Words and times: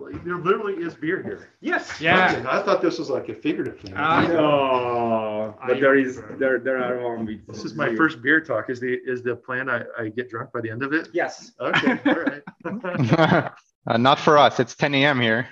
Well, 0.00 0.12
there 0.24 0.36
literally 0.38 0.74
is 0.82 0.94
beer 0.94 1.22
here. 1.22 1.48
Yes. 1.60 2.00
Yeah. 2.00 2.32
Okay, 2.38 2.48
I 2.48 2.62
thought 2.62 2.80
this 2.80 2.98
was 2.98 3.10
like 3.10 3.28
a 3.28 3.34
figurative 3.34 3.78
thing. 3.80 3.94
Uh, 3.94 4.22
No, 4.28 5.58
but 5.66 5.76
I- 5.76 5.80
there 5.80 5.94
is 5.96 6.22
there 6.38 6.58
there 6.58 6.78
are 6.82 6.96
one 7.10 7.26
with. 7.26 7.46
this 7.46 7.64
is 7.64 7.74
my 7.74 7.94
first 7.96 8.22
beer 8.22 8.40
talk. 8.40 8.70
Is 8.70 8.80
the 8.80 8.94
is 9.04 9.22
the 9.22 9.36
plan 9.36 9.68
I, 9.68 9.82
I 9.98 10.08
get 10.08 10.30
drunk 10.30 10.52
by 10.52 10.60
the 10.62 10.70
end 10.70 10.82
of 10.82 10.92
it? 10.94 11.08
Yes. 11.12 11.52
Okay, 11.60 11.98
all 12.06 12.14
right. 12.14 12.42
uh, 13.86 13.96
not 13.98 14.18
for 14.18 14.38
us. 14.38 14.58
It's 14.60 14.74
10 14.74 14.94
a.m. 14.94 15.20
here. 15.20 15.46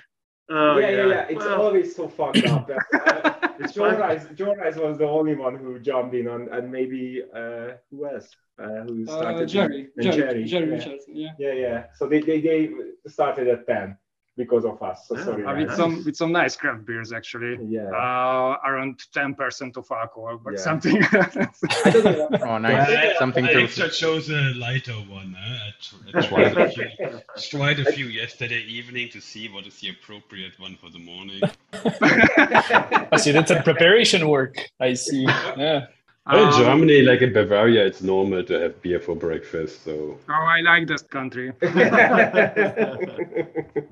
Oh, 0.51 0.79
yeah, 0.79 0.89
yeah, 0.89 1.05
yeah. 1.05 1.21
It's 1.29 1.35
Well, 1.45 1.61
always 1.61 1.95
so 1.95 2.07
fucked 2.07 2.43
up. 2.45 2.69
Uh, 2.93 3.65
It's 3.65 3.73
Joe. 3.73 3.91
Rice, 3.97 4.25
Joe 4.35 4.55
Rice 4.55 4.77
was 4.77 4.97
the 4.97 5.05
only 5.05 5.35
one 5.35 5.55
who 5.57 5.79
jumped 5.79 6.15
in 6.15 6.27
on, 6.29 6.47
and 6.55 6.71
maybe 6.71 7.21
uh, 7.35 7.71
who 7.91 8.07
else? 8.07 8.27
Uh, 8.57 8.83
who 8.87 9.03
Uh, 9.03 9.17
started? 9.17 9.47
Jerry, 9.49 9.89
and 9.97 10.03
Jerry, 10.13 10.45
Jerry 10.45 10.67
yeah. 10.67 10.75
Richardson, 10.75 11.13
yeah. 11.23 11.31
Yeah, 11.37 11.53
yeah. 11.65 11.83
So 11.97 12.07
they, 12.07 12.21
they, 12.21 12.39
they 12.39 12.69
started 13.07 13.47
at 13.49 13.67
ten 13.67 13.97
because 14.39 14.63
of 14.71 14.81
us. 14.89 14.99
So 15.07 15.13
Yeah, 15.17 15.25
sorry. 15.25 15.43
Uh, 15.45 15.53
guys. 15.53 15.67
with 15.67 15.75
some 15.81 15.93
with 16.05 16.15
some 16.21 16.31
nice 16.41 16.55
craft 16.61 16.81
beers 16.87 17.09
actually. 17.19 17.53
Yeah. 17.75 17.89
Uh, 18.05 18.57
around 18.69 18.93
10% 19.13 19.77
of 19.81 19.85
alcohol, 20.01 20.35
but 20.43 20.53
Yeah. 20.53 20.59
something. 20.69 20.95
I 21.03 21.89
don't. 21.93 22.41
Oh, 22.49 22.57
nice. 22.57 22.89
I, 22.89 23.15
Something 23.23 23.45
I 23.45 23.53
to. 23.53 23.63
extra 23.65 23.89
chose 24.03 24.25
a 24.31 24.41
lighter 24.65 24.97
one. 25.19 25.29
Huh? 25.37 25.71
I, 26.15 26.19
I 26.19 26.21
tried, 26.29 26.57
a 26.57 26.69
few, 26.75 26.87
tried 27.51 27.79
a 27.85 27.87
few 27.97 28.07
yesterday 28.21 28.61
evening 28.79 29.09
to 29.15 29.19
see 29.29 29.45
what 29.53 29.63
is 29.69 29.75
the 29.81 29.89
appropriate 29.95 30.55
one 30.65 30.75
for 30.81 30.89
the 30.95 30.99
morning. 31.11 31.41
I 33.13 33.17
see 33.23 33.31
that's 33.37 33.51
a 33.51 33.61
preparation 33.69 34.21
work. 34.35 34.55
I 34.79 34.93
see. 34.93 35.23
Yeah. 35.65 35.87
Well, 36.31 36.43
in 36.45 36.51
Um, 36.51 36.63
Germany, 36.65 37.01
like 37.01 37.21
in 37.21 37.33
Bavaria, 37.33 37.85
it's 37.85 38.01
normal 38.01 38.43
to 38.43 38.59
have 38.59 38.81
beer 38.81 38.99
for 38.99 39.15
breakfast. 39.15 39.83
So 39.83 40.17
Oh, 40.29 40.45
I 40.57 40.61
like 40.61 40.87
this 40.87 41.01
country. 41.03 41.51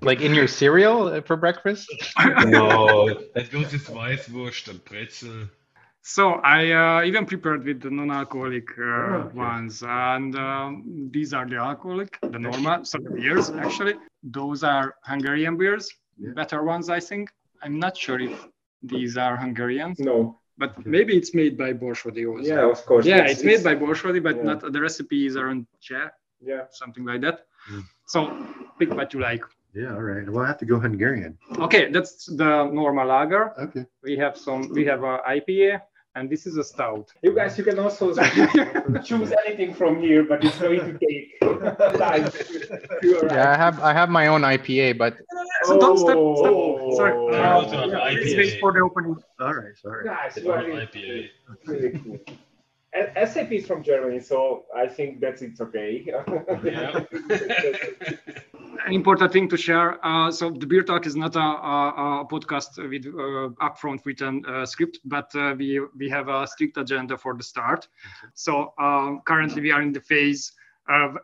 Like 0.02 0.22
in 0.22 0.34
your 0.34 0.48
cereal 0.48 1.08
uh, 1.08 1.22
for 1.22 1.36
breakfast? 1.36 1.90
no, 2.46 3.20
that 3.34 3.52
goes 3.52 3.72
with 3.74 3.88
Weißwurst 3.88 4.70
and 4.70 4.84
Brezel. 4.86 5.50
So 6.04 6.34
I 6.44 6.72
uh, 6.72 7.04
even 7.04 7.26
prepared 7.26 7.64
with 7.66 7.82
the 7.82 7.90
non-alcoholic 7.90 8.70
uh, 8.78 8.84
Oh, 8.84 9.14
okay. 9.28 9.36
ones, 9.36 9.84
and 9.84 10.36
um, 10.36 11.10
these 11.12 11.34
are 11.34 11.46
the 11.48 11.58
alcoholic, 11.58 12.20
the 12.32 12.40
normal, 12.40 12.86
so 12.86 12.98
the 13.00 13.10
beers 13.12 13.50
actually. 13.50 13.96
Those 14.24 14.64
are 14.64 14.96
Hungarian 15.04 15.58
beers, 15.58 15.90
Yeah. 16.18 16.32
better 16.36 16.64
ones, 16.64 16.90
I 16.90 17.00
think. 17.00 17.30
I'm 17.62 17.80
not 17.80 17.98
sure 17.98 18.20
if 18.20 18.48
these 18.82 19.18
are 19.18 19.36
Hungarian, 19.38 19.96
no. 20.00 20.40
But 20.58 20.86
maybe 20.86 21.16
it's 21.16 21.34
made 21.34 21.58
by 21.58 21.74
Borsodi 21.74 22.28
also. 22.28 22.48
Yeah, 22.48 22.70
of 22.70 22.86
course. 22.86 23.06
Yeah, 23.06 23.26
it's, 23.26 23.44
made 23.44 23.64
by 23.64 23.76
Borsodi, 23.76 24.22
but 24.22 24.38
yeah. 24.38 24.44
not 24.44 24.72
the 24.72 24.82
recipes 24.82 25.36
aren't 25.36 25.68
Czech, 25.80 26.14
Yeah. 26.42 26.66
something 26.72 27.06
like 27.06 27.22
that. 27.22 27.46
Mm. 27.72 27.84
So 28.08 28.46
pick 28.80 28.94
what 28.94 29.14
you 29.14 29.20
like. 29.20 29.44
Yeah, 29.74 29.94
all 29.94 30.02
right. 30.02 30.28
Well, 30.28 30.44
I 30.44 30.48
have 30.48 30.58
to 30.60 30.66
go 30.66 30.80
Hungarian. 30.80 31.38
Okay, 31.60 31.92
that's 31.92 32.26
the 32.26 32.66
normal 32.66 33.08
lager. 33.08 33.54
Okay. 33.60 33.86
We 34.02 34.18
have 34.18 34.36
some. 34.38 34.70
We 34.74 34.86
have 34.86 35.04
a 35.04 35.20
IPA, 35.28 35.82
and 36.18 36.30
this 36.30 36.46
is 36.48 36.58
a 36.58 36.64
stout. 36.64 37.14
You 37.22 37.34
guys, 37.36 37.58
you 37.58 37.64
can 37.64 37.78
also 37.80 38.14
choose 39.04 39.32
anything 39.46 39.74
from 39.74 40.02
here, 40.02 40.24
but 40.24 40.44
it's 40.44 40.58
going 40.58 40.80
to 40.80 40.98
take 40.98 41.40
time 41.40 42.26
to 42.32 43.20
arrive. 43.20 43.32
Yeah, 43.32 43.52
I 43.54 43.58
have 43.58 43.80
I 43.80 43.94
have 43.94 44.10
my 44.10 44.28
own 44.28 44.42
IPA, 44.42 44.98
but 44.98 45.14
So 45.66 45.80
don't 45.80 45.98
step. 45.98 46.16
Oh. 46.18 46.36
step. 46.92 46.98
Sorry. 46.98 47.14
Oh. 47.14 47.28
Uh, 47.28 47.88
yeah, 47.88 48.10
please 48.16 48.34
IPA. 48.34 48.38
wait 48.38 48.60
for 48.60 48.74
the 48.74 48.80
opening. 48.80 49.16
All 49.40 49.54
right, 49.54 49.78
sorry. 49.78 50.06
Guys, 50.06 50.38
It's 50.38 50.46
you 50.46 50.54
really, 50.54 50.86
IPA. 50.88 51.30
really 51.66 52.00
cool. 52.00 52.20
And 52.94 53.30
SAP 53.30 53.52
is 53.52 53.68
from 53.68 53.84
Germany, 53.84 54.20
so 54.20 54.66
I 54.76 54.88
think 54.88 55.20
that's 55.20 55.42
it's 55.42 55.60
okay. 55.60 56.06
Yeah. 56.64 57.04
An 58.86 58.94
important 58.94 59.34
thing 59.34 59.50
to 59.50 59.58
share. 59.58 60.04
Uh, 60.06 60.32
so 60.32 60.50
the 60.50 60.66
beer 60.66 60.84
talk 60.84 61.06
is 61.06 61.16
not 61.16 61.36
a, 61.36 61.40
a, 61.40 62.22
a 62.22 62.26
podcast 62.26 62.78
with 62.90 63.06
uh, 63.06 63.50
upfront 63.68 64.06
written 64.06 64.46
uh, 64.46 64.66
script, 64.66 65.00
but 65.04 65.36
uh, 65.36 65.56
we 65.58 65.82
we 65.98 66.08
have 66.10 66.30
a 66.30 66.48
strict 66.48 66.78
agenda 66.78 67.18
for 67.18 67.36
the 67.36 67.44
start. 67.44 67.88
So 68.34 68.74
um, 68.80 69.22
currently 69.26 69.62
we 69.62 69.72
are 69.72 69.82
in 69.82 69.92
the 69.92 70.02
phase 70.02 70.54
of. 70.88 71.18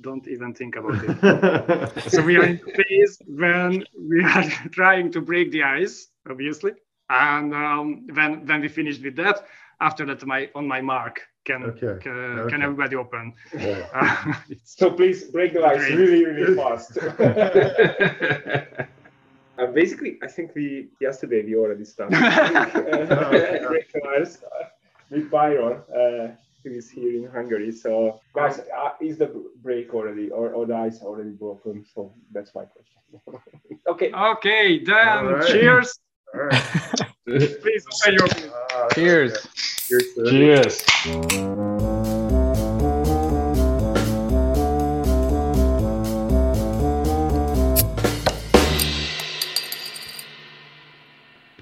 Don't 0.00 0.28
even 0.28 0.54
think 0.54 0.76
about 0.76 1.02
it. 1.02 2.02
so 2.12 2.22
we 2.22 2.36
are 2.36 2.44
in 2.44 2.60
the 2.64 2.84
phase 2.84 3.20
when 3.26 3.82
we 3.98 4.22
are 4.22 4.44
trying 4.70 5.10
to 5.10 5.20
break 5.20 5.50
the 5.50 5.64
ice, 5.64 6.08
obviously, 6.30 6.72
and 7.10 7.52
um, 7.52 8.06
when 8.12 8.46
when 8.46 8.60
we 8.60 8.68
finish 8.68 9.00
with 9.00 9.16
that, 9.16 9.44
after 9.80 10.04
that, 10.06 10.24
my 10.26 10.50
on 10.54 10.66
my 10.66 10.80
mark 10.80 11.20
can 11.44 11.64
Okay, 11.64 12.02
can, 12.02 12.38
okay. 12.38 12.50
can 12.50 12.62
everybody 12.62 12.96
open? 12.96 13.32
Yeah. 13.56 13.86
Uh, 13.94 14.34
so 14.64 14.90
please 14.90 15.24
break 15.24 15.52
the 15.54 15.64
ice 15.64 15.78
Great. 15.78 15.98
really, 15.98 16.24
really 16.24 16.56
fast. 16.56 16.98
Uh, 19.58 19.66
basically, 19.66 20.18
I 20.22 20.28
think 20.28 20.54
we 20.54 20.86
yesterday 21.00 21.44
we 21.44 21.56
already 21.56 21.84
started 21.84 22.14
uh, 22.14 23.58
break 23.68 23.90
the 23.92 24.00
ice 24.20 24.38
uh, 24.44 24.66
with 25.10 25.28
Byron, 25.32 25.82
uh, 25.90 26.28
who 26.62 26.70
is 26.70 26.88
here 26.88 27.16
in 27.16 27.28
Hungary. 27.28 27.72
So, 27.72 28.20
guys, 28.36 28.60
uh, 28.60 28.90
is 29.00 29.18
the 29.18 29.26
break 29.60 29.92
already 29.92 30.30
or, 30.30 30.50
or 30.50 30.64
the 30.64 30.76
ice 30.76 31.00
already 31.02 31.30
broken? 31.30 31.84
So 31.92 32.14
that's 32.30 32.54
my 32.54 32.66
question. 32.66 33.00
okay. 33.88 34.12
okay, 34.12 34.84
then 34.84 35.08
All 35.08 35.32
right. 35.34 35.46
cheers. 35.48 35.98
All 36.32 36.42
right. 36.42 36.62
Please 37.28 37.84
open 38.06 38.14
your. 38.14 38.24
Uh, 38.24 38.88
cheers. 38.94 39.46
Cheers. 39.86 40.14
sir. 40.14 40.30
Cheers. 40.30 40.82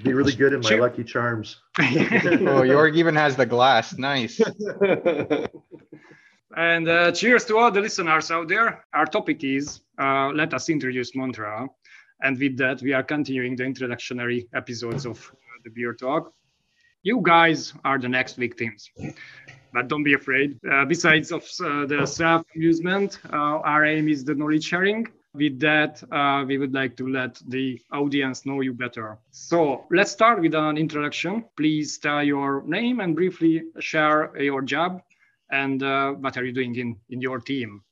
Be 0.03 0.13
really 0.13 0.35
good 0.35 0.53
in 0.53 0.61
my 0.61 0.69
Cheers. 0.69 0.79
Lucky 0.79 1.03
Charms. 1.03 1.57
Oh, 1.79 1.83
Jörg 2.63 2.95
even 2.95 3.13
has 3.15 3.35
the 3.35 3.45
glass. 3.45 3.97
Nice. 3.97 4.39
and 6.55 6.87
uh, 6.87 7.11
cheers 7.11 7.43
to 7.43 7.57
all 7.57 7.71
the 7.71 7.81
listeners 7.81 8.31
out 8.31 8.47
there. 8.47 8.85
Our 8.93 9.05
topic 9.05 9.43
is 9.43 9.81
uh, 9.99 10.29
let 10.29 10.53
us 10.53 10.69
introduce 10.69 11.13
Montreal, 11.13 11.77
and 12.21 12.39
with 12.39 12.55
that 12.57 12.81
we 12.81 12.93
are 12.93 13.03
continuing 13.03 13.57
the 13.57 13.65
introductory 13.65 14.47
episodes 14.53 15.05
of 15.05 15.29
the 15.63 15.69
beer 15.69 15.93
talk. 15.93 16.33
You 17.03 17.21
guys 17.21 17.73
are 17.85 17.97
the 17.97 18.09
next 18.09 18.35
victims. 18.35 18.89
But 19.73 19.87
don't 19.87 20.03
be 20.03 20.13
afraid. 20.13 20.59
Uh, 20.69 20.85
besides 20.85 21.31
of 21.31 21.43
uh, 21.63 21.85
the 21.85 22.05
self 22.05 22.43
amusement, 22.55 23.19
uh, 23.31 23.59
our 23.71 23.85
aim 23.85 24.07
is 24.09 24.23
the 24.23 24.35
knowledge 24.35 24.63
sharing. 24.63 25.07
With 25.33 25.59
that, 25.59 26.01
uh, 26.11 26.45
we 26.47 26.57
would 26.57 26.73
like 26.73 26.97
to 26.97 27.07
let 27.07 27.39
the 27.47 27.79
audience 27.93 28.45
know 28.45 28.61
you 28.61 28.73
better. 28.73 29.19
So 29.29 29.85
let's 29.91 30.11
start 30.11 30.41
with 30.41 30.55
an 30.55 30.77
introduction. 30.77 31.45
Please 31.55 31.99
tell 31.99 32.23
your 32.23 32.63
name 32.65 33.01
and 33.01 33.15
briefly 33.15 33.63
share 33.79 34.35
your 34.41 34.63
job 34.63 35.01
and 35.51 35.83
uh, 35.83 36.11
what 36.13 36.37
are 36.37 36.43
you 36.43 36.53
doing 36.53 36.75
in, 36.75 36.95
in 37.09 37.21
your 37.21 37.39
team. 37.39 37.83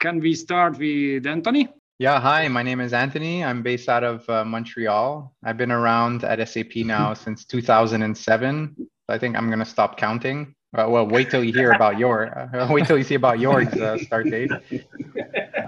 Can 0.00 0.20
we 0.20 0.34
start 0.34 0.78
with 0.78 1.26
Anthony? 1.26 1.68
Yeah, 2.00 2.20
hi, 2.20 2.48
my 2.48 2.64
name 2.64 2.80
is 2.80 2.92
Anthony. 2.92 3.44
I'm 3.44 3.62
based 3.62 3.88
out 3.88 4.02
of 4.02 4.28
uh, 4.28 4.44
Montreal. 4.44 5.32
I've 5.44 5.56
been 5.56 5.70
around 5.70 6.24
at 6.24 6.48
SAP 6.48 6.74
now 6.78 7.14
since 7.14 7.44
2007. 7.44 8.74
So 8.76 8.86
I 9.08 9.16
think 9.16 9.36
I'm 9.36 9.46
going 9.46 9.60
to 9.60 9.64
stop 9.64 9.96
counting. 9.96 10.56
Uh, 10.76 10.88
well, 10.88 11.06
wait 11.06 11.30
till 11.30 11.44
you 11.44 11.52
hear 11.52 11.70
about 11.70 11.96
your, 11.96 12.36
uh, 12.52 12.66
wait 12.68 12.86
till 12.86 12.98
you 12.98 13.04
see 13.04 13.14
about 13.14 13.38
yours 13.38 13.68
uh, 13.74 13.96
start 13.98 14.28
date. 14.28 14.50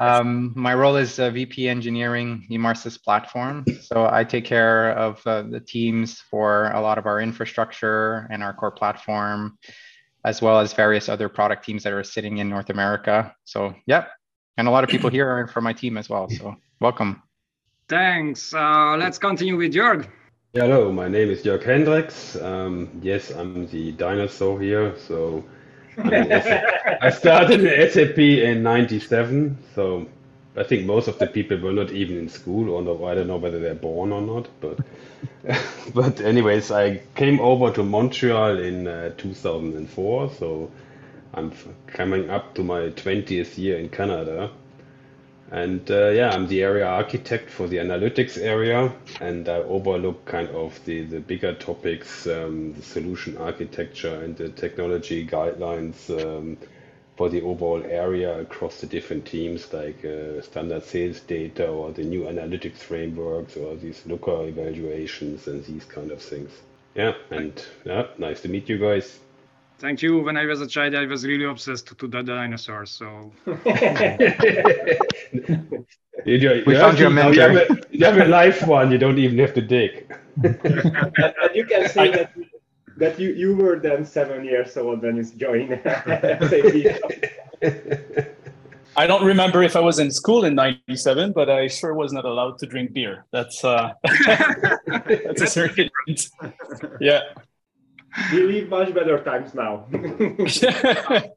Um, 0.00 0.52
my 0.56 0.74
role 0.74 0.96
is 0.96 1.20
uh, 1.20 1.30
VP 1.30 1.68
Engineering 1.68 2.44
Emarsys 2.50 3.00
platform. 3.00 3.64
So 3.80 4.08
I 4.10 4.24
take 4.24 4.44
care 4.44 4.90
of 4.98 5.24
uh, 5.28 5.42
the 5.42 5.60
teams 5.60 6.20
for 6.28 6.72
a 6.72 6.80
lot 6.80 6.98
of 6.98 7.06
our 7.06 7.20
infrastructure 7.20 8.26
and 8.32 8.42
our 8.42 8.52
core 8.52 8.72
platform, 8.72 9.58
as 10.24 10.42
well 10.42 10.58
as 10.58 10.72
various 10.72 11.08
other 11.08 11.28
product 11.28 11.64
teams 11.64 11.84
that 11.84 11.92
are 11.92 12.02
sitting 12.02 12.38
in 12.38 12.48
North 12.48 12.68
America. 12.68 13.32
So, 13.44 13.76
yeah, 13.86 14.06
and 14.56 14.68
a 14.68 14.70
lot 14.70 14.84
of 14.84 14.90
people 14.90 15.10
here 15.10 15.28
are 15.28 15.46
from 15.46 15.64
my 15.64 15.72
team 15.72 15.96
as 15.96 16.08
well. 16.08 16.28
So 16.30 16.56
welcome. 16.80 17.22
Thanks. 17.88 18.54
Uh, 18.54 18.96
let's 18.96 19.18
continue 19.18 19.56
with 19.56 19.72
Jörg. 19.72 20.08
Hello, 20.54 20.90
my 20.90 21.08
name 21.08 21.30
is 21.30 21.42
Jörg 21.42 21.62
Hendricks. 21.62 22.36
Um, 22.36 22.88
yes, 23.02 23.30
I'm 23.30 23.66
the 23.68 23.92
dinosaur 23.92 24.60
here. 24.60 24.94
So 24.98 25.44
I'm 25.98 26.12
in 26.12 26.28
SAP 26.42 26.64
I 27.02 27.10
started 27.10 27.60
in 27.60 27.90
SAP 27.90 28.18
in 28.18 28.62
'97. 28.62 29.58
So 29.74 30.06
I 30.56 30.62
think 30.62 30.86
most 30.86 31.08
of 31.08 31.18
the 31.18 31.26
people 31.26 31.58
were 31.58 31.72
not 31.72 31.90
even 31.90 32.16
in 32.16 32.28
school, 32.28 32.70
or 32.70 32.82
no, 32.82 33.04
I 33.04 33.14
don't 33.14 33.26
know 33.26 33.36
whether 33.36 33.58
they're 33.60 33.74
born 33.74 34.12
or 34.12 34.22
not. 34.22 34.48
But 34.60 34.78
but 35.94 36.20
anyways, 36.20 36.70
I 36.70 37.02
came 37.14 37.38
over 37.40 37.70
to 37.72 37.82
Montreal 37.82 38.58
in 38.58 38.88
uh, 38.88 39.10
2004. 39.18 40.30
So 40.30 40.70
I'm 41.34 41.52
coming 41.86 42.30
up 42.30 42.54
to 42.54 42.62
my 42.62 42.90
20th 42.90 43.58
year 43.58 43.78
in 43.78 43.88
Canada. 43.88 44.50
And 45.50 45.88
uh, 45.90 46.08
yeah, 46.08 46.30
I'm 46.30 46.48
the 46.48 46.62
area 46.62 46.86
architect 46.86 47.50
for 47.50 47.68
the 47.68 47.76
analytics 47.76 48.36
area, 48.36 48.92
and 49.20 49.48
I 49.48 49.58
overlook 49.58 50.24
kind 50.24 50.48
of 50.48 50.84
the, 50.84 51.04
the 51.04 51.20
bigger 51.20 51.54
topics, 51.54 52.26
um, 52.26 52.72
the 52.72 52.82
solution 52.82 53.36
architecture 53.36 54.22
and 54.24 54.36
the 54.36 54.48
technology 54.48 55.24
guidelines 55.24 56.10
um, 56.10 56.56
for 57.16 57.28
the 57.28 57.42
overall 57.42 57.82
area 57.84 58.40
across 58.40 58.80
the 58.80 58.86
different 58.86 59.24
teams, 59.24 59.72
like 59.72 60.04
uh, 60.04 60.40
standard 60.42 60.82
sales 60.82 61.20
data 61.20 61.68
or 61.68 61.92
the 61.92 62.02
new 62.02 62.22
analytics 62.22 62.78
frameworks 62.78 63.56
or 63.56 63.76
these 63.76 64.04
Looker 64.04 64.48
evaluations 64.48 65.46
and 65.46 65.64
these 65.64 65.84
kind 65.84 66.10
of 66.10 66.20
things. 66.20 66.50
Yeah, 66.96 67.14
and 67.30 67.64
yeah, 67.84 68.06
nice 68.18 68.40
to 68.40 68.48
meet 68.48 68.68
you 68.68 68.78
guys. 68.78 69.18
Thank 69.78 70.00
you. 70.02 70.20
When 70.20 70.36
I 70.36 70.46
was 70.46 70.60
a 70.62 70.66
child, 70.66 70.94
I 70.94 71.04
was 71.06 71.24
really 71.26 71.44
obsessed 71.44 71.98
to 71.98 72.06
the 72.08 72.22
dinosaurs. 72.22 72.90
So 72.90 73.32
You, 76.24 76.34
you, 76.38 76.62
We 76.66 76.72
you 76.74 76.80
found 76.80 76.98
have 76.98 77.00
your 77.00 77.08
to- 77.10 77.14
mentor. 77.14 77.34
You 77.34 77.40
have, 77.40 77.56
a, 77.56 77.82
you 77.90 78.04
have 78.06 78.18
a 78.18 78.24
live 78.24 78.66
one. 78.66 78.90
You 78.90 78.98
don't 78.98 79.18
even 79.18 79.38
have 79.38 79.54
to 79.54 79.60
dig. 79.62 80.12
and, 80.42 80.58
and 80.64 81.54
you 81.54 81.64
can 81.66 81.88
say 81.88 82.10
that 82.10 82.32
that 82.96 83.20
you, 83.20 83.30
you 83.32 83.54
were 83.54 83.78
then 83.78 84.04
seven 84.06 84.42
years 84.44 84.74
old 84.78 85.02
when 85.02 85.16
you 85.18 85.24
joined 85.24 85.78
SAP. 85.84 86.96
I 88.96 89.06
don't 89.06 89.24
remember 89.24 89.62
if 89.62 89.76
I 89.76 89.80
was 89.80 89.98
in 89.98 90.10
school 90.10 90.46
in 90.46 90.54
'97, 90.54 91.32
but 91.32 91.50
I 91.50 91.68
sure 91.68 91.92
was 91.94 92.12
not 92.14 92.24
allowed 92.24 92.58
to 92.60 92.66
drink 92.66 92.94
beer. 92.94 93.26
That's 93.30 93.62
uh, 93.62 93.92
that's 95.06 95.42
a 95.42 95.46
certain. 95.46 95.90
Yeah. 97.00 97.20
We 98.32 98.42
live 98.42 98.68
much 98.68 98.94
better 98.94 99.22
times 99.22 99.54
now. 99.54 99.86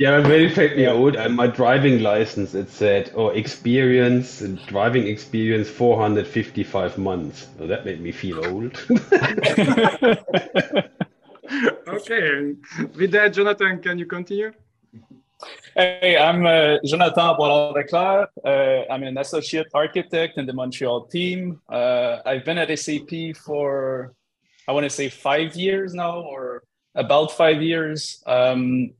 Yeah, 0.00 0.18
when 0.26 0.40
it 0.40 0.56
made 0.56 0.76
me 0.76 0.88
old, 0.88 1.16
uh, 1.16 1.28
my 1.28 1.46
driving 1.46 2.02
license, 2.02 2.54
it 2.54 2.68
said, 2.70 3.12
oh, 3.14 3.28
experience, 3.28 4.40
driving 4.66 5.06
experience 5.06 5.68
455 5.68 6.98
months. 6.98 7.48
So 7.58 7.66
that 7.68 7.84
made 7.84 8.00
me 8.00 8.10
feel 8.10 8.44
old. 8.44 8.74
okay. 11.86 12.54
With 12.96 13.12
that, 13.12 13.34
Jonathan, 13.34 13.78
can 13.80 13.98
you 13.98 14.06
continue? 14.06 14.52
Hey, 15.76 16.16
I'm 16.16 16.46
uh, 16.46 16.78
Jonathan 16.84 17.36
Boilard-Leclerc. 17.36 18.30
Uh, 18.44 18.90
I'm 18.90 19.02
an 19.04 19.18
associate 19.18 19.68
architect 19.74 20.38
in 20.38 20.46
the 20.46 20.52
Montreal 20.52 21.06
team. 21.06 21.60
Uh, 21.68 22.18
I've 22.24 22.44
been 22.44 22.58
at 22.58 22.76
SAP 22.78 23.36
for, 23.36 24.14
I 24.66 24.72
want 24.72 24.84
to 24.84 24.90
say, 24.90 25.08
five 25.08 25.54
years 25.54 25.94
now, 25.94 26.20
or 26.20 26.62
about 26.94 27.32
five 27.32 27.62
years. 27.62 28.22
Um, 28.26 28.90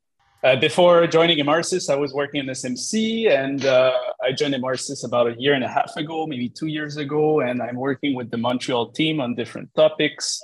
uh, 0.42 0.56
before 0.56 1.06
joining 1.06 1.38
Emarsys, 1.38 1.88
I 1.88 1.96
was 1.96 2.12
working 2.12 2.40
in 2.40 2.46
SMC, 2.46 3.30
and 3.30 3.64
uh, 3.64 3.92
I 4.22 4.32
joined 4.32 4.54
Emarsys 4.54 5.02
about 5.06 5.26
a 5.28 5.34
year 5.40 5.54
and 5.54 5.64
a 5.64 5.68
half 5.68 5.96
ago, 5.96 6.26
maybe 6.26 6.50
two 6.50 6.66
years 6.66 6.98
ago, 6.98 7.40
and 7.40 7.62
I'm 7.62 7.76
working 7.76 8.14
with 8.14 8.30
the 8.30 8.36
Montreal 8.36 8.90
team 8.92 9.20
on 9.20 9.34
different 9.34 9.74
topics. 9.74 10.42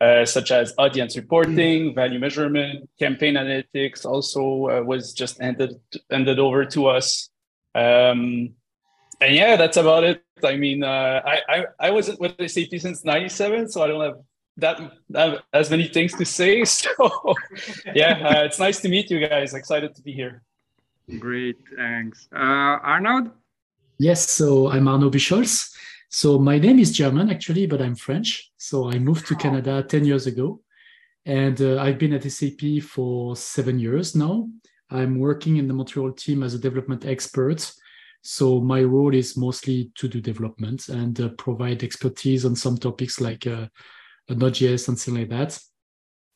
Uh, 0.00 0.24
such 0.24 0.50
as 0.50 0.74
audience 0.78 1.16
reporting, 1.16 1.94
value 1.94 2.18
measurement, 2.18 2.90
campaign 2.98 3.34
analytics. 3.34 4.04
Also, 4.04 4.68
uh, 4.68 4.82
was 4.82 5.12
just 5.12 5.40
handed 5.40 5.78
handed 6.10 6.40
over 6.40 6.64
to 6.64 6.88
us. 6.88 7.30
Um, 7.76 8.54
and 9.20 9.32
yeah, 9.32 9.54
that's 9.54 9.76
about 9.76 10.02
it. 10.02 10.24
I 10.42 10.56
mean, 10.56 10.82
uh, 10.82 11.22
I, 11.24 11.38
I 11.48 11.64
I 11.78 11.90
wasn't 11.92 12.18
with 12.18 12.34
SAP 12.50 12.80
since 12.80 13.04
'97, 13.04 13.68
so 13.68 13.82
I 13.82 13.86
don't 13.86 14.00
have 14.00 14.16
that, 14.56 14.80
that 15.10 15.42
as 15.52 15.70
many 15.70 15.88
things 15.88 16.14
to 16.14 16.24
say. 16.24 16.64
So 16.82 17.34
yeah, 17.94 18.28
uh, 18.28 18.44
it's 18.44 18.58
nice 18.58 18.80
to 18.80 18.88
meet 18.88 19.10
you 19.10 19.26
guys. 19.26 19.54
Excited 19.54 19.94
to 19.94 20.02
be 20.02 20.12
here. 20.12 20.42
Great, 21.18 21.56
thanks. 21.76 22.28
Uh, 22.34 22.78
Arnaud? 22.82 23.32
Yes, 23.98 24.28
so 24.30 24.70
I'm 24.70 24.88
Arnaud 24.88 25.10
Buchholz. 25.10 25.74
So 26.10 26.38
my 26.38 26.58
name 26.58 26.78
is 26.78 26.92
German 26.92 27.30
actually, 27.30 27.66
but 27.66 27.80
I'm 27.80 27.94
French. 27.94 28.52
So 28.56 28.90
I 28.90 28.98
moved 28.98 29.26
to 29.28 29.36
Canada 29.36 29.82
10 29.82 30.04
years 30.04 30.26
ago 30.26 30.60
and 31.24 31.60
uh, 31.60 31.80
I've 31.80 31.98
been 31.98 32.12
at 32.12 32.24
SAP 32.24 32.82
for 32.82 33.36
seven 33.36 33.78
years 33.78 34.14
now. 34.14 34.48
I'm 34.90 35.18
working 35.18 35.56
in 35.56 35.68
the 35.68 35.74
Montreal 35.74 36.12
team 36.12 36.42
as 36.42 36.54
a 36.54 36.58
development 36.58 37.06
expert. 37.06 37.72
So 38.22 38.60
my 38.60 38.82
role 38.82 39.14
is 39.14 39.36
mostly 39.36 39.90
to 39.96 40.06
do 40.06 40.20
development 40.20 40.88
and 40.88 41.18
uh, 41.20 41.30
provide 41.30 41.82
expertise 41.82 42.44
on 42.44 42.54
some 42.54 42.76
topics 42.76 43.20
like 43.20 43.46
uh, 43.46 43.66
Node.js 44.28 44.88
and 44.88 44.98
things 44.98 45.18
like 45.18 45.28
that. 45.30 45.58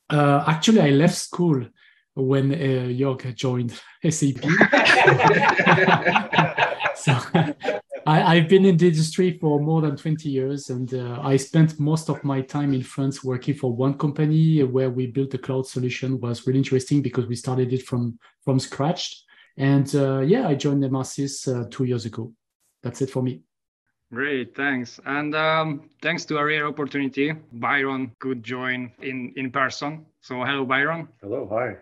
Uh, 0.08 0.44
actually, 0.46 0.80
I 0.80 0.90
left 0.90 1.16
school 1.16 1.66
when 2.14 2.52
uh, 2.52 2.88
Jörg 2.88 3.34
joined 3.34 3.70
SAP. 4.08 4.42
so 6.96 7.18
I, 8.06 8.36
have 8.36 8.48
been 8.48 8.64
in 8.64 8.76
the 8.76 8.88
industry 8.88 9.36
for 9.40 9.60
more 9.60 9.82
than 9.82 9.96
20 9.96 10.28
years, 10.28 10.70
and 10.70 10.92
uh, 10.94 11.18
I 11.22 11.36
spent 11.36 11.80
most 11.80 12.08
of 12.08 12.22
my 12.22 12.40
time 12.40 12.72
in 12.72 12.82
France 12.82 13.24
working 13.24 13.54
for 13.54 13.72
one 13.72 13.98
company 13.98 14.62
where 14.62 14.90
we 14.90 15.08
built 15.08 15.34
a 15.34 15.38
cloud 15.38 15.66
solution. 15.66 16.14
It 16.14 16.20
was 16.20 16.46
really 16.46 16.60
interesting 16.60 17.02
because 17.02 17.26
we 17.26 17.34
started 17.34 17.72
it 17.72 17.82
from 17.82 18.18
from 18.44 18.60
scratch. 18.60 19.24
And 19.56 19.92
uh, 19.94 20.20
yeah, 20.20 20.46
I 20.46 20.54
joined 20.54 20.84
Emarsys 20.84 21.48
uh, 21.48 21.66
two 21.70 21.84
years 21.84 22.04
ago. 22.04 22.32
That's 22.82 23.02
it 23.02 23.10
for 23.10 23.22
me. 23.22 23.42
Great, 24.12 24.54
thanks. 24.54 25.00
And 25.04 25.34
um, 25.34 25.90
thanks 26.00 26.24
to 26.26 26.38
a 26.38 26.44
rare 26.44 26.66
opportunity, 26.66 27.32
Byron 27.52 28.12
could 28.20 28.42
join 28.44 28.92
in 29.02 29.32
in 29.36 29.50
person. 29.50 30.06
So 30.20 30.44
hello, 30.44 30.64
Byron. 30.64 31.08
Hello, 31.20 31.48
hi. 31.50 31.76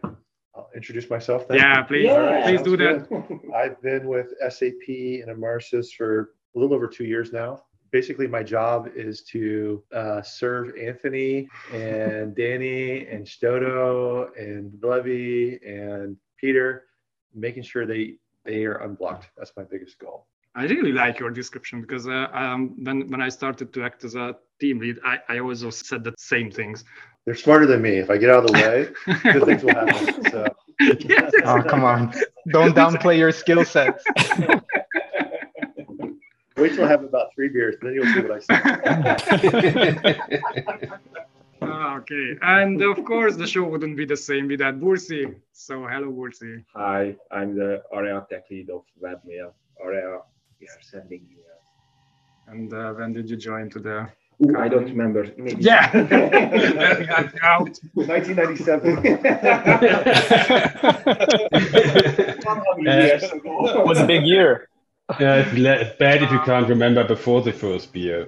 I'll 0.54 0.70
introduce 0.74 1.10
myself 1.10 1.46
then. 1.48 1.58
Yeah, 1.58 1.82
please, 1.82 2.06
Yeah, 2.06 2.44
please 2.44 2.62
do 2.62 2.78
sounds 2.78 3.08
that. 3.08 3.40
I've 3.54 3.80
been 3.82 4.06
with 4.06 4.32
SAP 4.48 4.86
and 4.88 5.28
Emarsys 5.28 5.92
for 5.96 6.30
a 6.54 6.58
little 6.58 6.74
over 6.74 6.86
two 6.86 7.04
years 7.04 7.32
now. 7.32 7.62
Basically, 7.90 8.26
my 8.26 8.42
job 8.42 8.88
is 8.94 9.22
to 9.24 9.82
uh, 9.92 10.22
serve 10.22 10.76
Anthony 10.80 11.48
and 11.72 12.34
Danny 12.42 13.06
and 13.06 13.26
Stoto 13.26 14.30
and 14.38 14.72
Levy 14.82 15.60
and 15.64 16.16
Peter, 16.38 16.84
making 17.34 17.64
sure 17.64 17.84
they 17.84 18.14
they 18.44 18.64
are 18.64 18.76
unblocked. 18.78 19.28
That's 19.36 19.52
my 19.56 19.64
biggest 19.64 19.98
goal. 19.98 20.26
I 20.56 20.64
really 20.64 20.92
like 20.92 21.18
your 21.18 21.30
description 21.30 21.80
because 21.80 22.06
uh, 22.06 22.28
um, 22.32 22.76
when 22.84 23.08
when 23.10 23.20
I 23.20 23.28
started 23.28 23.72
to 23.72 23.82
act 23.82 24.04
as 24.04 24.14
a 24.14 24.36
team 24.60 24.78
lead, 24.78 24.98
I, 25.04 25.18
I 25.28 25.38
also 25.40 25.70
said 25.70 26.04
the 26.04 26.14
same 26.16 26.50
things. 26.50 26.84
They're 27.24 27.34
smarter 27.34 27.66
than 27.66 27.82
me. 27.82 27.98
If 27.98 28.10
I 28.10 28.18
get 28.18 28.30
out 28.30 28.44
of 28.44 28.52
the 28.52 28.58
way, 28.62 28.88
good 29.32 29.44
things 29.44 29.64
will 29.64 29.74
happen. 29.74 30.30
So 30.30 30.46
Yes. 30.80 31.32
Oh, 31.44 31.62
come 31.62 31.84
on. 31.84 32.12
Don't 32.50 32.74
downplay 32.74 33.18
your 33.18 33.32
skill 33.32 33.64
sets. 33.64 34.04
wait 36.56 36.74
till 36.74 36.84
I 36.84 36.88
have 36.88 37.04
about 37.04 37.34
three 37.34 37.48
beers, 37.48 37.76
then 37.82 37.94
you'll 37.94 38.12
see 38.12 38.20
what 38.20 38.32
I 38.32 38.38
say. 38.40 38.54
Ah, 41.62 41.96
okay, 41.96 42.36
and 42.42 42.82
of 42.82 43.02
course 43.04 43.36
the 43.36 43.46
show 43.46 43.64
wouldn't 43.64 43.96
be 43.96 44.04
the 44.04 44.16
same 44.16 44.48
without 44.48 44.78
Bursi. 44.80 45.34
So 45.52 45.86
hello, 45.86 46.12
Bursi. 46.12 46.62
Hi, 46.74 47.16
I'm 47.30 47.56
the 47.56 47.82
area 47.92 48.26
tech 48.30 48.44
lead 48.50 48.68
of 48.68 48.82
webmail. 49.02 49.52
Area, 49.82 50.18
we 50.18 50.33
are 50.66 50.82
sending 50.82 51.20
emails. 51.20 51.66
And 52.46 52.72
uh, 52.72 52.92
when 52.92 53.12
did 53.12 53.28
you 53.30 53.36
join 53.36 53.70
to 53.70 53.78
the? 53.80 54.08
Ooh, 54.44 54.58
I 54.58 54.68
don't 54.68 54.84
remember. 54.86 55.26
Maybe. 55.36 55.62
Yeah. 55.62 55.90
Out. 57.42 57.78
100 57.94 58.38
years. 62.80 63.22
It 63.22 63.86
was 63.86 64.00
a 64.00 64.06
big 64.06 64.24
year. 64.24 64.68
Yeah, 65.20 65.36
it's, 65.36 65.52
le- 65.52 65.72
it's 65.72 65.98
bad 65.98 66.22
if 66.22 66.32
you 66.32 66.40
can't 66.40 66.66
remember 66.68 67.04
before 67.06 67.42
the 67.42 67.52
first 67.52 67.92
beer. 67.92 68.26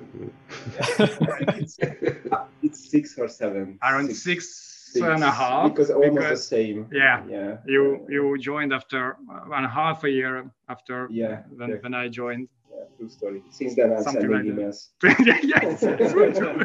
it's, 0.98 1.78
it's 2.62 2.90
six 2.90 3.18
or 3.18 3.28
seven. 3.28 3.78
Around 3.82 4.14
six, 4.14 4.75
and 5.04 5.22
a 5.24 5.30
half. 5.30 5.70
Because 5.72 5.90
almost 5.90 6.28
the 6.28 6.36
same. 6.36 6.86
Yeah. 6.92 7.22
Yeah. 7.28 7.58
You 7.66 8.06
you 8.08 8.38
joined 8.38 8.72
after 8.72 9.16
one 9.48 9.64
half 9.64 10.04
a 10.04 10.10
year 10.10 10.50
after 10.68 11.08
Yeah. 11.10 11.42
when, 11.56 11.70
yeah, 11.70 11.76
when 11.82 11.94
I 11.94 12.08
joined. 12.08 12.48
yeah, 12.70 12.84
true 12.96 13.08
story. 13.08 13.42
Since 13.50 13.74
then, 13.76 13.92
I'm 13.92 14.02
Something 14.02 14.30
sending 14.30 14.56
like 14.56 14.68
emails. 14.68 14.88
yes. 15.44 15.80
true, 16.12 16.32
true. 16.32 16.56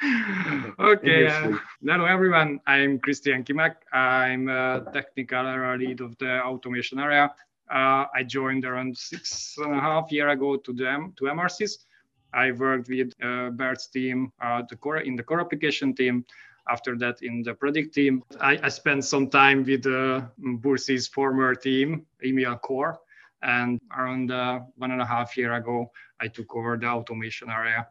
okay. 0.78 1.26
Uh, 1.26 1.56
hello 1.84 2.04
everyone. 2.06 2.60
I'm 2.66 2.98
Krisztián 2.98 3.44
Kimák. 3.44 3.76
I'm 3.92 4.48
a 4.48 4.84
technical 4.92 5.46
area 5.46 5.76
lead 5.78 6.00
of 6.00 6.16
the 6.18 6.40
automation 6.42 6.98
area. 6.98 7.30
Uh, 7.70 8.04
I 8.14 8.24
joined 8.26 8.64
around 8.64 8.96
six 8.96 9.54
and 9.58 9.74
a 9.76 9.80
half 9.80 10.10
year 10.10 10.28
ago 10.30 10.56
to 10.56 10.72
them 10.72 11.12
to 11.18 11.24
Emarsys. 11.24 11.84
I 12.32 12.52
worked 12.52 12.88
with 12.88 13.12
uh, 13.22 13.50
Bert's 13.50 13.88
team, 13.88 14.32
uh, 14.40 14.62
the 14.68 14.76
core 14.76 14.98
in 14.98 15.16
the 15.16 15.22
core 15.22 15.40
application 15.40 15.94
team. 15.94 16.24
After 16.68 16.96
that, 16.98 17.22
in 17.22 17.42
the 17.42 17.54
product 17.54 17.94
team, 17.94 18.22
I, 18.40 18.58
I 18.62 18.68
spent 18.68 19.04
some 19.04 19.28
time 19.28 19.64
with 19.64 19.86
uh, 19.86 20.22
Bursi's 20.38 21.06
former 21.08 21.54
team, 21.54 22.06
Email 22.24 22.56
Core, 22.56 23.00
and 23.42 23.80
around 23.96 24.30
uh, 24.30 24.60
one 24.76 24.90
and 24.90 25.00
a 25.00 25.06
half 25.06 25.36
year 25.36 25.54
ago, 25.54 25.90
I 26.20 26.28
took 26.28 26.54
over 26.54 26.76
the 26.76 26.86
automation 26.86 27.50
area. 27.50 27.88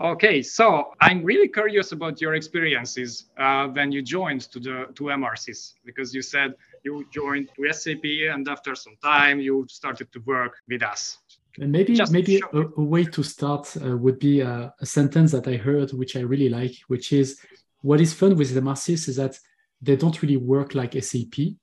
Okay, 0.00 0.42
so 0.42 0.94
I'm 1.00 1.22
really 1.22 1.48
curious 1.48 1.92
about 1.92 2.20
your 2.20 2.34
experiences 2.34 3.26
uh, 3.36 3.68
when 3.68 3.92
you 3.92 4.02
joined 4.02 4.42
to 4.52 4.58
the 4.58 4.86
to 4.94 5.04
Emarsys 5.04 5.74
because 5.84 6.14
you 6.14 6.22
said 6.22 6.54
you 6.82 7.06
joined 7.12 7.50
to 7.56 7.72
SAP 7.72 8.04
and 8.04 8.48
after 8.48 8.74
some 8.74 8.96
time 9.02 9.38
you 9.38 9.66
started 9.68 10.10
to 10.12 10.20
work 10.20 10.56
with 10.66 10.82
us. 10.82 11.18
And 11.60 11.70
maybe 11.70 11.94
Just 11.94 12.12
maybe 12.12 12.40
a, 12.52 12.60
a 12.60 12.82
way 12.82 13.04
to 13.04 13.22
start 13.22 13.76
uh, 13.76 13.96
would 13.96 14.18
be 14.18 14.40
a, 14.40 14.72
a 14.80 14.86
sentence 14.86 15.32
that 15.32 15.46
I 15.46 15.56
heard, 15.56 15.92
which 15.92 16.16
I 16.16 16.20
really 16.20 16.48
like, 16.48 16.74
which 16.88 17.12
is 17.12 17.40
what 17.82 18.00
is 18.00 18.14
fun 18.14 18.36
with 18.36 18.54
Emarsys 18.54 19.08
is 19.08 19.16
that 19.16 19.38
they 19.80 19.96
don't 19.96 20.20
really 20.22 20.36
work 20.36 20.74
like 20.74 20.94
SAP. 21.02 21.56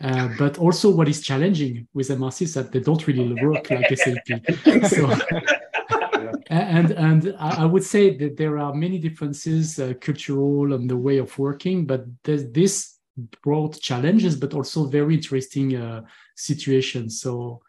Uh, 0.00 0.28
but 0.38 0.56
also, 0.56 0.88
what 0.90 1.08
is 1.08 1.20
challenging 1.20 1.86
with 1.92 2.08
Emarsys 2.08 2.42
is 2.42 2.54
that 2.54 2.72
they 2.72 2.80
don't 2.80 3.06
really 3.06 3.34
work 3.44 3.68
like 3.70 3.94
SAP. 3.94 4.26
so, 4.88 5.12
and 6.50 6.92
and 6.92 7.36
I 7.38 7.66
would 7.66 7.84
say 7.84 8.16
that 8.16 8.38
there 8.38 8.58
are 8.58 8.72
many 8.74 8.98
differences, 8.98 9.78
uh, 9.78 9.92
cultural 10.00 10.72
and 10.72 10.88
the 10.88 10.96
way 10.96 11.18
of 11.18 11.38
working, 11.38 11.84
but 11.84 12.06
this 12.24 12.98
brought 13.42 13.78
challenges, 13.78 14.36
but 14.36 14.54
also 14.54 14.86
very 14.86 15.16
interesting 15.16 15.76
uh, 15.76 16.02
situations. 16.34 17.20
So 17.20 17.60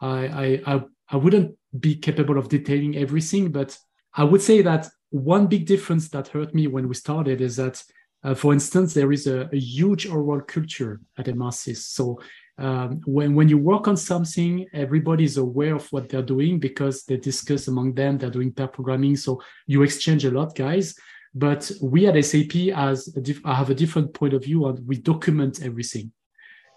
I, 0.00 0.26
I 0.66 0.74
I 0.74 0.84
wouldn't 1.14 1.56
be 1.78 1.94
capable 1.94 2.36
of 2.36 2.48
detailing 2.48 2.96
everything, 2.96 3.52
but 3.52 3.78
I 4.14 4.24
would 4.24 4.42
say 4.42 4.62
that 4.62 4.88
one 5.10 5.46
big 5.46 5.66
difference 5.66 6.08
that 6.08 6.28
hurt 6.28 6.52
me 6.52 6.66
when 6.66 6.88
we 6.88 6.94
started 6.94 7.40
is 7.40 7.56
that 7.56 7.82
uh, 8.24 8.34
for 8.34 8.52
instance, 8.52 8.92
there 8.92 9.12
is 9.12 9.28
a, 9.28 9.48
a, 9.52 9.56
huge 9.56 10.08
oral 10.08 10.40
culture 10.40 11.00
at 11.16 11.26
Emarsys. 11.26 11.76
So 11.76 12.18
um, 12.58 13.00
when, 13.04 13.36
when 13.36 13.48
you 13.48 13.56
work 13.56 13.86
on 13.86 13.96
something, 13.96 14.66
everybody 14.72 15.22
is 15.22 15.36
aware 15.36 15.76
of 15.76 15.86
what 15.92 16.08
they're 16.08 16.22
doing 16.22 16.58
because 16.58 17.04
they 17.04 17.18
discuss 17.18 17.68
among 17.68 17.94
them, 17.94 18.18
they're 18.18 18.30
doing 18.30 18.52
pair 18.52 18.66
programming. 18.66 19.14
So 19.14 19.40
you 19.66 19.82
exchange 19.82 20.24
a 20.24 20.32
lot, 20.32 20.56
guys. 20.56 20.96
But 21.34 21.70
we 21.80 22.06
at 22.06 22.24
SAP 22.24 22.56
as 22.74 23.14
a 23.14 23.54
have 23.54 23.70
a 23.70 23.74
different 23.74 24.12
point 24.14 24.32
of 24.32 24.42
view 24.42 24.66
and 24.66 24.84
we 24.88 24.96
document 24.96 25.62
everything. 25.62 26.10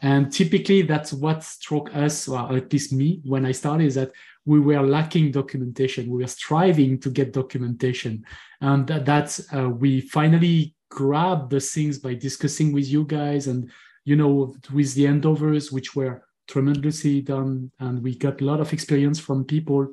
And 0.01 0.31
typically 0.31 0.81
that's 0.83 1.11
what 1.11 1.43
struck 1.43 1.93
us, 1.95 2.27
or 2.27 2.55
at 2.55 2.71
least 2.71 2.93
me, 2.93 3.21
when 3.25 3.45
I 3.45 3.51
started, 3.51 3.85
is 3.85 3.95
that 3.95 4.11
we 4.45 4.59
were 4.59 4.81
lacking 4.81 5.31
documentation. 5.31 6.09
We 6.09 6.23
were 6.23 6.27
striving 6.27 6.99
to 7.01 7.09
get 7.09 7.33
documentation. 7.33 8.23
And 8.61 8.87
that, 8.87 9.05
that's, 9.05 9.53
uh, 9.53 9.69
we 9.69 10.01
finally 10.01 10.73
grabbed 10.89 11.51
the 11.51 11.59
things 11.59 11.99
by 11.99 12.13
discussing 12.15 12.71
with 12.71 12.87
you 12.87 13.05
guys 13.05 13.47
and 13.47 13.69
you 14.05 14.15
know 14.15 14.53
with 14.73 14.93
the 14.95 15.05
handovers 15.05 15.71
which 15.71 15.95
were 15.95 16.23
tremendously 16.47 17.21
done 17.21 17.71
and 17.79 18.01
we 18.01 18.15
got 18.15 18.41
a 18.41 18.45
lot 18.45 18.59
of 18.59 18.73
experience 18.73 19.19
from 19.19 19.45
people 19.45 19.87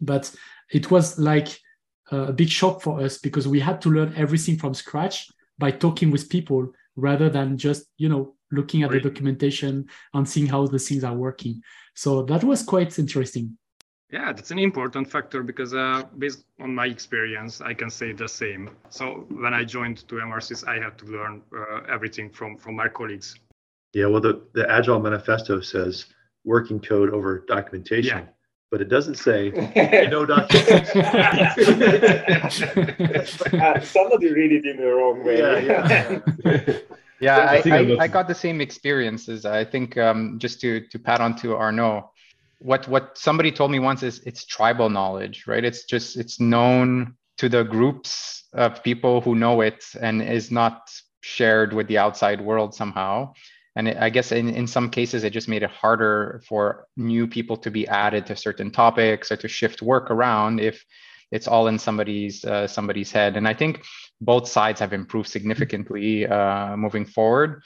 but 0.00 0.34
it 0.72 0.90
was 0.90 1.18
like 1.18 1.48
a 2.10 2.32
big 2.32 2.48
shock 2.48 2.80
for 2.80 3.00
us 3.00 3.18
because 3.18 3.46
we 3.46 3.60
had 3.60 3.80
to 3.82 3.90
learn 3.90 4.12
everything 4.16 4.56
from 4.56 4.72
scratch 4.72 5.30
by 5.58 5.70
talking 5.70 6.10
with 6.10 6.30
people 6.30 6.72
rather 6.96 7.28
than 7.28 7.58
just 7.58 7.84
you 7.98 8.08
know 8.08 8.34
looking 8.52 8.82
at 8.82 8.90
right. 8.90 9.02
the 9.02 9.08
documentation 9.08 9.86
and 10.14 10.28
seeing 10.28 10.46
how 10.46 10.66
the 10.66 10.78
things 10.78 11.04
are 11.04 11.14
working 11.14 11.60
so 11.94 12.22
that 12.22 12.44
was 12.44 12.62
quite 12.62 12.98
interesting 12.98 13.56
yeah, 14.12 14.32
that's 14.32 14.50
an 14.50 14.58
important 14.58 15.08
factor 15.08 15.44
because 15.44 15.72
uh, 15.72 16.02
based 16.18 16.44
on 16.60 16.74
my 16.74 16.86
experience, 16.86 17.60
I 17.60 17.74
can 17.74 17.90
say 17.90 18.12
the 18.12 18.28
same. 18.28 18.70
So 18.88 19.26
when 19.30 19.54
I 19.54 19.62
joined 19.62 19.98
to 20.08 20.16
Emarsys, 20.16 20.66
I 20.66 20.82
had 20.82 20.98
to 20.98 21.06
learn 21.06 21.42
uh, 21.56 21.82
everything 21.88 22.28
from 22.28 22.56
from 22.56 22.74
my 22.74 22.88
colleagues. 22.88 23.38
Yeah, 23.92 24.06
well, 24.06 24.20
the, 24.20 24.42
the 24.52 24.68
Agile 24.70 25.00
Manifesto 25.00 25.60
says 25.60 26.06
working 26.44 26.80
code 26.80 27.10
over 27.10 27.44
documentation. 27.46 28.18
Yeah. 28.18 28.24
But 28.70 28.80
it 28.80 28.88
doesn't 28.88 29.16
say 29.16 29.50
no 30.10 30.24
documentation. 30.24 31.02
uh, 33.60 33.80
somebody 33.82 34.32
read 34.32 34.52
it 34.52 34.64
in 34.64 34.76
the 34.76 34.86
wrong 34.86 35.24
way. 35.24 35.38
Yeah, 35.38 36.20
yeah. 36.44 36.78
Yeah, 37.20 37.36
I, 37.38 37.62
I, 37.70 37.96
I, 38.00 38.08
got 38.08 38.28
the 38.28 38.34
same 38.34 38.60
experiences. 38.60 39.44
I 39.44 39.64
think 39.64 39.96
um, 39.98 40.38
just 40.38 40.60
to 40.62 40.80
to 40.88 40.98
pat 40.98 41.20
on 41.20 41.36
to 41.36 41.54
Arnaud, 41.54 42.10
what 42.60 42.86
what 42.88 43.16
somebody 43.16 43.50
told 43.50 43.70
me 43.70 43.78
once 43.78 44.02
is 44.02 44.20
it's 44.20 44.44
tribal 44.44 44.90
knowledge 44.90 45.44
right 45.46 45.64
it's 45.64 45.84
just 45.84 46.16
it's 46.16 46.38
known 46.38 47.14
to 47.38 47.48
the 47.48 47.64
groups 47.64 48.44
of 48.52 48.82
people 48.84 49.20
who 49.22 49.34
know 49.34 49.62
it 49.62 49.82
and 50.00 50.22
is 50.22 50.50
not 50.50 50.90
shared 51.22 51.72
with 51.72 51.88
the 51.88 51.96
outside 51.98 52.40
world 52.40 52.74
somehow 52.74 53.32
and 53.76 53.88
it, 53.88 53.96
i 53.96 54.10
guess 54.10 54.30
in, 54.30 54.50
in 54.50 54.66
some 54.66 54.90
cases 54.90 55.24
it 55.24 55.30
just 55.30 55.48
made 55.48 55.62
it 55.62 55.70
harder 55.70 56.42
for 56.46 56.86
new 56.98 57.26
people 57.26 57.56
to 57.56 57.70
be 57.70 57.88
added 57.88 58.26
to 58.26 58.36
certain 58.36 58.70
topics 58.70 59.32
or 59.32 59.36
to 59.36 59.48
shift 59.48 59.80
work 59.80 60.10
around 60.10 60.60
if 60.60 60.84
it's 61.30 61.48
all 61.48 61.68
in 61.68 61.78
somebody's 61.78 62.44
uh, 62.44 62.66
somebody's 62.66 63.12
head. 63.12 63.36
And 63.36 63.46
i 63.46 63.54
think 63.54 63.84
both 64.20 64.48
sides 64.48 64.80
have 64.80 64.92
improved 64.92 65.28
significantly 65.28 66.26
uh, 66.26 66.76
moving 66.76 67.06
forward. 67.06 67.62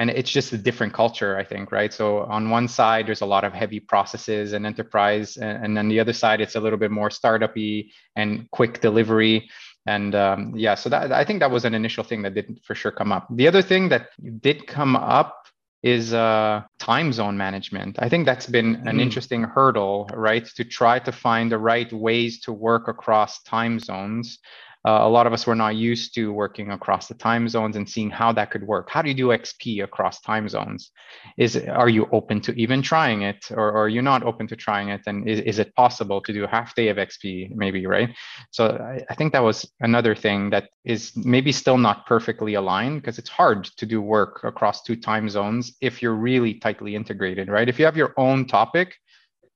And 0.00 0.10
it's 0.10 0.30
just 0.30 0.52
a 0.52 0.58
different 0.58 0.92
culture 0.92 1.36
i 1.36 1.44
think 1.44 1.72
right? 1.72 1.92
So 1.92 2.20
on 2.20 2.50
one 2.50 2.68
side 2.68 3.06
there's 3.06 3.22
a 3.22 3.26
lot 3.26 3.44
of 3.44 3.52
heavy 3.52 3.80
processes 3.80 4.52
and 4.52 4.64
enterprise 4.66 5.36
and, 5.36 5.76
then 5.76 5.88
the 5.88 6.00
other 6.00 6.12
side 6.12 6.40
it's 6.40 6.56
a 6.56 6.60
little 6.60 6.78
bit 6.78 6.90
more 6.90 7.10
startup-y 7.10 7.84
and 8.16 8.50
quick 8.50 8.80
delivery. 8.80 9.50
And 9.86 10.14
um, 10.14 10.52
yeah 10.56 10.74
so 10.74 10.88
that 10.90 11.12
i 11.12 11.24
think 11.24 11.40
that 11.40 11.50
was 11.50 11.64
an 11.64 11.74
initial 11.74 12.04
thing 12.04 12.22
that 12.22 12.34
didn't 12.34 12.64
for 12.64 12.74
sure 12.74 12.92
come 12.92 13.12
up. 13.12 13.26
The 13.30 13.48
other 13.48 13.62
thing 13.62 13.88
that 13.88 14.10
did 14.40 14.66
come 14.66 14.94
up 14.96 15.48
is 15.82 16.12
uh, 16.12 16.62
time 16.78 17.12
zone 17.12 17.36
management. 17.36 17.98
I 18.00 18.08
think 18.08 18.26
that's 18.26 18.46
been 18.46 18.76
an 18.86 18.96
mm. 18.96 19.00
interesting 19.00 19.44
hurdle, 19.44 20.10
right? 20.12 20.44
To 20.56 20.64
try 20.64 20.98
to 20.98 21.12
find 21.12 21.52
the 21.52 21.58
right 21.58 21.92
ways 21.92 22.40
to 22.40 22.52
work 22.52 22.88
across 22.88 23.42
time 23.42 23.78
zones 23.78 24.38
uh, 24.88 25.06
a 25.06 25.10
lot 25.16 25.26
of 25.26 25.34
us 25.34 25.46
were 25.46 25.54
not 25.54 25.76
used 25.76 26.14
to 26.14 26.32
working 26.32 26.70
across 26.70 27.08
the 27.08 27.14
time 27.14 27.46
zones 27.46 27.76
and 27.76 27.86
seeing 27.86 28.08
how 28.08 28.32
that 28.32 28.50
could 28.50 28.62
work. 28.62 28.88
How 28.88 29.02
do 29.02 29.10
you 29.10 29.14
do 29.14 29.28
XP 29.28 29.84
across 29.84 30.22
time 30.22 30.48
zones? 30.48 30.90
Is 31.36 31.56
are 31.56 31.90
you 31.90 32.08
open 32.10 32.40
to 32.46 32.52
even 32.64 32.80
trying 32.80 33.20
it, 33.30 33.40
or, 33.50 33.68
or 33.68 33.82
are 33.84 33.88
you 33.96 34.00
not 34.00 34.22
open 34.22 34.46
to 34.46 34.56
trying 34.56 34.88
it? 34.88 35.02
And 35.06 35.28
is, 35.28 35.40
is 35.40 35.58
it 35.58 35.74
possible 35.74 36.22
to 36.22 36.32
do 36.32 36.44
a 36.44 36.48
half 36.48 36.74
day 36.74 36.88
of 36.88 36.96
XP, 36.96 37.54
maybe, 37.54 37.84
right? 37.86 38.10
So 38.50 38.62
I, 38.66 39.04
I 39.10 39.14
think 39.14 39.34
that 39.34 39.42
was 39.42 39.70
another 39.80 40.14
thing 40.14 40.48
that 40.50 40.70
is 40.84 41.12
maybe 41.14 41.52
still 41.52 41.76
not 41.76 42.06
perfectly 42.06 42.54
aligned 42.54 43.02
because 43.02 43.18
it's 43.18 43.28
hard 43.28 43.64
to 43.64 43.84
do 43.84 44.00
work 44.00 44.42
across 44.42 44.82
two 44.82 44.96
time 44.96 45.28
zones 45.28 45.76
if 45.82 46.00
you're 46.00 46.14
really 46.30 46.54
tightly 46.54 46.96
integrated, 46.96 47.48
right? 47.48 47.68
If 47.68 47.78
you 47.78 47.84
have 47.84 47.96
your 47.96 48.14
own 48.16 48.46
topic, 48.46 48.94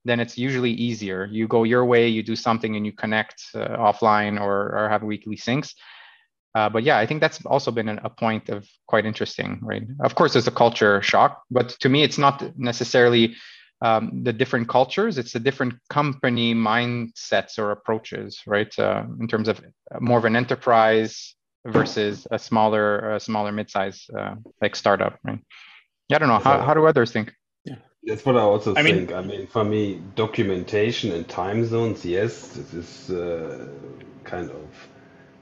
then 0.04 0.20
it's 0.20 0.36
usually 0.36 0.72
easier. 0.72 1.28
You 1.30 1.46
go 1.46 1.64
your 1.64 1.84
way, 1.84 2.08
you 2.08 2.22
do 2.22 2.36
something, 2.36 2.76
and 2.76 2.84
you 2.84 2.92
connect 2.92 3.44
uh, 3.54 3.76
offline 3.76 4.40
or, 4.40 4.76
or 4.76 4.88
have 4.88 5.02
weekly 5.02 5.36
syncs. 5.36 5.74
Uh, 6.54 6.68
but 6.68 6.82
yeah, 6.82 6.98
I 6.98 7.06
think 7.06 7.20
that's 7.20 7.44
also 7.46 7.70
been 7.70 7.88
a 7.88 8.10
point 8.10 8.50
of 8.50 8.68
quite 8.86 9.06
interesting, 9.06 9.58
right? 9.62 9.84
Of 10.00 10.14
course, 10.14 10.34
there's 10.34 10.48
a 10.48 10.52
culture 10.52 11.00
shock, 11.00 11.42
but 11.50 11.70
to 11.80 11.88
me, 11.88 12.02
it's 12.02 12.18
not 12.18 12.58
necessarily 12.58 13.36
um, 13.80 14.22
the 14.22 14.32
different 14.32 14.68
cultures; 14.68 15.16
it's 15.16 15.32
the 15.32 15.40
different 15.40 15.74
company 15.88 16.54
mindsets 16.54 17.58
or 17.58 17.70
approaches, 17.70 18.42
right? 18.46 18.78
Uh, 18.78 19.04
in 19.18 19.28
terms 19.28 19.48
of 19.48 19.62
more 20.00 20.18
of 20.18 20.24
an 20.26 20.36
enterprise 20.36 21.34
versus 21.66 22.26
a 22.30 22.38
smaller, 22.38 23.14
a 23.14 23.20
smaller 23.20 23.50
mid-size 23.50 24.04
uh, 24.16 24.34
like 24.60 24.76
startup, 24.76 25.18
right? 25.24 25.40
Yeah, 26.08 26.16
I 26.16 26.18
don't 26.18 26.28
know. 26.28 26.38
How, 26.38 26.58
how 26.58 26.74
do 26.74 26.86
others 26.86 27.12
think? 27.12 27.32
That's 28.04 28.24
what 28.24 28.36
I 28.36 28.40
also 28.40 28.74
I 28.74 28.82
think. 28.82 29.10
Mean, 29.10 29.18
I 29.18 29.22
mean, 29.22 29.46
for 29.46 29.64
me, 29.64 30.00
documentation 30.16 31.12
and 31.12 31.28
time 31.28 31.64
zones, 31.64 32.04
yes, 32.04 32.48
this 32.48 32.74
is 32.74 33.10
uh, 33.10 33.68
kind 34.24 34.50
of 34.50 34.88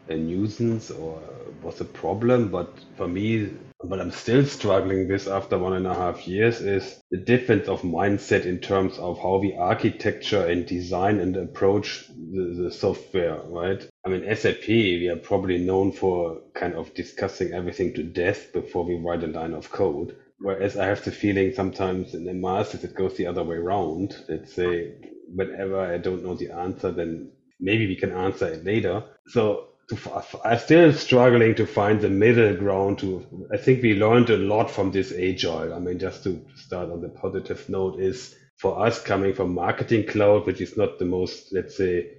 a 0.09 0.17
nuisance 0.17 0.90
or 0.90 1.23
was 1.62 1.81
a 1.81 1.85
problem. 1.85 2.49
But 2.49 2.79
for 2.97 3.09
me, 3.09 3.50
what 3.79 4.00
I'm 4.00 4.11
still 4.11 4.45
struggling 4.45 5.09
with 5.09 5.26
after 5.26 5.59
one 5.59 5.73
and 5.73 5.87
a 5.87 5.95
half 5.95 6.29
years 6.29 6.61
is 6.61 7.00
the 7.11 7.17
difference 7.17 7.67
of 7.69 7.81
mindset 7.81 8.45
in 8.45 8.59
terms 8.59 8.99
of 8.99 9.19
how 9.19 9.38
we 9.38 9.57
architecture 9.57 10.45
and 10.47 10.67
design 10.67 11.19
and 11.19 11.37
approach 11.37 12.09
the, 12.09 12.64
the 12.64 12.71
software, 12.73 13.40
right? 13.47 13.88
I 14.05 14.11
mean, 14.11 14.35
SAP, 14.37 14.69
we 14.69 15.09
are 15.09 15.17
probably 15.17 15.59
known 15.59 15.93
for 15.93 16.43
kind 16.55 16.75
of 16.75 16.93
discussing 16.93 17.55
everything 17.55 17.95
to 17.95 18.02
death 18.02 18.52
before 18.52 18.85
we 18.85 18.97
write 18.97 19.25
a 19.25 19.29
line 19.29 19.55
of 19.55 19.71
code. 19.71 20.17
Whereas 20.40 20.76
I 20.76 20.87
have 20.87 21.04
the 21.04 21.11
feeling 21.11 21.52
sometimes 21.52 22.14
in 22.14 22.25
the 22.25 22.32
masters 22.32 22.82
it 22.85 22.94
goes 22.94 23.16
the 23.16 23.26
other 23.26 23.44
way 23.44 23.56
around. 23.56 24.16
Let's 24.28 24.54
say 24.54 24.94
whenever 25.35 25.78
I 25.78 25.99
don't 25.99 26.25
know 26.25 26.35
the 26.35 26.50
answer, 26.50 26.90
then 26.90 27.32
maybe 27.61 27.87
we 27.87 27.97
can 27.97 28.12
answer 28.12 28.47
it 28.49 28.64
later. 28.64 29.04
So 29.26 29.68
to, 29.90 30.25
I'm 30.42 30.59
still 30.59 30.92
struggling 30.94 31.54
to 31.56 31.66
find 31.66 32.00
the 32.00 32.09
middle 32.09 32.56
ground. 32.56 33.00
To 33.00 33.49
I 33.52 33.59
think 33.59 33.82
we 33.82 33.94
learned 33.94 34.30
a 34.30 34.38
lot 34.38 34.70
from 34.70 34.92
this 34.92 35.12
agile. 35.12 35.75
I 35.75 35.78
mean, 35.78 35.99
just 35.99 36.25
to 36.25 36.40
start 36.56 36.90
on 36.90 37.02
the 37.02 37.11
positive 37.11 37.68
note, 37.68 38.00
is 38.00 38.35
for 38.56 38.87
us 38.87 39.02
coming 39.02 39.35
from 39.35 39.54
marketing 39.54 40.06
cloud, 40.06 40.47
which 40.47 40.62
is 40.62 40.75
not 40.75 40.99
the 40.99 41.04
most 41.04 41.52
let's 41.52 41.76
say 41.76 42.12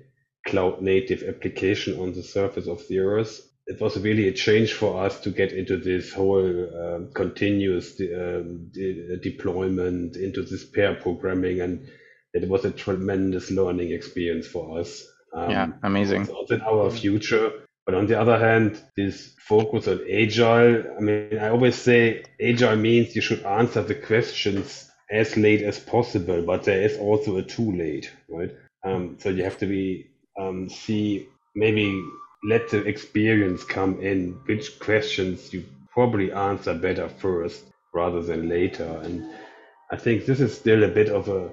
cloud 0.45 0.81
native 0.81 1.23
application 1.23 1.99
on 1.99 2.13
the 2.13 2.23
surface 2.23 2.67
of 2.67 2.87
the 2.87 2.99
earth 2.99 3.50
it 3.67 3.79
was 3.79 3.97
really 3.99 4.27
a 4.27 4.33
change 4.33 4.73
for 4.73 5.03
us 5.03 5.19
to 5.21 5.29
get 5.29 5.51
into 5.53 5.77
this 5.77 6.13
whole 6.13 6.69
um, 6.83 7.11
continuous 7.13 7.95
de- 7.95 8.13
um, 8.13 8.69
de- 8.71 9.17
deployment 9.17 10.15
into 10.15 10.41
this 10.43 10.65
pair 10.65 10.95
programming 10.95 11.61
and 11.61 11.87
it 12.33 12.47
was 12.49 12.65
a 12.65 12.71
tremendous 12.71 13.51
learning 13.51 13.91
experience 13.91 14.47
for 14.47 14.79
us. 14.79 15.03
Um, 15.33 15.49
yeah 15.49 15.67
amazing. 15.83 16.23
it's 16.23 16.31
also 16.31 16.55
in 16.55 16.61
our 16.61 16.89
future. 16.89 17.51
But 17.85 17.95
on 17.95 18.07
the 18.07 18.19
other 18.19 18.37
hand 18.37 18.81
this 18.95 19.33
focus 19.39 19.87
on 19.87 20.05
agile 20.09 20.83
i 20.97 21.01
mean 21.01 21.37
i 21.39 21.49
always 21.49 21.75
say 21.75 22.23
agile 22.39 22.75
means 22.75 23.15
you 23.15 23.21
should 23.21 23.43
answer 23.43 23.81
the 23.81 23.95
questions 23.95 24.89
as 25.11 25.35
late 25.35 25.63
as 25.63 25.79
possible 25.79 26.43
but 26.45 26.63
there 26.63 26.81
is 26.81 26.95
also 26.97 27.37
a 27.37 27.43
too 27.43 27.71
late 27.71 28.09
right? 28.29 28.51
Um, 28.83 29.17
so 29.19 29.29
you 29.29 29.43
have 29.43 29.57
to 29.57 29.65
be 29.65 30.11
um, 30.39 30.69
see 30.69 31.27
maybe 31.55 32.01
let 32.43 32.69
the 32.69 32.79
experience 32.85 33.63
come 33.63 34.01
in 34.01 34.39
which 34.45 34.79
questions 34.79 35.53
you 35.53 35.63
probably 35.93 36.31
answer 36.31 36.73
better 36.73 37.07
first 37.09 37.63
rather 37.93 38.21
than 38.21 38.49
later. 38.49 39.01
And 39.03 39.25
I 39.91 39.97
think 39.97 40.25
this 40.25 40.39
is 40.39 40.55
still 40.55 40.83
a 40.83 40.87
bit 40.87 41.09
of 41.09 41.27
a 41.27 41.49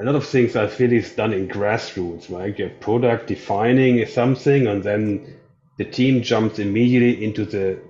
a 0.00 0.04
lot 0.04 0.14
of 0.14 0.24
things 0.24 0.54
I 0.54 0.68
feel 0.68 0.92
is 0.92 1.12
done 1.12 1.32
in 1.32 1.48
grassroots, 1.48 2.30
right? 2.30 2.56
You 2.56 2.68
have 2.68 2.80
product 2.80 3.26
defining 3.26 4.06
something 4.06 4.68
and 4.68 4.82
then 4.82 5.34
the 5.76 5.84
team 5.84 6.22
jumps 6.22 6.60
immediately 6.60 7.24
into 7.24 7.44
the 7.44 7.80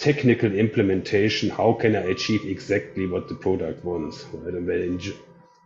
technical 0.00 0.52
implementation. 0.52 1.48
How 1.48 1.74
can 1.74 1.94
I 1.94 2.00
achieve 2.00 2.44
exactly 2.44 3.06
what 3.06 3.28
the 3.28 3.36
product 3.36 3.84
wants? 3.84 4.24
Right? 4.32 4.54
And 4.54 4.68
in, 4.68 5.00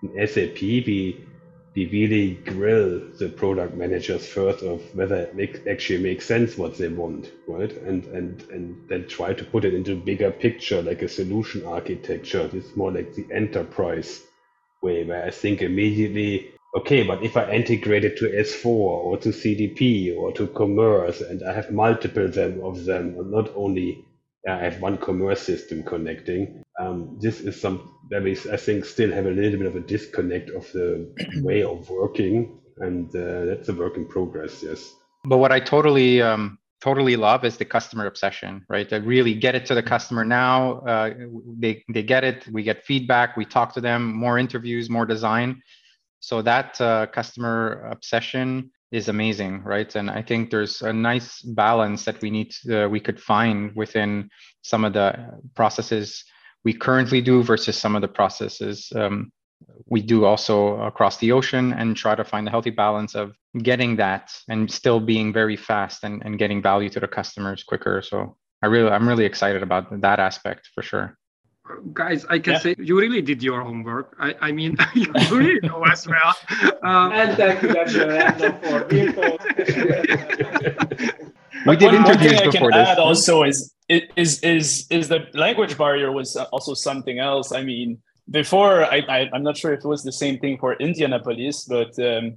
in 0.03 0.27
SAP, 0.27 0.61
we 0.61 1.25
we 1.75 1.87
really 1.87 2.35
grill 2.35 3.01
the 3.19 3.29
product 3.29 3.75
managers 3.75 4.27
first 4.27 4.63
of 4.63 4.83
whether 4.95 5.17
it 5.17 5.35
make, 5.35 5.67
actually 5.67 6.03
makes 6.03 6.27
sense 6.27 6.59
what 6.59 6.77
they 6.77 6.89
want, 6.89 7.31
right? 7.49 7.73
And 7.73 8.05
and 8.07 8.43
and 8.51 8.89
then 8.89 9.09
try 9.09 9.33
to 9.33 9.45
put 9.45 9.65
it 9.65 9.75
into 9.75 9.97
bigger 9.97 10.31
picture, 10.31 10.83
like 10.83 11.03
a 11.03 11.09
solution 11.09 11.65
architecture. 11.65 12.49
It's 12.53 12.77
more 12.77 12.93
like 12.93 13.15
the 13.15 13.27
enterprise 13.35 14.23
way, 14.83 15.05
where 15.05 15.25
I 15.25 15.31
think 15.31 15.63
immediately, 15.63 16.51
okay, 16.77 17.05
but 17.05 17.23
if 17.23 17.37
I 17.37 17.51
integrate 17.51 18.05
it 18.05 18.19
to 18.19 18.29
S4 18.29 18.67
or 18.67 19.17
to 19.19 19.31
CDP 19.31 20.15
or 20.17 20.33
to 20.33 20.49
commerce, 20.49 21.23
and 21.23 21.43
I 21.43 21.55
have 21.55 21.71
multiple 21.71 22.29
them 22.29 22.61
of 22.63 22.85
them, 22.85 23.31
not 23.31 23.51
only 23.57 24.05
I 24.47 24.57
have 24.57 24.81
one 24.83 24.99
commerce 24.99 25.41
system 25.41 25.85
connecting. 25.85 26.65
Um, 26.79 27.17
this 27.21 27.41
is 27.41 27.61
some 27.61 27.95
that 28.13 28.23
we, 28.23 28.39
I 28.53 28.59
think, 28.59 28.85
still 28.85 29.11
have 29.11 29.25
a 29.25 29.31
little 29.31 29.59
bit 29.59 29.67
of 29.67 29.75
a 29.75 29.81
disconnect 29.81 30.51
of 30.51 30.71
the 30.73 31.11
way 31.43 31.63
of 31.63 31.89
working, 31.89 32.61
and 32.77 33.09
uh, 33.17 33.47
that's 33.47 33.69
a 33.71 33.73
work 33.75 33.97
in 33.97 34.07
progress. 34.07 34.63
Yes. 34.63 34.95
But 35.25 35.39
what 35.39 35.51
I 35.51 35.59
totally 35.59 36.21
um, 36.21 36.59
totally 36.83 37.17
love 37.17 37.45
is 37.45 37.57
the 37.57 37.65
customer 37.65 38.07
obsession, 38.07 38.67
right? 38.69 38.87
To 38.91 38.97
really 38.99 39.35
get 39.35 39.55
it 39.55 39.65
to 39.67 39.75
the 39.75 39.83
customer 39.83 40.25
now. 40.27 40.81
Uh, 40.81 41.15
they 41.59 41.83
they 41.89 42.03
get 42.03 42.23
it. 42.23 42.47
We 42.53 42.63
get 42.63 42.85
feedback. 42.85 43.37
We 43.37 43.47
talk 43.47 43.73
to 43.75 43.81
them. 43.81 44.15
More 44.15 44.39
interviews, 44.39 44.91
more 44.91 45.07
design. 45.07 45.63
So 46.21 46.43
that 46.43 46.81
uh, 46.81 47.07
customer 47.07 47.89
obsession 47.91 48.71
is 48.93 49.09
amazing, 49.09 49.63
right? 49.63 49.97
And 49.97 50.11
I 50.11 50.21
think 50.21 50.51
there's 50.51 50.83
a 50.83 50.93
nice 50.93 51.41
balance 51.41 52.05
that 52.05 52.21
we 52.21 52.31
need 52.31 52.51
to, 52.51 52.85
uh, 52.85 52.89
we 52.89 53.01
could 53.01 53.19
find 53.19 53.75
within 53.75 54.29
some 54.63 54.85
of 54.85 54.93
the 54.93 55.41
processes 55.55 56.25
we 56.65 56.73
currently 56.73 57.21
do 57.21 57.43
versus 57.43 57.77
some 57.77 57.97
of 57.97 58.03
the 58.03 58.09
processes 58.09 58.93
um, 58.97 59.33
we 59.89 60.01
do 60.01 60.25
also 60.25 60.81
across 60.81 61.19
the 61.19 61.33
ocean 61.33 61.73
and 61.73 61.97
try 61.97 62.15
to 62.15 62.25
find 62.25 62.47
a 62.49 62.51
healthy 62.51 62.71
balance 62.71 63.15
of 63.15 63.37
getting 63.63 63.97
that 63.97 64.33
and 64.49 64.71
still 64.71 65.01
being 65.01 65.33
very 65.33 65.57
fast 65.57 66.05
and, 66.05 66.23
and 66.25 66.39
getting 66.39 66.63
value 66.63 66.89
to 66.89 67.01
the 67.01 67.09
customers 67.09 67.63
quicker. 67.63 68.03
So 68.03 68.37
I 68.63 68.67
really 68.67 68.91
I'm 68.91 69.09
really 69.09 69.25
excited 69.25 69.63
about 69.63 70.01
that 70.01 70.19
aspect 70.19 70.71
for 70.75 70.83
sure 70.83 71.17
guys, 71.93 72.25
I 72.29 72.39
can 72.39 72.55
yeah. 72.55 72.59
say 72.59 72.75
you 72.79 72.99
really 72.99 73.23
did 73.23 73.43
your 73.43 73.63
homework. 73.63 74.17
I, 74.19 74.35
I 74.41 74.53
mean, 74.53 74.77
you 74.95 75.13
really 75.31 75.61
know 75.63 75.83
as 75.85 76.07
well. 76.07 76.35
Um, 76.83 77.13
and 77.13 77.37
thank 77.37 77.63
you, 77.63 77.71
for 77.71 77.85
we 81.67 81.77
did 81.77 81.93
one, 81.93 82.03
one 82.05 82.19
thing 82.19 82.37
I 82.37 82.51
can 82.51 82.73
add 82.73 82.99
also 82.99 83.43
is 83.45 83.73
is 83.89 84.41
is 84.41 84.87
is 84.91 85.09
the 85.09 85.27
language 85.35 85.77
barrier 85.77 86.11
was 86.13 86.37
also 86.37 86.75
something 86.75 87.19
else. 87.19 87.53
I 87.53 87.63
mean, 87.63 88.03
before 88.31 88.85
I, 88.85 88.99
I 89.09 89.31
am 89.35 89.43
not 89.43 89.57
sure 89.57 89.73
if 89.73 89.81
it 89.85 89.89
was 89.89 90.03
the 90.03 90.13
same 90.13 90.39
thing 90.39 90.59
for 90.59 90.75
Indianapolis, 90.75 91.65
but 91.65 91.99
um, 91.99 92.37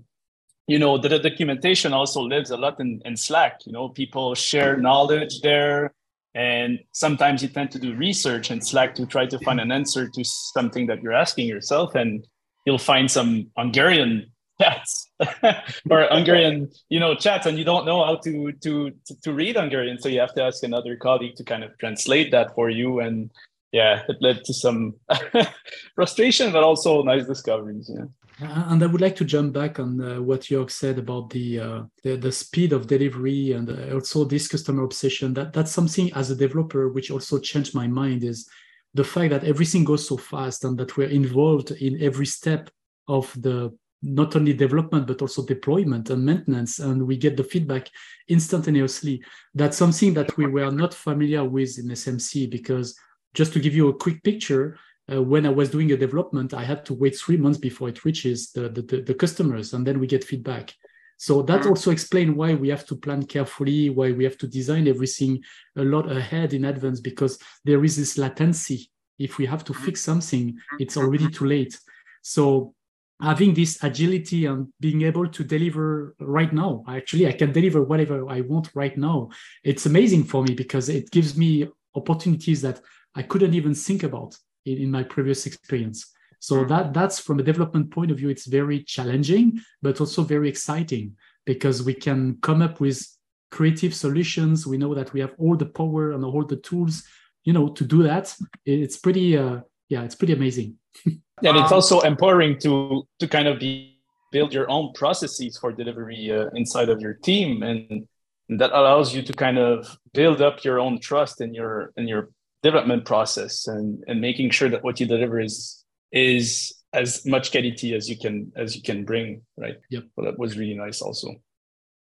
you 0.67 0.79
know 0.79 0.97
the, 0.97 1.09
the, 1.09 1.19
documentation 1.19 1.93
also 1.93 2.21
lives 2.21 2.51
a 2.51 2.57
lot 2.57 2.79
in, 2.79 3.01
in 3.05 3.15
Slack. 3.15 3.65
You 3.65 3.73
know, 3.73 3.89
people 3.89 4.35
share 4.35 4.77
knowledge 4.77 5.41
there 5.41 5.93
and 6.35 6.79
sometimes 6.91 7.41
you 7.41 7.47
tend 7.47 7.71
to 7.71 7.79
do 7.79 7.95
research 7.95 8.51
in 8.51 8.59
Slack 8.59 8.93
to 8.95 9.05
try 9.05 9.25
to 9.25 9.39
find 9.39 9.61
an 9.61 9.71
answer 9.71 10.09
to 10.09 10.23
something 10.25 10.85
that 10.87 11.01
you're 11.01 11.13
asking 11.13 11.47
yourself, 11.47 11.95
and 11.95 12.27
you'll 12.65 12.77
find 12.77 13.09
some 13.09 13.49
Hungarian 13.57 14.29
chats 14.61 15.11
or 15.89 16.07
Hungarian, 16.11 16.69
you 16.89 16.99
know, 16.99 17.15
chats, 17.15 17.45
and 17.45 17.57
you 17.57 17.65
don't 17.65 17.85
know 17.85 18.03
how 18.03 18.15
to 18.17 18.51
to 18.63 18.91
to 19.23 19.33
read 19.33 19.55
Hungarian, 19.55 19.99
so 19.99 20.09
you 20.09 20.19
have 20.19 20.33
to 20.35 20.43
ask 20.43 20.63
another 20.63 20.95
colleague 20.95 21.35
to 21.35 21.43
kind 21.43 21.63
of 21.63 21.77
translate 21.77 22.31
that 22.31 22.53
for 22.55 22.69
you. 22.69 22.99
And 22.99 23.31
yeah, 23.71 24.03
it 24.07 24.17
led 24.21 24.43
to 24.45 24.53
some 24.53 24.95
frustration, 25.95 26.51
but 26.51 26.63
also 26.63 27.03
nice 27.03 27.25
discoveries. 27.25 27.91
Yeah. 27.93 28.05
Uh, 28.41 28.65
and 28.67 28.83
I 28.83 28.87
would 28.87 29.01
like 29.01 29.15
to 29.17 29.25
jump 29.25 29.53
back 29.53 29.79
on 29.79 30.01
uh, 30.01 30.21
what 30.21 30.41
Jörg 30.41 30.69
said 30.69 30.97
about 30.97 31.29
the, 31.29 31.59
uh, 31.59 31.83
the, 32.03 32.17
the 32.17 32.31
speed 32.31 32.73
of 32.73 32.87
delivery 32.87 33.53
and 33.53 33.69
uh, 33.69 33.93
also 33.93 34.25
this 34.25 34.49
customer 34.49 34.83
obsession. 34.83 35.33
That 35.33 35.53
that's 35.53 35.71
something 35.71 36.11
as 36.13 36.31
a 36.31 36.35
developer 36.35 36.89
which 36.89 37.11
also 37.11 37.39
changed 37.39 37.73
my 37.73 37.87
mind 37.87 38.23
is 38.23 38.49
the 38.93 39.03
fact 39.03 39.29
that 39.31 39.45
everything 39.45 39.85
goes 39.85 40.07
so 40.07 40.17
fast 40.17 40.65
and 40.65 40.77
that 40.77 40.97
we're 40.97 41.09
involved 41.09 41.71
in 41.71 42.01
every 42.01 42.25
step 42.25 42.69
of 43.07 43.31
the 43.41 43.73
not 44.05 44.35
only 44.35 44.53
development 44.53 45.07
but 45.07 45.21
also 45.21 45.45
deployment 45.45 46.09
and 46.09 46.23
maintenance 46.23 46.79
and 46.79 47.05
we 47.05 47.17
get 47.17 47.35
the 47.35 47.43
feedback 47.43 47.89
instantaneously 48.29 49.21
that's 49.53 49.77
something 49.77 50.13
that 50.13 50.37
we 50.37 50.45
were 50.45 50.71
not 50.71 50.93
familiar 50.93 51.43
with 51.43 51.77
in 51.79 51.87
smc 51.87 52.49
because 52.49 52.97
just 53.33 53.51
to 53.51 53.59
give 53.59 53.75
you 53.75 53.89
a 53.89 53.93
quick 53.93 54.23
picture 54.23 54.77
uh, 55.11 55.21
when 55.21 55.45
I 55.45 55.49
was 55.49 55.69
doing 55.69 55.91
a 55.91 55.97
development, 55.97 56.53
I 56.53 56.63
had 56.63 56.83
to 56.85 56.93
wait 56.93 57.15
three 57.15 57.37
months 57.37 57.59
before 57.59 57.89
it 57.89 58.03
reaches 58.05 58.51
the, 58.51 58.69
the, 58.69 59.01
the 59.01 59.13
customers, 59.13 59.73
and 59.73 59.85
then 59.85 59.99
we 59.99 60.07
get 60.07 60.23
feedback. 60.23 60.73
So 61.17 61.41
that 61.43 61.61
mm-hmm. 61.61 61.69
also 61.69 61.91
explains 61.91 62.35
why 62.35 62.55
we 62.55 62.69
have 62.69 62.85
to 62.87 62.95
plan 62.95 63.23
carefully, 63.25 63.89
why 63.89 64.11
we 64.11 64.23
have 64.23 64.37
to 64.39 64.47
design 64.47 64.87
everything 64.87 65.43
a 65.77 65.83
lot 65.83 66.11
ahead 66.11 66.53
in 66.53 66.65
advance, 66.65 66.99
because 66.99 67.39
there 67.63 67.83
is 67.83 67.95
this 67.95 68.17
latency. 68.17 68.89
If 69.17 69.37
we 69.37 69.45
have 69.45 69.63
to 69.65 69.73
fix 69.73 70.01
something, 70.01 70.57
it's 70.79 70.97
already 70.97 71.29
too 71.29 71.45
late. 71.45 71.79
So 72.21 72.73
having 73.21 73.53
this 73.53 73.81
agility 73.83 74.45
and 74.45 74.67
being 74.79 75.03
able 75.03 75.27
to 75.27 75.43
deliver 75.43 76.15
right 76.19 76.51
now, 76.51 76.83
actually, 76.87 77.27
I 77.27 77.31
can 77.31 77.51
deliver 77.51 77.81
whatever 77.81 78.29
I 78.29 78.41
want 78.41 78.69
right 78.75 78.97
now. 78.97 79.29
It's 79.63 79.85
amazing 79.85 80.25
for 80.25 80.43
me 80.43 80.53
because 80.53 80.89
it 80.89 81.09
gives 81.11 81.37
me 81.37 81.67
opportunities 81.95 82.61
that 82.61 82.81
I 83.15 83.23
couldn't 83.23 83.53
even 83.53 83.73
think 83.73 84.03
about 84.03 84.35
in, 84.65 84.77
in 84.77 84.91
my 84.91 85.03
previous 85.03 85.45
experience. 85.45 86.11
So 86.39 86.61
hmm. 86.61 86.67
that 86.67 86.93
that's 86.93 87.19
from 87.19 87.39
a 87.39 87.43
development 87.43 87.91
point 87.91 88.11
of 88.11 88.17
view, 88.17 88.29
it's 88.29 88.45
very 88.45 88.83
challenging, 88.83 89.61
but 89.81 89.99
also 89.99 90.23
very 90.23 90.49
exciting 90.49 91.15
because 91.45 91.83
we 91.83 91.93
can 91.93 92.37
come 92.41 92.61
up 92.61 92.79
with 92.79 93.07
creative 93.51 93.95
solutions. 93.95 94.67
We 94.67 94.77
know 94.77 94.93
that 94.93 95.13
we 95.13 95.21
have 95.21 95.33
all 95.37 95.55
the 95.55 95.67
power 95.67 96.11
and 96.11 96.25
all 96.25 96.43
the 96.45 96.57
tools, 96.57 97.03
you 97.45 97.53
know, 97.53 97.69
to 97.69 97.85
do 97.85 98.03
that. 98.03 98.35
It's 98.65 98.97
pretty, 98.97 99.37
uh, 99.37 99.61
yeah, 99.87 100.03
it's 100.03 100.15
pretty 100.15 100.33
amazing. 100.33 100.77
And 101.05 101.57
it's 101.57 101.71
also 101.71 102.01
empowering 102.01 102.59
to 102.59 103.07
to 103.19 103.27
kind 103.27 103.47
of 103.47 103.59
be 103.59 103.95
build 104.31 104.53
your 104.53 104.69
own 104.69 104.91
processes 104.93 105.57
for 105.57 105.71
delivery 105.71 106.31
uh, 106.31 106.49
inside 106.55 106.89
of 106.89 106.99
your 106.99 107.13
team, 107.13 107.63
and 107.63 108.07
that 108.49 108.71
allows 108.71 109.15
you 109.15 109.21
to 109.21 109.33
kind 109.33 109.57
of 109.57 109.97
build 110.13 110.41
up 110.41 110.63
your 110.63 110.79
own 110.79 110.99
trust 110.99 111.41
in 111.41 111.53
your 111.53 111.93
in 111.97 112.07
your 112.07 112.29
development 112.61 113.05
process 113.05 113.67
and 113.67 114.03
and 114.07 114.19
making 114.19 114.49
sure 114.49 114.69
that 114.69 114.83
what 114.83 114.99
you 114.99 115.05
deliver 115.05 115.39
is 115.39 115.83
is 116.11 116.73
as 116.93 117.25
much 117.25 117.51
quality 117.51 117.93
as 117.93 118.09
you 118.09 118.17
can 118.17 118.51
as 118.55 118.75
you 118.75 118.81
can 118.81 119.05
bring 119.05 119.41
right? 119.57 119.77
Yep. 119.89 120.03
Well 120.15 120.25
that 120.25 120.39
was 120.39 120.57
really 120.57 120.75
nice 120.75 121.01
also. 121.01 121.35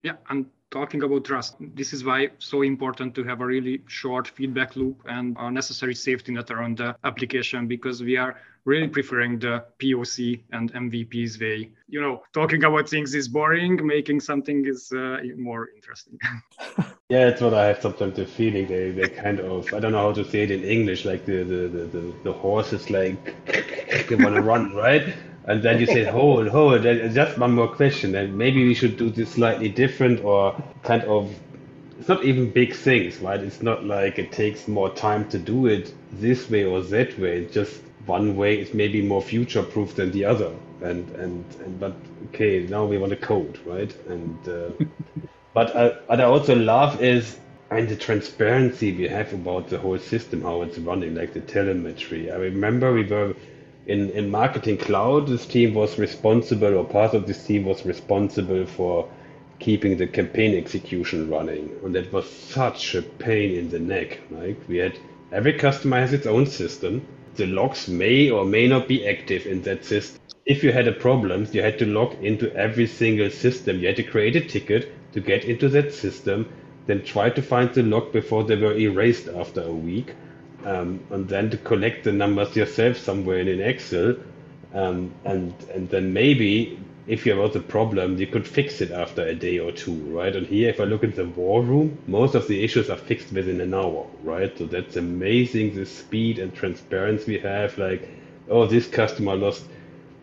Yeah 0.03 0.17
and 0.29 0.45
talking 0.71 1.03
about 1.03 1.23
trust 1.23 1.55
this 1.59 1.93
is 1.93 2.03
why 2.03 2.29
so 2.39 2.61
important 2.61 3.15
to 3.15 3.23
have 3.23 3.41
a 3.41 3.45
really 3.45 3.81
short 3.87 4.27
feedback 4.27 4.75
loop 4.75 5.01
and 5.07 5.35
a 5.39 5.51
necessary 5.51 5.95
safety 5.95 6.31
net 6.31 6.51
around 6.51 6.77
the 6.77 6.95
application 7.03 7.67
because 7.67 8.01
we 8.03 8.17
are 8.17 8.35
really 8.65 8.87
preferring 8.87 9.39
the 9.39 9.63
POC 9.79 10.41
and 10.51 10.73
MVP's 10.73 11.39
way. 11.39 11.69
You 11.87 12.01
know, 12.01 12.23
talking 12.33 12.63
about 12.63 12.89
things 12.89 13.13
is 13.13 13.27
boring, 13.27 13.85
making 13.85 14.19
something 14.19 14.65
is 14.65 14.91
uh, 14.91 15.19
more 15.37 15.69
interesting. 15.75 16.17
yeah, 17.09 17.27
it's 17.27 17.41
what 17.41 17.53
I 17.53 17.65
have 17.67 17.81
sometimes 17.81 18.15
the 18.15 18.25
feeling. 18.25 18.67
They, 18.67 18.91
they 18.91 19.07
kind 19.07 19.39
of, 19.39 19.71
I 19.73 19.79
don't 19.79 19.91
know 19.91 20.01
how 20.01 20.13
to 20.13 20.25
say 20.25 20.43
it 20.43 20.51
in 20.51 20.63
English, 20.63 21.05
like 21.05 21.25
the, 21.25 21.43
the, 21.43 21.67
the, 21.67 21.85
the, 21.85 22.13
the 22.23 22.33
horse 22.33 22.73
is 22.73 22.89
like, 22.89 23.45
they 24.09 24.15
want 24.15 24.35
to 24.35 24.41
run, 24.41 24.73
right? 24.73 25.13
And 25.47 25.61
then 25.61 25.79
you 25.79 25.85
say, 25.85 26.03
hold, 26.03 26.47
hold, 26.47 26.83
just 26.83 27.37
one 27.37 27.51
more 27.51 27.67
question. 27.67 28.15
And 28.15 28.37
maybe 28.37 28.65
we 28.65 28.73
should 28.73 28.97
do 28.97 29.09
this 29.09 29.31
slightly 29.31 29.69
different 29.69 30.23
or 30.23 30.55
kind 30.83 31.03
of 31.03 31.33
it's 31.99 32.09
not 32.09 32.25
even 32.25 32.51
big 32.51 32.75
things, 32.75 33.19
right? 33.19 33.39
It's 33.39 33.61
not 33.61 33.85
like 33.85 34.19
it 34.19 34.31
takes 34.31 34.67
more 34.67 34.89
time 34.89 35.29
to 35.29 35.39
do 35.39 35.67
it 35.67 35.93
this 36.11 36.49
way 36.49 36.65
or 36.65 36.81
that 36.81 37.17
way. 37.17 37.43
It's 37.43 37.53
just 37.53 37.81
one 38.05 38.35
way 38.35 38.59
is 38.59 38.73
maybe 38.73 39.01
more 39.01 39.21
future 39.21 39.63
proof 39.63 39.95
than 39.95 40.11
the 40.11 40.25
other 40.25 40.53
and 40.81 41.09
and, 41.15 41.45
and 41.63 41.79
but 41.79 41.95
okay 42.25 42.65
now 42.67 42.85
we 42.85 42.97
want 42.97 43.09
to 43.09 43.15
code 43.17 43.59
right 43.65 43.95
and 44.07 44.47
uh, 44.47 44.69
but 45.53 45.75
uh, 45.75 45.93
what 46.07 46.19
i 46.21 46.23
also 46.23 46.55
love 46.55 47.01
is 47.01 47.39
and 47.71 47.89
the 47.89 47.95
transparency 47.95 48.95
we 48.95 49.07
have 49.07 49.33
about 49.33 49.69
the 49.69 49.77
whole 49.77 49.97
system 49.97 50.41
how 50.41 50.61
it's 50.61 50.77
running 50.77 51.15
like 51.15 51.33
the 51.33 51.39
telemetry 51.41 52.31
i 52.31 52.35
remember 52.35 52.93
we 52.93 53.03
were 53.03 53.33
in 53.87 54.09
in 54.11 54.29
marketing 54.29 54.77
cloud 54.77 55.27
this 55.27 55.45
team 55.45 55.73
was 55.73 55.99
responsible 55.99 56.75
or 56.77 56.85
part 56.85 57.13
of 57.13 57.27
this 57.27 57.45
team 57.45 57.65
was 57.65 57.85
responsible 57.85 58.65
for 58.65 59.07
keeping 59.59 59.97
the 59.97 60.07
campaign 60.07 60.55
execution 60.57 61.29
running. 61.29 61.71
And 61.83 61.95
that 61.95 62.11
was 62.11 62.29
such 62.29 62.95
a 62.95 63.01
pain 63.01 63.57
in 63.57 63.69
the 63.69 63.79
neck. 63.79 64.19
Like 64.29 64.57
we 64.67 64.77
had 64.77 64.97
every 65.31 65.53
customer 65.53 65.99
has 65.99 66.13
its 66.13 66.27
own 66.27 66.45
system. 66.45 67.05
The 67.35 67.45
logs 67.45 67.87
may 67.87 68.29
or 68.29 68.45
may 68.45 68.67
not 68.67 68.87
be 68.87 69.07
active 69.07 69.45
in 69.45 69.61
that 69.63 69.85
system. 69.85 70.21
If 70.45 70.63
you 70.63 70.71
had 70.71 70.87
a 70.87 70.91
problem, 70.91 71.47
you 71.51 71.61
had 71.61 71.79
to 71.79 71.85
log 71.85 72.23
into 72.23 72.53
every 72.55 72.87
single 72.87 73.29
system. 73.29 73.79
You 73.79 73.87
had 73.87 73.95
to 73.97 74.03
create 74.03 74.35
a 74.35 74.41
ticket 74.41 74.91
to 75.13 75.19
get 75.19 75.45
into 75.45 75.69
that 75.69 75.93
system, 75.93 76.47
then 76.85 77.03
try 77.03 77.29
to 77.29 77.41
find 77.41 77.73
the 77.73 77.81
log 77.83 78.11
before 78.11 78.43
they 78.43 78.55
were 78.55 78.77
erased 78.77 79.27
after 79.27 79.61
a 79.63 79.71
week, 79.73 80.13
um, 80.65 81.05
and 81.11 81.29
then 81.29 81.51
to 81.51 81.57
collect 81.59 82.05
the 82.05 82.13
numbers 82.13 82.55
yourself 82.55 82.97
somewhere 82.97 83.39
in 83.39 83.49
an 83.49 83.61
Excel. 83.61 84.17
Um, 84.73 85.15
and 85.25 85.55
and 85.73 85.89
then 85.89 86.13
maybe 86.13 86.79
if 87.07 87.23
there 87.25 87.37
was 87.37 87.55
a 87.55 87.61
problem, 87.61 88.17
you 88.17 88.27
could 88.27 88.47
fix 88.47 88.81
it 88.81 88.91
after 88.91 89.23
a 89.25 89.35
day 89.35 89.59
or 89.59 89.71
two, 89.71 89.95
right? 90.15 90.35
And 90.35 90.47
here, 90.47 90.69
if 90.69 90.81
I 90.81 90.85
look 90.85 91.03
at 91.03 91.15
the 91.15 91.25
war 91.27 91.63
room, 91.63 91.99
most 92.07 92.35
of 92.35 92.47
the 92.47 92.63
issues 92.63 92.89
are 92.89 92.97
fixed 92.97 93.31
within 93.33 93.61
an 93.61 93.73
hour, 93.75 94.07
right? 94.23 94.57
So 94.57 94.67
that's 94.67 94.97
amazing, 94.97 95.75
the 95.75 95.85
speed 95.85 96.39
and 96.39 96.53
transparency 96.53 97.33
we 97.33 97.39
have. 97.39 97.77
Like, 97.77 98.09
oh, 98.49 98.67
this 98.67 98.87
customer 98.87 99.35
lost 99.35 99.67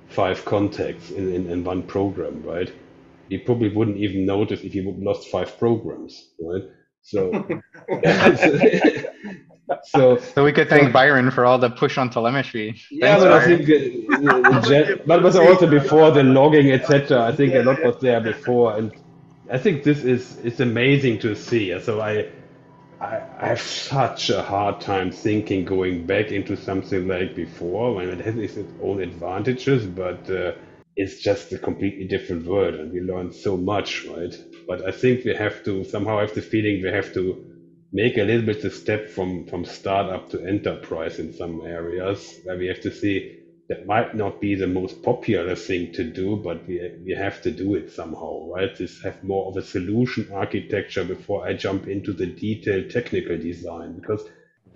five 0.08 0.44
contacts 0.44 1.10
in, 1.10 1.32
in, 1.34 1.48
in 1.50 1.64
one 1.64 1.84
program, 1.84 2.42
right? 2.42 2.70
You 3.28 3.40
probably 3.40 3.70
wouldn't 3.70 3.98
even 3.98 4.26
notice 4.26 4.62
if 4.62 4.74
you 4.74 4.94
lost 4.98 5.28
five 5.30 5.58
programs, 5.58 6.30
right? 6.40 6.62
So, 7.02 7.38
so, 9.84 10.18
so 10.18 10.44
we 10.44 10.52
could 10.52 10.68
thank 10.68 10.88
so, 10.88 10.92
Byron 10.92 11.30
for 11.30 11.44
all 11.44 11.58
the 11.58 11.70
push 11.70 11.98
on 11.98 12.10
telemetry. 12.10 12.80
Yeah, 12.90 13.18
Thanks, 13.18 13.24
but 13.24 13.30
Byron. 13.30 13.52
I 13.52 14.62
think 14.62 14.98
uh, 14.98 15.02
but 15.06 15.22
was 15.22 15.36
also 15.36 15.66
before 15.68 16.10
the 16.10 16.22
logging, 16.22 16.70
etc. 16.70 17.22
I 17.22 17.32
think 17.32 17.54
a 17.54 17.62
lot 17.62 17.82
was 17.82 17.96
there 18.00 18.20
before, 18.20 18.76
and 18.76 18.92
I 19.50 19.58
think 19.58 19.84
this 19.84 20.04
is 20.04 20.38
it's 20.44 20.60
amazing 20.60 21.20
to 21.20 21.34
see. 21.34 21.78
So 21.80 22.00
I, 22.00 22.30
I, 23.00 23.22
I 23.38 23.46
have 23.48 23.60
such 23.60 24.30
a 24.30 24.42
hard 24.42 24.80
time 24.80 25.10
thinking 25.10 25.64
going 25.64 26.06
back 26.06 26.32
into 26.32 26.56
something 26.56 27.06
like 27.08 27.34
before. 27.34 27.94
when 27.94 28.08
it 28.08 28.20
has 28.20 28.36
its 28.36 28.72
own 28.82 29.02
advantages, 29.02 29.86
but 29.86 30.30
uh, 30.30 30.52
it's 30.96 31.20
just 31.20 31.52
a 31.52 31.58
completely 31.58 32.06
different 32.06 32.46
world, 32.46 32.74
and 32.74 32.92
we 32.92 33.00
learn 33.00 33.32
so 33.32 33.56
much, 33.56 34.04
right? 34.06 34.34
But 34.66 34.86
I 34.86 34.92
think 34.92 35.24
we 35.24 35.34
have 35.34 35.64
to 35.64 35.84
somehow 35.84 36.20
have 36.20 36.34
the 36.34 36.42
feeling 36.42 36.82
we 36.82 36.90
have 36.90 37.12
to 37.14 37.51
make 37.92 38.16
a 38.18 38.24
little 38.24 38.46
bit 38.46 38.60
the 38.62 38.70
step 38.70 39.08
from 39.08 39.44
from 39.46 39.64
startup 39.64 40.28
to 40.30 40.40
enterprise 40.46 41.18
in 41.18 41.32
some 41.32 41.60
areas 41.62 42.40
where 42.44 42.56
we 42.56 42.66
have 42.66 42.80
to 42.80 42.90
see 42.90 43.38
that 43.68 43.86
might 43.86 44.14
not 44.14 44.40
be 44.40 44.54
the 44.54 44.66
most 44.66 45.02
popular 45.02 45.54
thing 45.54 45.92
to 45.92 46.04
do, 46.04 46.36
but 46.36 46.66
we 46.66 46.80
we 47.04 47.12
have 47.12 47.40
to 47.42 47.50
do 47.50 47.74
it 47.74 47.90
somehow, 47.90 48.46
right? 48.54 48.74
This 48.76 49.00
have 49.02 49.22
more 49.22 49.48
of 49.48 49.56
a 49.56 49.62
solution 49.62 50.26
architecture 50.32 51.04
before 51.04 51.46
I 51.46 51.54
jump 51.54 51.86
into 51.86 52.12
the 52.12 52.26
detailed 52.26 52.90
technical 52.90 53.36
design 53.38 53.94
because 53.94 54.24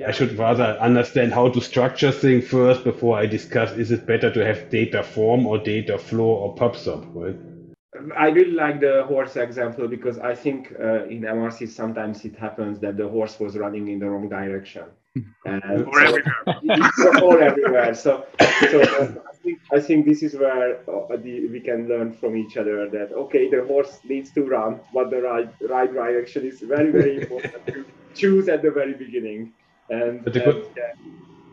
I 0.07 0.11
should 0.12 0.33
rather 0.38 0.76
understand 0.81 1.33
how 1.33 1.48
to 1.48 1.61
structure 1.61 2.12
things 2.12 2.46
first 2.46 2.85
before 2.85 3.18
I 3.18 3.26
discuss 3.26 3.72
is 3.72 3.90
it 3.90 4.07
better 4.07 4.31
to 4.31 4.44
have 4.44 4.68
Dataform 4.70 5.46
or 5.46 5.59
Dataflow 5.59 6.20
or 6.20 6.55
PubSub, 6.55 7.05
right? 7.14 7.37
I 8.16 8.28
really 8.28 8.52
like 8.52 8.80
the 8.80 9.04
horse 9.04 9.37
example 9.37 9.88
because 9.88 10.18
I 10.18 10.35
think 10.35 10.72
uh, 10.78 11.04
in 11.04 11.22
Emarsys 11.22 11.70
sometimes 11.70 12.24
it 12.24 12.37
happens 12.37 12.78
that 12.80 12.96
the 12.96 13.09
horse 13.09 13.38
was 13.38 13.56
running 13.56 13.88
in 13.88 13.98
the 13.98 14.09
wrong 14.09 14.28
direction. 14.28 14.85
And 15.46 15.87
or 15.87 16.06
so, 16.06 16.16
everywhere. 16.16 17.22
or 17.22 17.40
everywhere. 17.40 17.94
So, 17.94 18.26
so 18.70 18.80
uh, 18.82 19.14
I, 19.32 19.35
think, 19.42 19.59
I 19.72 19.80
think 19.80 20.04
this 20.04 20.22
is 20.22 20.35
where 20.35 20.78
uh, 20.90 21.16
the, 21.16 21.48
we 21.48 21.61
can 21.61 21.88
learn 21.88 22.12
from 22.12 22.37
each 22.37 22.59
other 22.59 22.90
that 22.90 23.12
okay, 23.12 23.48
the 23.48 23.64
horse 23.64 24.00
needs 24.04 24.30
to 24.32 24.42
run, 24.42 24.80
but 24.92 25.09
the 25.11 25.22
right 25.22 25.48
right 25.70 25.90
direction 25.90 26.44
is 26.44 26.61
very 26.61 26.90
very 26.90 27.22
important 27.22 27.66
to 27.66 27.87
choose 28.14 28.48
at 28.48 28.61
the 28.61 28.70
very 28.70 28.92
beginning. 28.92 29.54
And, 29.88 30.26
and 30.26 30.37
yeah, 30.37 30.52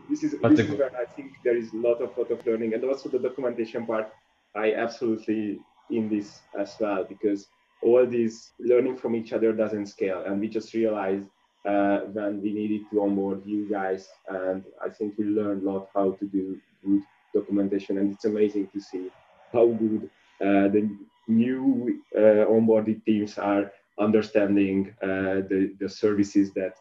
this 0.10 0.24
is 0.24 0.32
this 0.42 0.60
is 0.60 0.72
where 0.78 0.94
I 0.98 1.06
think 1.06 1.32
there 1.46 1.56
is 1.56 1.72
a 1.72 1.78
lot 1.78 2.02
of 2.02 2.18
lot 2.18 2.32
of 2.32 2.46
learning, 2.46 2.74
and 2.74 2.84
also 2.84 3.08
the 3.08 3.20
documentation 3.20 3.86
part. 3.86 4.12
I 4.56 4.74
absolutely 4.74 5.62
in 5.98 6.10
this 6.10 6.42
as 6.58 6.76
well 6.80 7.04
because 7.04 7.48
all 7.82 8.06
this 8.06 8.52
learning 8.60 8.96
from 8.98 9.16
each 9.16 9.34
other 9.34 9.52
doesn't 9.52 9.88
scale. 9.88 10.24
And 10.26 10.40
we 10.40 10.48
just 10.48 10.74
realized 10.74 11.28
uh, 11.66 12.00
when 12.12 12.42
we 12.42 12.54
needed 12.54 12.82
to 12.92 13.02
onboard 13.02 13.42
you 13.46 13.70
guys. 13.70 14.10
And 14.28 14.64
i 14.86 14.90
think 14.90 15.18
we 15.18 15.26
learned 15.26 15.64
a 15.64 15.72
lot 15.72 15.90
how 15.94 16.12
to 16.12 16.26
do 16.26 16.58
good 16.86 17.04
documentation. 17.34 17.98
And 17.98 18.14
it's 18.14 18.26
amazing 18.26 18.68
to 18.74 18.80
see 18.80 19.10
how 19.52 19.68
good 19.68 20.10
uh, 20.42 20.68
the 20.76 20.90
new 21.28 22.02
uh, 22.16 22.46
onboarded 22.56 23.04
teams 23.06 23.38
are 23.38 23.72
understanding 24.00 24.94
uh, 25.02 25.46
the, 25.52 25.74
the 25.80 25.88
services 25.88 26.52
that 26.54 26.74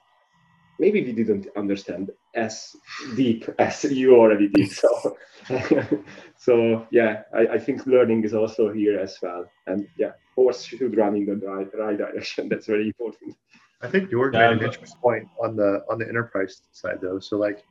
maybe 0.78 1.04
we 1.04 1.12
didn't 1.12 1.46
understand 1.56 2.10
as 2.34 2.76
deep 3.16 3.48
as 3.58 3.84
you 3.84 4.16
already 4.16 4.48
did. 4.48 4.70
So, 4.70 5.16
so 6.36 6.86
yeah, 6.90 7.22
I, 7.34 7.54
I, 7.54 7.58
think 7.58 7.86
learning 7.86 8.24
is 8.24 8.34
also 8.34 8.72
here 8.72 8.98
as 8.98 9.18
well. 9.22 9.44
And 9.66 9.86
yeah, 9.98 10.12
horse 10.34 10.62
should 10.64 10.96
run 10.96 11.16
in 11.16 11.26
the 11.26 11.46
right, 11.46 11.68
right 11.74 11.98
direction. 11.98 12.48
That's 12.50 12.66
very 12.66 12.86
important. 12.86 13.36
I 13.82 13.88
think 13.88 14.10
Jörg 14.10 14.32
yeah, 14.32 14.50
made 14.50 14.58
an 14.58 14.64
interesting 14.64 15.00
point 15.00 15.28
on 15.42 15.56
the 15.56 15.84
on 15.90 15.98
the 15.98 16.08
enterprise 16.08 16.62
side 16.72 16.98
though. 17.02 17.18
So 17.18 17.36
like, 17.36 17.64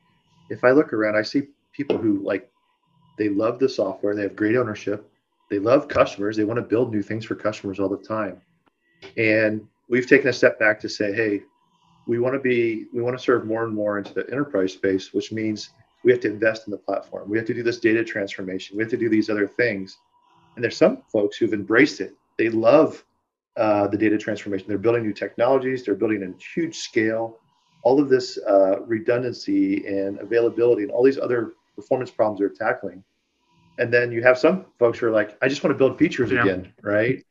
if 0.50 0.62
I 0.62 0.70
look 0.70 0.92
around, 0.92 1.16
I 1.16 1.22
see 1.22 1.44
people 1.72 1.96
who 1.96 2.22
like 2.22 2.50
they 3.18 3.30
love 3.30 3.58
the 3.58 3.68
software, 3.68 4.14
they 4.14 4.22
have 4.22 4.36
great 4.36 4.56
ownership, 4.56 5.10
they 5.50 5.58
love 5.58 5.88
customers, 5.88 6.36
they 6.36 6.44
want 6.44 6.58
to 6.58 6.62
build 6.62 6.92
new 6.92 7.02
things 7.02 7.24
for 7.24 7.34
customers 7.34 7.80
all 7.80 7.88
the 7.88 7.96
time, 7.96 8.42
and 9.16 9.66
we've 9.88 10.06
taken 10.06 10.28
a 10.28 10.32
step 10.32 10.58
back 10.58 10.78
to 10.80 10.88
say, 10.88 11.12
hey, 11.14 11.42
we 12.06 12.18
want 12.18 12.34
to 12.34 12.40
be 12.40 12.86
we 12.92 13.02
want 13.02 13.16
to 13.16 13.22
serve 13.22 13.46
more 13.46 13.64
and 13.64 13.74
more 13.74 13.98
into 13.98 14.12
the 14.12 14.28
enterprise 14.30 14.72
space 14.72 15.12
which 15.12 15.32
means 15.32 15.70
we 16.04 16.10
have 16.10 16.20
to 16.20 16.28
invest 16.28 16.66
in 16.66 16.70
the 16.70 16.78
platform. 16.78 17.28
We 17.28 17.38
have 17.38 17.46
to 17.46 17.54
do 17.54 17.62
this 17.62 17.78
data 17.78 18.04
transformation. 18.04 18.76
We 18.76 18.82
have 18.82 18.90
to 18.90 18.96
do 18.96 19.08
these 19.08 19.30
other 19.30 19.46
things. 19.46 19.98
And 20.54 20.64
there's 20.64 20.76
some 20.76 21.02
folks 21.10 21.36
who've 21.36 21.52
embraced 21.52 22.00
it. 22.00 22.14
They 22.38 22.48
love 22.48 23.04
uh, 23.56 23.88
the 23.88 23.96
data 23.96 24.18
transformation. 24.18 24.66
They're 24.68 24.78
building 24.78 25.02
new 25.02 25.12
technologies. 25.12 25.84
They're 25.84 25.94
building 25.94 26.22
in 26.22 26.34
huge 26.54 26.76
scale. 26.76 27.38
All 27.84 28.00
of 28.00 28.08
this 28.08 28.38
uh, 28.48 28.80
redundancy 28.82 29.86
and 29.86 30.18
availability 30.20 30.82
and 30.82 30.90
all 30.90 31.02
these 31.02 31.18
other 31.18 31.52
performance 31.76 32.10
problems 32.10 32.40
they're 32.40 32.48
tackling. 32.48 33.02
And 33.78 33.92
then 33.92 34.12
you 34.12 34.22
have 34.22 34.38
some 34.38 34.66
folks 34.78 34.98
who 34.98 35.06
are 35.06 35.10
like 35.10 35.36
i 35.40 35.48
just 35.48 35.64
want 35.64 35.72
to 35.72 35.78
build 35.78 35.98
features 35.98 36.30
yeah. 36.30 36.42
again 36.42 36.72
right? 36.82 37.24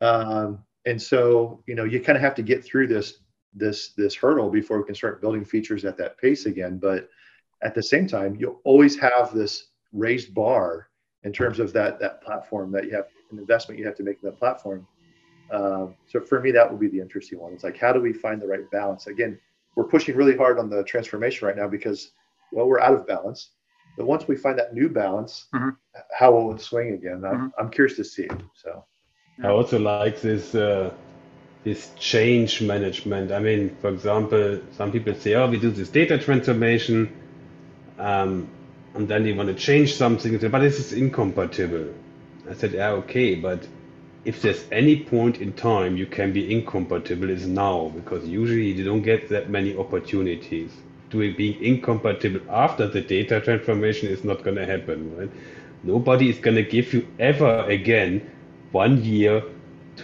Um, 0.00 0.64
and 0.86 1.00
so 1.00 1.62
you 1.66 1.74
know 1.74 1.84
you 1.84 2.00
kind 2.00 2.16
of 2.16 2.22
have 2.22 2.34
to 2.36 2.42
get 2.42 2.64
through 2.64 2.86
this 2.86 3.18
this 3.54 3.88
this 3.96 4.14
hurdle 4.14 4.50
before 4.50 4.78
we 4.78 4.84
can 4.84 4.94
start 4.94 5.20
building 5.20 5.44
features 5.44 5.84
at 5.84 5.96
that 5.98 6.18
pace 6.18 6.46
again. 6.46 6.78
But 6.78 7.08
at 7.62 7.74
the 7.74 7.82
same 7.82 8.06
time, 8.06 8.36
you'll 8.38 8.60
always 8.64 8.98
have 8.98 9.34
this 9.34 9.68
raised 9.92 10.34
bar 10.34 10.88
in 11.24 11.32
terms 11.32 11.60
of 11.60 11.72
that 11.72 11.98
that 12.00 12.22
platform 12.22 12.72
that 12.72 12.84
you 12.84 12.92
have 12.92 13.06
an 13.30 13.38
investment 13.38 13.78
you 13.78 13.86
have 13.86 13.96
to 13.96 14.02
make 14.02 14.18
in 14.22 14.30
that 14.30 14.38
platform. 14.38 14.86
Um, 15.50 15.96
so 16.06 16.20
for 16.20 16.40
me, 16.40 16.52
that 16.52 16.70
would 16.70 16.80
be 16.80 16.88
the 16.88 17.00
interesting 17.00 17.40
one. 17.40 17.52
It's 17.52 17.64
like 17.64 17.76
how 17.76 17.92
do 17.92 18.00
we 18.00 18.12
find 18.12 18.40
the 18.40 18.46
right 18.46 18.70
balance? 18.70 19.06
Again, 19.08 19.38
we're 19.74 19.84
pushing 19.84 20.16
really 20.16 20.36
hard 20.36 20.58
on 20.58 20.70
the 20.70 20.84
transformation 20.84 21.46
right 21.46 21.56
now 21.56 21.68
because 21.68 22.12
well, 22.52 22.66
we're 22.66 22.80
out 22.80 22.94
of 22.94 23.06
balance. 23.06 23.50
But 23.96 24.06
once 24.06 24.28
we 24.28 24.36
find 24.36 24.58
that 24.58 24.72
new 24.72 24.88
balance, 24.88 25.46
mm-hmm. 25.54 25.70
how 26.16 26.32
will 26.32 26.54
it 26.54 26.60
swing 26.60 26.92
again? 26.92 27.24
I'm, 27.24 27.34
mm-hmm. 27.34 27.46
I'm 27.58 27.70
curious 27.70 27.96
to 27.96 28.04
see. 28.04 28.28
So 28.54 28.84
I 29.42 29.48
also 29.48 29.78
like 29.78 30.20
this. 30.20 30.54
Uh, 30.54 30.92
this 31.64 31.90
change 31.98 32.62
management. 32.62 33.32
I 33.32 33.38
mean, 33.38 33.76
for 33.80 33.88
example, 33.88 34.60
some 34.76 34.92
people 34.92 35.14
say, 35.14 35.34
oh, 35.34 35.48
we 35.48 35.58
do 35.58 35.70
this 35.70 35.88
data 35.88 36.18
transformation, 36.18 37.14
um, 37.98 38.48
and 38.94 39.06
then 39.08 39.24
they 39.24 39.32
want 39.32 39.48
to 39.48 39.54
change 39.54 39.94
something, 39.94 40.36
but 40.38 40.58
this 40.60 40.78
is 40.78 40.92
incompatible. 40.92 41.92
I 42.48 42.54
said, 42.54 42.72
yeah, 42.72 42.90
okay, 42.90 43.34
but 43.34 43.66
if 44.24 44.42
there's 44.42 44.64
any 44.70 45.04
point 45.04 45.40
in 45.40 45.52
time 45.52 45.96
you 45.96 46.06
can 46.06 46.32
be 46.32 46.52
incompatible 46.52 47.30
is 47.30 47.46
now, 47.46 47.92
because 47.94 48.26
usually 48.26 48.70
you 48.72 48.84
don't 48.84 49.02
get 49.02 49.28
that 49.28 49.48
many 49.48 49.76
opportunities. 49.76 50.70
Doing 51.10 51.34
being 51.36 51.62
incompatible 51.62 52.40
after 52.48 52.86
the 52.86 53.00
data 53.00 53.40
transformation 53.40 54.10
is 54.10 54.22
not 54.22 54.44
going 54.44 54.56
to 54.56 54.66
happen, 54.66 55.16
right? 55.16 55.30
Nobody 55.82 56.30
is 56.30 56.38
going 56.38 56.56
to 56.56 56.62
give 56.62 56.92
you 56.92 57.06
ever 57.18 57.64
again 57.64 58.30
one 58.70 59.02
year 59.02 59.42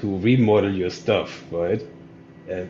to 0.01 0.19
remodel 0.19 0.75
your 0.75 0.91
stuff, 0.91 1.45
right? 1.51 1.83
Uh, 2.51 2.65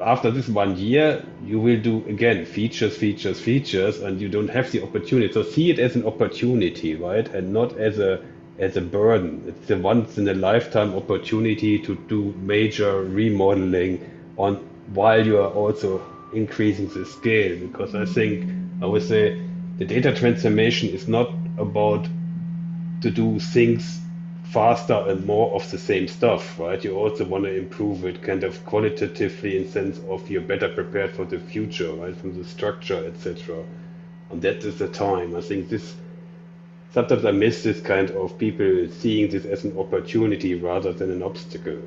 after 0.00 0.30
this 0.30 0.48
one 0.48 0.76
year, 0.78 1.24
you 1.44 1.60
will 1.60 1.80
do 1.80 2.04
again 2.08 2.46
features, 2.46 2.96
features, 2.96 3.38
features, 3.38 4.00
and 4.00 4.20
you 4.20 4.28
don't 4.28 4.48
have 4.48 4.70
the 4.72 4.82
opportunity. 4.82 5.32
So 5.32 5.42
see 5.42 5.70
it 5.70 5.78
as 5.78 5.94
an 5.94 6.06
opportunity, 6.06 6.94
right, 6.94 7.28
and 7.28 7.52
not 7.52 7.78
as 7.78 7.98
a 7.98 8.24
as 8.58 8.76
a 8.76 8.80
burden. 8.80 9.44
It's 9.46 9.70
a 9.70 9.76
once 9.76 10.18
in 10.18 10.28
a 10.28 10.34
lifetime 10.34 10.94
opportunity 10.94 11.78
to 11.80 11.94
do 12.08 12.34
major 12.38 13.02
remodeling 13.02 14.10
on 14.36 14.56
while 14.94 15.24
you 15.24 15.38
are 15.38 15.50
also 15.50 16.02
increasing 16.32 16.88
the 16.88 17.04
scale. 17.04 17.58
Because 17.58 17.94
I 17.94 18.04
think 18.04 18.50
I 18.82 18.86
would 18.86 19.02
say 19.02 19.40
the 19.78 19.84
data 19.84 20.14
transformation 20.14 20.90
is 20.90 21.08
not 21.08 21.30
about 21.58 22.06
to 23.02 23.10
do 23.10 23.38
things 23.38 24.00
faster 24.50 25.04
and 25.08 25.24
more 25.24 25.54
of 25.54 25.70
the 25.70 25.78
same 25.78 26.08
stuff, 26.08 26.58
right? 26.58 26.82
You 26.84 26.96
also 26.96 27.24
want 27.24 27.44
to 27.44 27.56
improve 27.56 28.04
it 28.04 28.22
kind 28.22 28.42
of 28.42 28.64
qualitatively 28.66 29.56
in 29.56 29.68
sense 29.70 30.00
of 30.08 30.28
you're 30.28 30.42
better 30.42 30.68
prepared 30.68 31.12
for 31.12 31.24
the 31.24 31.38
future, 31.38 31.92
right? 31.92 32.16
From 32.16 32.36
the 32.36 32.44
structure, 32.44 33.06
etc. 33.06 33.64
And 34.30 34.42
that 34.42 34.64
is 34.64 34.78
the 34.78 34.88
time. 34.88 35.36
I 35.36 35.40
think 35.40 35.68
this 35.68 35.94
sometimes 36.92 37.24
I 37.24 37.30
miss 37.30 37.62
this 37.62 37.80
kind 37.80 38.10
of 38.10 38.36
people 38.38 38.88
seeing 38.90 39.30
this 39.30 39.44
as 39.44 39.64
an 39.64 39.78
opportunity 39.78 40.54
rather 40.54 40.92
than 40.92 41.10
an 41.12 41.22
obstacle. 41.22 41.78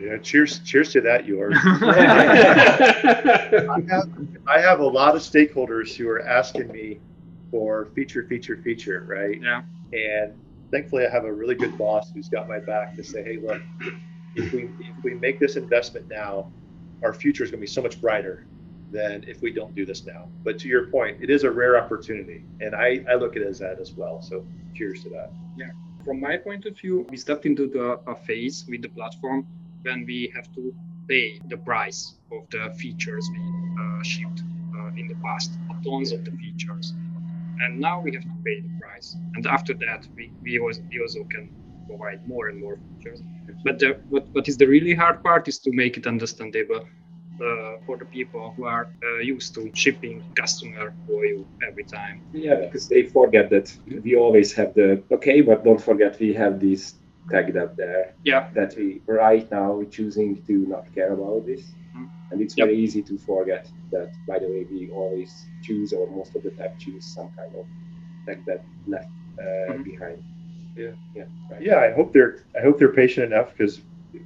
Yeah, 0.00 0.18
cheers, 0.18 0.58
cheers 0.60 0.90
to 0.92 1.00
that, 1.02 1.26
yours. 1.26 1.56
I, 1.64 1.66
have, 3.88 4.10
I 4.46 4.60
have 4.60 4.80
a 4.80 4.86
lot 4.86 5.14
of 5.14 5.22
stakeholders 5.22 5.94
who 5.94 6.08
are 6.08 6.20
asking 6.20 6.72
me 6.72 6.98
for 7.50 7.86
feature, 7.94 8.24
feature, 8.24 8.56
feature, 8.56 9.04
right? 9.06 9.40
Yeah. 9.40 9.62
And 9.92 10.32
thankfully, 10.74 11.06
I 11.06 11.10
have 11.10 11.24
a 11.24 11.32
really 11.32 11.54
good 11.54 11.78
boss 11.78 12.10
who's 12.12 12.28
got 12.28 12.48
my 12.48 12.58
back 12.58 12.96
to 12.96 13.04
say, 13.04 13.22
hey, 13.22 13.38
look, 13.38 13.62
if 14.34 14.52
we 14.52 14.64
if 14.80 15.04
we 15.04 15.14
make 15.14 15.38
this 15.38 15.54
investment 15.54 16.08
now, 16.08 16.50
our 17.04 17.12
future 17.12 17.44
is 17.44 17.50
going 17.50 17.60
to 17.60 17.66
be 17.68 17.74
so 17.78 17.80
much 17.80 18.00
brighter 18.00 18.46
than 18.90 19.24
if 19.28 19.40
we 19.40 19.52
don't 19.52 19.72
do 19.76 19.86
this 19.86 20.04
now. 20.04 20.28
But 20.42 20.58
to 20.60 20.68
your 20.68 20.86
point, 20.86 21.18
it 21.22 21.30
is 21.30 21.44
a 21.44 21.50
rare 21.50 21.76
opportunity, 21.76 22.42
and 22.60 22.74
I 22.74 23.04
I 23.08 23.14
look 23.14 23.36
at 23.36 23.42
it 23.42 23.48
as 23.48 23.60
that 23.60 23.78
as 23.78 23.92
well. 23.92 24.20
So 24.20 24.44
cheers 24.74 25.04
to 25.04 25.10
that. 25.10 25.30
Yeah. 25.56 25.70
From 26.04 26.20
my 26.20 26.36
point 26.36 26.66
of 26.66 26.76
view, 26.76 27.06
we 27.08 27.16
stepped 27.16 27.46
into 27.46 27.68
the 27.68 28.00
a 28.08 28.16
phase 28.16 28.66
with 28.68 28.82
the 28.82 28.88
platform 28.88 29.46
when 29.82 30.04
we 30.04 30.32
have 30.34 30.52
to 30.56 30.74
pay 31.06 31.38
the 31.48 31.58
price 31.58 32.14
of 32.32 32.50
the 32.50 32.74
features 32.82 33.24
we 33.32 33.42
uh, 33.80 34.02
shipped 34.02 34.42
uh, 34.76 35.00
in 35.00 35.06
the 35.06 35.18
past, 35.22 35.52
tons 35.84 36.10
of 36.10 36.24
the 36.24 36.32
features 36.32 36.94
and 37.60 37.80
now 37.80 38.00
we 38.00 38.12
have 38.14 38.22
to 38.22 38.36
pay 38.44 38.60
the 38.60 38.70
price. 38.80 39.16
And 39.34 39.46
after 39.46 39.74
that, 39.74 40.06
we, 40.16 40.32
we, 40.42 40.58
also, 40.58 40.82
we 40.90 41.00
also 41.00 41.24
can 41.24 41.48
provide 41.86 42.26
more 42.26 42.48
and 42.48 42.60
more 42.60 42.78
features. 42.96 43.22
But 43.64 43.78
the, 43.78 44.00
what, 44.08 44.26
what 44.32 44.48
is 44.48 44.56
the 44.56 44.66
really 44.66 44.94
hard 44.94 45.22
part 45.22 45.48
is 45.48 45.58
to 45.60 45.72
make 45.72 45.96
it 45.96 46.06
understandable 46.06 46.86
uh, 47.40 47.76
for 47.84 47.96
the 47.96 48.04
people 48.04 48.54
who 48.56 48.64
are 48.64 48.88
uh, 49.02 49.18
used 49.18 49.54
to 49.54 49.70
shipping 49.74 50.22
customer 50.36 50.94
for 51.06 51.24
you 51.26 51.46
every 51.66 51.84
time. 51.84 52.22
Yeah, 52.32 52.54
because 52.56 52.88
they 52.88 53.04
forget 53.04 53.50
that 53.50 53.76
we 54.04 54.16
always 54.16 54.52
have 54.52 54.74
the 54.74 55.02
okay, 55.10 55.40
but 55.40 55.64
don't 55.64 55.80
forget 55.80 56.18
we 56.20 56.32
have 56.34 56.60
these 56.60 56.94
tagged 57.30 57.56
up 57.56 57.76
there. 57.76 58.14
Yeah. 58.24 58.48
That 58.54 58.76
we 58.76 59.02
right 59.06 59.50
now 59.50 59.72
we're 59.72 59.86
choosing 59.86 60.42
to 60.46 60.52
not 60.66 60.94
care 60.94 61.12
about 61.12 61.46
this. 61.46 61.62
And 62.34 62.42
it's 62.42 62.56
yep. 62.58 62.66
very 62.66 62.76
easy 62.76 63.00
to 63.00 63.16
forget 63.16 63.70
that 63.92 64.12
by 64.26 64.40
the 64.40 64.46
way 64.46 64.66
we 64.68 64.90
always 64.90 65.46
choose 65.62 65.92
or 65.92 66.10
most 66.10 66.34
of 66.34 66.42
the 66.42 66.50
time 66.50 66.72
choose 66.80 67.04
some 67.04 67.28
kind 67.36 67.54
of 67.54 67.64
tech 68.26 68.44
that 68.46 68.64
left 68.88 69.06
uh, 69.38 69.42
mm-hmm. 69.42 69.82
behind. 69.84 70.24
Yeah. 70.76 70.90
Yeah. 71.14 71.26
Right. 71.48 71.62
Yeah. 71.62 71.78
I 71.78 71.92
hope 71.92 72.12
they're 72.12 72.42
I 72.58 72.60
hope 72.60 72.80
they're 72.80 72.92
patient 72.92 73.32
enough 73.32 73.52
because 73.52 73.80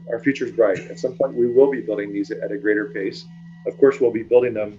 our 0.08 0.20
future's 0.20 0.52
bright. 0.52 0.78
At 0.90 0.98
some 0.98 1.16
point 1.18 1.34
we 1.34 1.48
will 1.52 1.70
be 1.70 1.82
building 1.82 2.10
these 2.10 2.30
at 2.30 2.50
a 2.50 2.56
greater 2.56 2.86
pace. 2.86 3.26
Of 3.66 3.76
course 3.76 4.00
we'll 4.00 4.10
be 4.10 4.22
building 4.22 4.54
them 4.54 4.78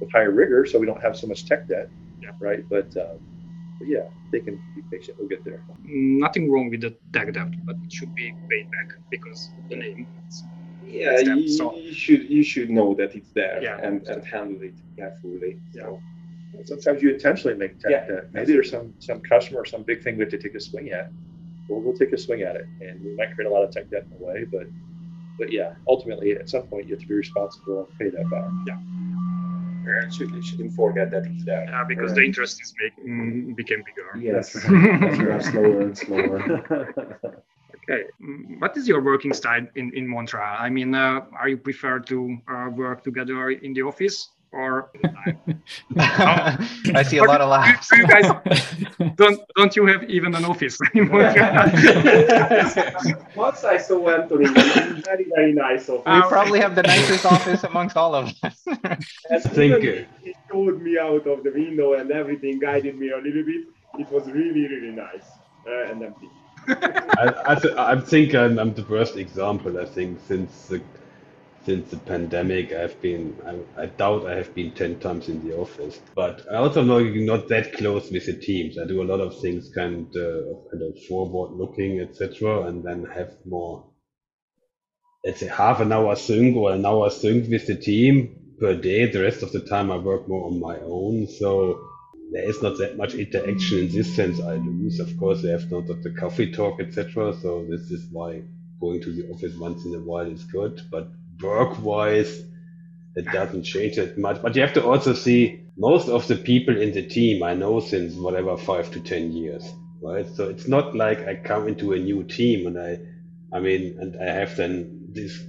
with 0.00 0.12
higher 0.12 0.30
rigor 0.30 0.64
so 0.64 0.78
we 0.78 0.86
don't 0.86 1.02
have 1.02 1.16
so 1.16 1.26
much 1.26 1.46
tech 1.46 1.66
debt. 1.66 1.90
Yeah. 2.22 2.30
Right. 2.38 2.62
But 2.68 2.96
um, 2.96 3.18
but 3.80 3.88
yeah, 3.88 4.06
they 4.30 4.38
can 4.38 4.62
be 4.76 4.82
patient. 4.88 5.18
We'll 5.18 5.26
get 5.26 5.44
there. 5.44 5.64
Nothing 5.82 6.48
wrong 6.48 6.70
with 6.70 6.82
the 6.82 6.94
tech 7.12 7.32
debt, 7.32 7.48
but 7.66 7.74
it 7.84 7.92
should 7.92 8.14
be 8.14 8.36
paid 8.48 8.70
back 8.70 8.92
because 9.10 9.50
the 9.68 9.74
name. 9.74 10.06
Yeah, 10.88 11.18
you, 11.20 11.48
so, 11.48 11.76
you, 11.76 11.92
should 11.92 12.28
you 12.28 12.42
should 12.42 12.70
know 12.70 12.94
that 12.94 13.14
it's 13.14 13.30
there 13.32 13.62
yeah. 13.62 13.78
and, 13.82 14.06
and 14.08 14.24
handle 14.24 14.62
it 14.62 14.74
carefully. 14.96 15.58
So. 15.74 16.00
Sometimes 16.64 17.02
you 17.02 17.10
intentionally 17.12 17.56
make 17.56 17.78
tech 17.78 17.90
yeah. 17.90 18.06
debt. 18.06 18.24
Maybe 18.32 18.52
there's 18.52 18.70
some 18.70 18.92
some 18.98 19.20
customer 19.20 19.60
or 19.60 19.64
some 19.64 19.82
big 19.82 20.02
thing 20.02 20.16
we 20.16 20.22
have 20.22 20.30
to 20.30 20.38
take 20.38 20.54
a 20.54 20.60
swing 20.60 20.90
at. 20.90 21.10
Well, 21.68 21.80
we'll 21.80 21.96
take 21.96 22.12
a 22.12 22.18
swing 22.18 22.42
at 22.42 22.56
it, 22.56 22.66
and 22.80 23.04
we 23.04 23.14
might 23.14 23.34
create 23.34 23.48
a 23.48 23.52
lot 23.52 23.62
of 23.62 23.70
tech 23.70 23.90
debt 23.90 24.04
in 24.10 24.18
the 24.18 24.24
way, 24.24 24.44
but 24.44 24.66
but 25.38 25.52
yeah, 25.52 25.74
ultimately 25.86 26.32
at 26.32 26.48
some 26.48 26.62
point 26.62 26.86
you 26.86 26.94
have 26.94 27.02
to 27.02 27.06
be 27.06 27.14
responsible 27.14 27.86
and 27.86 27.98
pay 27.98 28.08
that 28.08 28.28
back. 28.30 28.50
Yeah 28.66 28.78
parents 29.88 30.16
should, 30.16 30.44
shouldn't 30.44 30.74
forget 30.74 31.10
that 31.10 31.24
it's 31.26 31.44
there. 31.44 31.64
Yeah, 31.64 31.84
because 31.84 32.14
the 32.14 32.22
interest 32.22 32.60
is 32.62 32.74
making 32.80 33.04
mm-hmm. 33.10 33.52
became 33.54 33.82
bigger. 33.88 34.08
Yes, 34.20 34.52
slower 35.50 35.80
and 35.80 35.96
slower. 35.96 37.42
okay, 37.88 38.04
mm, 38.22 38.60
what 38.60 38.76
is 38.76 38.86
your 38.86 39.02
working 39.02 39.32
style 39.32 39.66
in 39.74 39.92
in 39.94 40.06
Montreal? 40.06 40.56
I 40.58 40.68
mean, 40.70 40.94
uh, 40.94 41.20
are 41.38 41.48
you 41.48 41.56
prefer 41.56 41.98
to 42.00 42.38
uh, 42.48 42.68
work 42.70 43.04
together 43.04 43.50
in 43.50 43.72
the 43.74 43.82
office 43.82 44.30
or 44.52 44.90
I 45.98 47.02
see 47.04 47.18
a 47.18 47.24
lot 47.24 47.40
of 47.40 47.50
laughs. 47.50 47.90
You, 47.92 48.06
guys 48.06 48.24
don't 49.16 49.40
don't 49.56 49.76
you 49.76 49.86
have 49.86 50.04
even 50.04 50.34
an 50.34 50.44
office 50.44 50.78
anymore? 50.94 51.20
Once 53.36 53.64
I 53.64 53.76
saw 53.76 54.08
Anthony, 54.08 54.46
very 54.46 55.26
very 55.34 55.52
nice 55.52 55.88
office. 55.88 56.06
We 56.06 56.22
probably 56.28 56.60
have 56.60 56.74
the 56.74 56.82
nicest 56.82 57.26
office 57.26 57.64
amongst 57.64 57.96
all 57.96 58.14
of 58.14 58.32
us. 58.42 58.64
Thank 59.52 59.82
you. 59.82 60.06
He 60.22 60.34
showed 60.50 60.80
me 60.80 60.98
out 60.98 61.26
of 61.26 61.44
the 61.44 61.50
window 61.50 61.94
and 61.94 62.10
everything, 62.10 62.58
guided 62.58 62.98
me 62.98 63.10
a 63.10 63.18
little 63.18 63.44
bit. 63.44 63.66
It 63.98 64.10
was 64.10 64.26
really 64.30 64.66
really 64.66 64.92
nice 64.92 65.28
uh, 65.66 65.90
and 65.90 66.02
empty. 66.02 66.30
I, 66.68 67.34
I, 67.46 67.92
I 67.92 68.00
think 68.00 68.34
I'm, 68.34 68.58
I'm 68.58 68.74
the 68.74 68.84
worst 68.84 69.16
example. 69.16 69.80
I 69.80 69.84
think 69.84 70.20
since 70.26 70.66
the 70.66 70.82
since 71.64 71.90
the 71.90 71.98
pandemic, 71.98 72.72
I've 72.72 72.98
been, 73.02 73.36
I, 73.46 73.82
I, 73.82 73.86
doubt 73.86 74.26
I 74.26 74.36
have 74.36 74.54
been 74.54 74.72
10 74.72 75.00
times 75.00 75.28
in 75.28 75.46
the 75.46 75.54
office. 75.58 76.00
But 76.14 76.46
I 76.50 76.56
also 76.56 76.82
know 76.82 76.96
you're 76.96 77.26
not 77.26 77.48
that 77.48 77.74
close 77.74 78.10
with 78.10 78.24
the 78.24 78.40
teams. 78.40 78.78
I 78.78 78.86
do 78.86 79.02
a 79.02 79.04
lot 79.04 79.20
of 79.20 79.38
things 79.42 79.70
kind 79.74 80.06
of, 80.16 80.70
kind 80.70 80.82
of 80.82 81.04
forward 81.06 81.52
looking, 81.58 82.00
etc. 82.00 82.62
And 82.68 82.82
then 82.82 83.04
have 83.14 83.34
more, 83.44 83.84
let's 85.26 85.40
say 85.40 85.48
half 85.48 85.80
an 85.80 85.92
hour 85.92 86.16
sync 86.16 86.56
or 86.56 86.72
an 86.72 86.86
hour 86.86 87.10
sync 87.10 87.50
with 87.50 87.66
the 87.66 87.76
team 87.76 88.54
per 88.58 88.74
day. 88.74 89.10
The 89.10 89.22
rest 89.22 89.42
of 89.42 89.52
the 89.52 89.60
time 89.60 89.90
I 89.90 89.98
work 89.98 90.26
more 90.26 90.46
on 90.46 90.58
my 90.60 90.78
own. 90.78 91.26
So 91.26 91.87
there 92.30 92.48
is 92.48 92.62
not 92.62 92.76
that 92.78 92.96
much 92.96 93.14
interaction 93.14 93.78
in 93.78 93.88
this 93.90 94.14
sense 94.14 94.40
I 94.40 94.54
lose. 94.54 95.00
Of 95.00 95.16
course, 95.18 95.42
they 95.42 95.50
have 95.50 95.70
not 95.70 95.86
the 95.86 96.14
coffee 96.18 96.52
talk, 96.52 96.80
etc. 96.80 97.34
So 97.40 97.64
this 97.68 97.90
is 97.90 98.06
why 98.10 98.42
going 98.80 99.00
to 99.02 99.12
the 99.12 99.30
office 99.32 99.56
once 99.56 99.84
in 99.84 99.94
a 99.94 99.98
while 99.98 100.30
is 100.30 100.44
good. 100.44 100.82
But 100.90 101.10
work 101.40 101.82
wise, 101.82 102.42
it 103.16 103.24
doesn't 103.26 103.62
change 103.62 103.96
that 103.96 104.18
much. 104.18 104.42
But 104.42 104.54
you 104.56 104.62
have 104.62 104.74
to 104.74 104.84
also 104.84 105.14
see 105.14 105.60
most 105.76 106.08
of 106.08 106.26
the 106.28 106.36
people 106.36 106.76
in 106.80 106.92
the 106.92 107.02
team 107.02 107.42
I 107.42 107.54
know 107.54 107.80
since 107.80 108.14
whatever 108.14 108.56
five 108.56 108.90
to 108.92 109.00
ten 109.00 109.32
years, 109.32 109.72
right? 110.02 110.26
So 110.34 110.48
it's 110.48 110.68
not 110.68 110.94
like 110.94 111.26
I 111.26 111.34
come 111.34 111.66
into 111.66 111.94
a 111.94 111.98
new 111.98 112.24
team 112.24 112.66
and 112.66 112.78
I, 112.78 112.98
I 113.56 113.60
mean, 113.60 113.96
and 114.00 114.20
I 114.20 114.26
have 114.26 114.56
then 114.56 115.06
this 115.08 115.42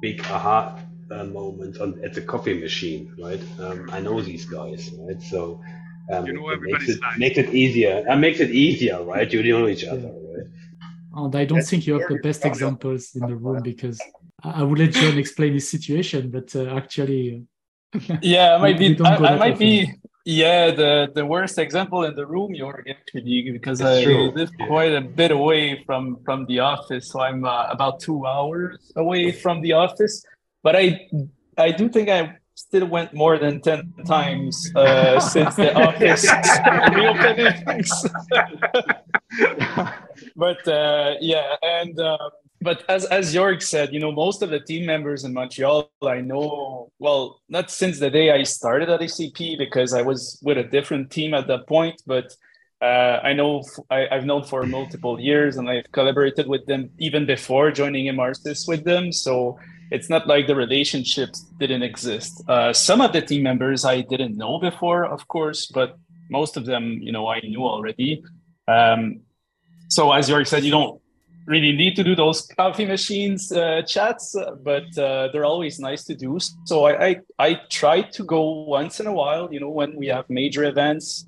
big 0.00 0.20
aha 0.26 0.76
uh, 1.10 1.24
moment 1.24 1.78
on 1.78 2.00
at 2.04 2.14
the 2.14 2.22
coffee 2.22 2.54
machine, 2.58 3.14
right? 3.16 3.42
Um, 3.60 3.90
I 3.92 4.00
know 4.00 4.20
these 4.20 4.44
guys, 4.44 4.90
right? 4.98 5.22
So. 5.22 5.60
Um, 6.12 6.26
you 6.26 6.32
know 6.32 6.48
it 6.50 6.60
makes 6.60 6.88
it, 6.88 7.00
makes 7.18 7.38
it 7.38 7.54
easier. 7.54 8.04
It 8.08 8.16
makes 8.16 8.40
it 8.40 8.50
easier, 8.50 9.02
right? 9.02 9.30
You 9.32 9.42
know 9.42 9.68
each 9.68 9.84
other, 9.84 10.08
right? 10.08 10.46
And 11.14 11.34
I 11.34 11.44
don't 11.44 11.58
That's 11.58 11.70
think 11.70 11.86
you 11.86 11.94
have 11.98 12.08
the 12.08 12.18
best 12.18 12.44
examples 12.44 13.14
in 13.14 13.26
the 13.26 13.36
room 13.36 13.62
because 13.62 14.00
I 14.42 14.62
would 14.62 14.78
let 14.78 14.92
John 14.92 15.18
explain 15.18 15.52
his 15.54 15.68
situation, 15.68 16.30
but 16.30 16.54
uh, 16.54 16.76
actually, 16.76 17.44
yeah, 18.22 18.54
I 18.54 18.58
might 18.58 18.78
be. 18.78 18.96
I, 19.04 19.16
I 19.16 19.36
might 19.36 19.58
be. 19.58 19.92
Yeah, 20.26 20.70
the 20.70 21.10
the 21.14 21.24
worst 21.24 21.58
example 21.58 22.04
in 22.04 22.14
the 22.14 22.26
room, 22.26 22.52
Jörg, 22.52 22.84
actually, 22.88 23.50
because 23.52 23.80
it's 23.80 24.00
I 24.00 24.02
true. 24.02 24.30
live 24.32 24.50
quite 24.66 24.92
a 24.92 25.00
bit 25.00 25.30
away 25.30 25.82
from 25.86 26.18
from 26.24 26.44
the 26.46 26.60
office, 26.60 27.08
so 27.10 27.20
I'm 27.20 27.44
uh, 27.44 27.68
about 27.70 28.00
two 28.00 28.26
hours 28.26 28.92
away 28.96 29.32
from 29.32 29.62
the 29.62 29.72
office. 29.72 30.22
But 30.62 30.76
I 30.76 31.08
I 31.56 31.70
do 31.72 31.88
think 31.88 32.10
I 32.10 32.36
still 32.60 32.86
went 32.86 33.12
more 33.14 33.38
than 33.38 33.60
10 33.60 34.04
times 34.06 34.70
uh, 34.76 35.18
since 35.34 35.56
the 35.56 35.74
office 35.74 36.26
reopenings. 36.96 37.90
but 40.36 40.68
uh, 40.68 41.14
yeah, 41.20 41.56
and 41.62 41.98
uh, 41.98 42.30
but 42.60 42.84
as 42.88 43.06
as 43.06 43.34
Jörg 43.34 43.62
said, 43.62 43.92
you 43.94 44.00
know, 44.00 44.12
most 44.12 44.42
of 44.42 44.50
the 44.50 44.60
team 44.60 44.84
members 44.84 45.24
in 45.24 45.32
Montreal, 45.32 45.90
I 46.02 46.20
know 46.20 46.90
well, 46.98 47.40
not 47.48 47.70
since 47.70 47.98
the 47.98 48.10
day 48.10 48.30
I 48.30 48.42
started 48.44 48.88
at 48.90 49.00
SAP 49.10 49.40
because 49.64 49.94
I 49.94 50.02
was 50.02 50.38
with 50.42 50.58
a 50.58 50.64
different 50.64 51.10
team 51.10 51.32
at 51.32 51.46
that 51.46 51.66
point, 51.66 52.02
but 52.06 52.28
uh, 52.82 53.18
I 53.28 53.32
know 53.32 53.62
I, 53.90 54.06
have 54.10 54.24
known 54.24 54.44
for 54.44 54.62
multiple 54.64 55.18
years, 55.20 55.56
and 55.56 55.68
I've 55.68 55.90
collaborated 55.92 56.46
with 56.48 56.64
them 56.66 56.90
even 56.98 57.26
before 57.26 57.70
joining 57.70 58.06
Emarsys 58.12 58.68
with 58.68 58.84
them. 58.84 59.12
So 59.12 59.58
it's 59.90 60.08
not 60.08 60.26
like 60.26 60.46
the 60.46 60.54
relationships 60.54 61.40
didn't 61.58 61.82
exist. 61.82 62.42
Uh, 62.48 62.72
some 62.72 63.00
of 63.00 63.12
the 63.12 63.22
team 63.22 63.42
members 63.42 63.84
I 63.84 64.02
didn't 64.02 64.36
know 64.36 64.58
before, 64.58 65.04
of 65.04 65.26
course, 65.28 65.66
but 65.66 65.98
most 66.30 66.56
of 66.56 66.64
them, 66.64 66.98
you 67.02 67.12
know, 67.12 67.26
I 67.26 67.40
knew 67.40 67.64
already. 67.64 68.22
Um, 68.68 69.20
so 69.88 70.12
as 70.12 70.28
Jörg 70.28 70.46
said, 70.46 70.62
you 70.64 70.70
don't 70.70 71.00
really 71.46 71.72
need 71.72 71.96
to 71.96 72.04
do 72.04 72.14
those 72.14 72.46
coffee 72.46 72.86
machines 72.86 73.50
uh, 73.50 73.82
chats, 73.82 74.36
but 74.62 74.86
uh, 74.96 75.28
they're 75.32 75.44
always 75.44 75.80
nice 75.80 76.04
to 76.04 76.14
do. 76.14 76.38
So 76.64 76.84
I, 76.86 77.06
I, 77.08 77.16
I 77.38 77.60
try 77.68 78.02
to 78.02 78.22
go 78.24 78.42
once 78.66 79.00
in 79.00 79.06
a 79.08 79.12
while, 79.12 79.52
you 79.52 79.58
know, 79.58 79.70
when 79.70 79.96
we 79.96 80.06
have 80.06 80.24
major 80.30 80.62
events. 80.64 81.26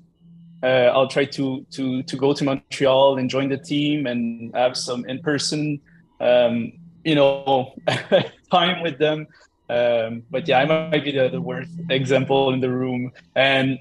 uh, 0.63 0.89
I'll 0.95 1.09
try 1.09 1.25
to 1.25 1.65
to 1.71 2.03
to 2.03 2.17
go 2.17 2.33
to 2.33 2.43
Montreal 2.43 3.17
and 3.17 3.29
join 3.29 3.49
the 3.49 3.57
team 3.57 4.07
and 4.07 4.55
have 4.55 4.77
some 4.77 5.05
in 5.05 5.19
person, 5.19 5.81
um, 6.21 6.71
you 7.03 7.15
know, 7.15 7.73
time 8.51 8.81
with 8.81 8.97
them. 8.97 9.27
Um, 9.69 10.23
but 10.29 10.47
yeah, 10.47 10.59
I 10.59 10.65
might 10.65 11.03
be 11.03 11.11
the, 11.11 11.29
the 11.29 11.41
worst 11.41 11.71
example 11.89 12.53
in 12.53 12.59
the 12.59 12.69
room. 12.69 13.11
And 13.35 13.79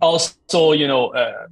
also, 0.00 0.72
you 0.72 0.88
know, 0.88 1.08
uh, 1.08 1.46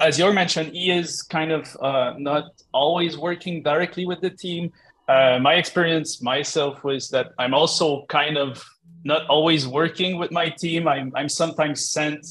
as 0.00 0.18
you 0.18 0.32
mentioned, 0.32 0.72
he 0.72 0.90
is 0.90 1.22
kind 1.22 1.52
of 1.52 1.76
uh, 1.80 2.14
not 2.18 2.62
always 2.72 3.16
working 3.16 3.62
directly 3.62 4.06
with 4.06 4.20
the 4.20 4.30
team. 4.30 4.72
Uh, 5.08 5.38
my 5.40 5.54
experience 5.54 6.22
myself 6.22 6.82
was 6.82 7.08
that 7.10 7.32
I'm 7.38 7.54
also 7.54 8.04
kind 8.06 8.36
of 8.36 8.64
not 9.04 9.26
always 9.28 9.68
working 9.68 10.18
with 10.18 10.30
my 10.30 10.48
team. 10.48 10.88
I'm, 10.88 11.12
I'm 11.14 11.28
sometimes 11.28 11.90
sent 11.90 12.26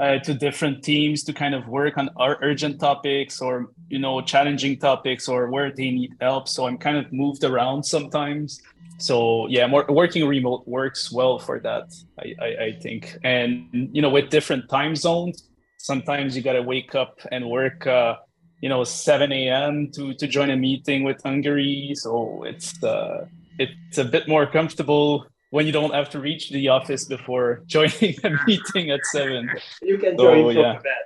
uh, 0.00 0.18
to 0.18 0.34
different 0.34 0.82
teams 0.82 1.22
to 1.24 1.32
kind 1.32 1.54
of 1.54 1.68
work 1.68 1.96
on 1.96 2.10
our 2.16 2.38
urgent 2.42 2.80
topics 2.80 3.40
or 3.40 3.70
you 3.88 3.98
know 3.98 4.20
challenging 4.20 4.78
topics 4.78 5.28
or 5.28 5.50
where 5.50 5.70
they 5.70 5.90
need 5.90 6.12
help. 6.20 6.48
So 6.48 6.66
I'm 6.66 6.78
kind 6.78 6.96
of 6.96 7.12
moved 7.12 7.44
around 7.44 7.84
sometimes. 7.84 8.60
So 8.98 9.46
yeah, 9.48 9.66
more, 9.66 9.84
working 9.88 10.26
remote 10.26 10.66
works 10.66 11.10
well 11.12 11.38
for 11.38 11.58
that, 11.60 11.92
I, 12.18 12.34
I, 12.40 12.64
I 12.66 12.78
think. 12.80 13.18
And 13.24 13.68
you 13.92 14.02
know, 14.02 14.10
with 14.10 14.30
different 14.30 14.68
time 14.68 14.96
zones, 14.96 15.48
sometimes 15.78 16.36
you 16.36 16.42
got 16.42 16.54
to 16.54 16.62
wake 16.62 16.94
up 16.94 17.20
and 17.30 17.48
work. 17.48 17.86
Uh, 17.86 18.16
you 18.60 18.70
know 18.70 18.82
7 18.82 19.30
a.m 19.30 19.90
to 19.92 20.14
to 20.14 20.26
join 20.26 20.48
a 20.48 20.56
meeting 20.56 21.02
with 21.02 21.22
hungary 21.22 21.92
so 21.94 22.44
it's 22.44 22.82
uh 22.82 23.26
it's 23.58 23.98
a 23.98 24.04
bit 24.04 24.26
more 24.26 24.46
comfortable 24.46 25.26
when 25.54 25.66
you 25.68 25.72
don't 25.80 25.94
have 25.94 26.10
to 26.10 26.18
reach 26.18 26.50
the 26.50 26.64
office 26.78 27.02
before 27.16 27.48
joining 27.76 28.14
a 28.28 28.30
meeting 28.48 28.86
at 28.96 29.02
7 29.06 29.48
You 29.90 29.96
can 29.98 30.12
So, 30.18 30.24
join 30.26 30.42
from 30.54 30.62
yeah. 30.64 30.80
bed. 30.88 31.02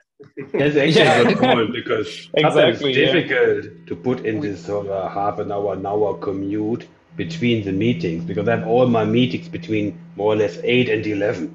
That's 0.61 0.77
actually 0.83 1.05
Yeah. 1.05 1.21
a 1.21 1.25
good 1.29 1.39
point 1.49 1.71
because 1.81 2.09
Exactly, 2.45 2.91
it's 2.93 2.99
yeah. 2.99 3.13
difficult 3.13 3.87
to 3.89 3.95
put 4.09 4.19
in 4.31 4.41
this 4.47 4.59
sort 4.71 4.87
of 4.87 5.13
half 5.13 5.37
an 5.39 5.53
hour, 5.53 5.75
an 5.75 5.85
hour 5.93 6.09
commute 6.27 6.85
between 7.23 7.59
the 7.69 7.73
meetings 7.85 8.21
because 8.31 8.47
I 8.49 8.53
have 8.57 8.67
all 8.67 8.87
my 9.01 9.05
meetings 9.19 9.49
between 9.59 9.87
more 10.17 10.33
or 10.33 10.37
less 10.43 10.57
8 10.65 10.89
and 10.95 11.07
11. 11.07 11.55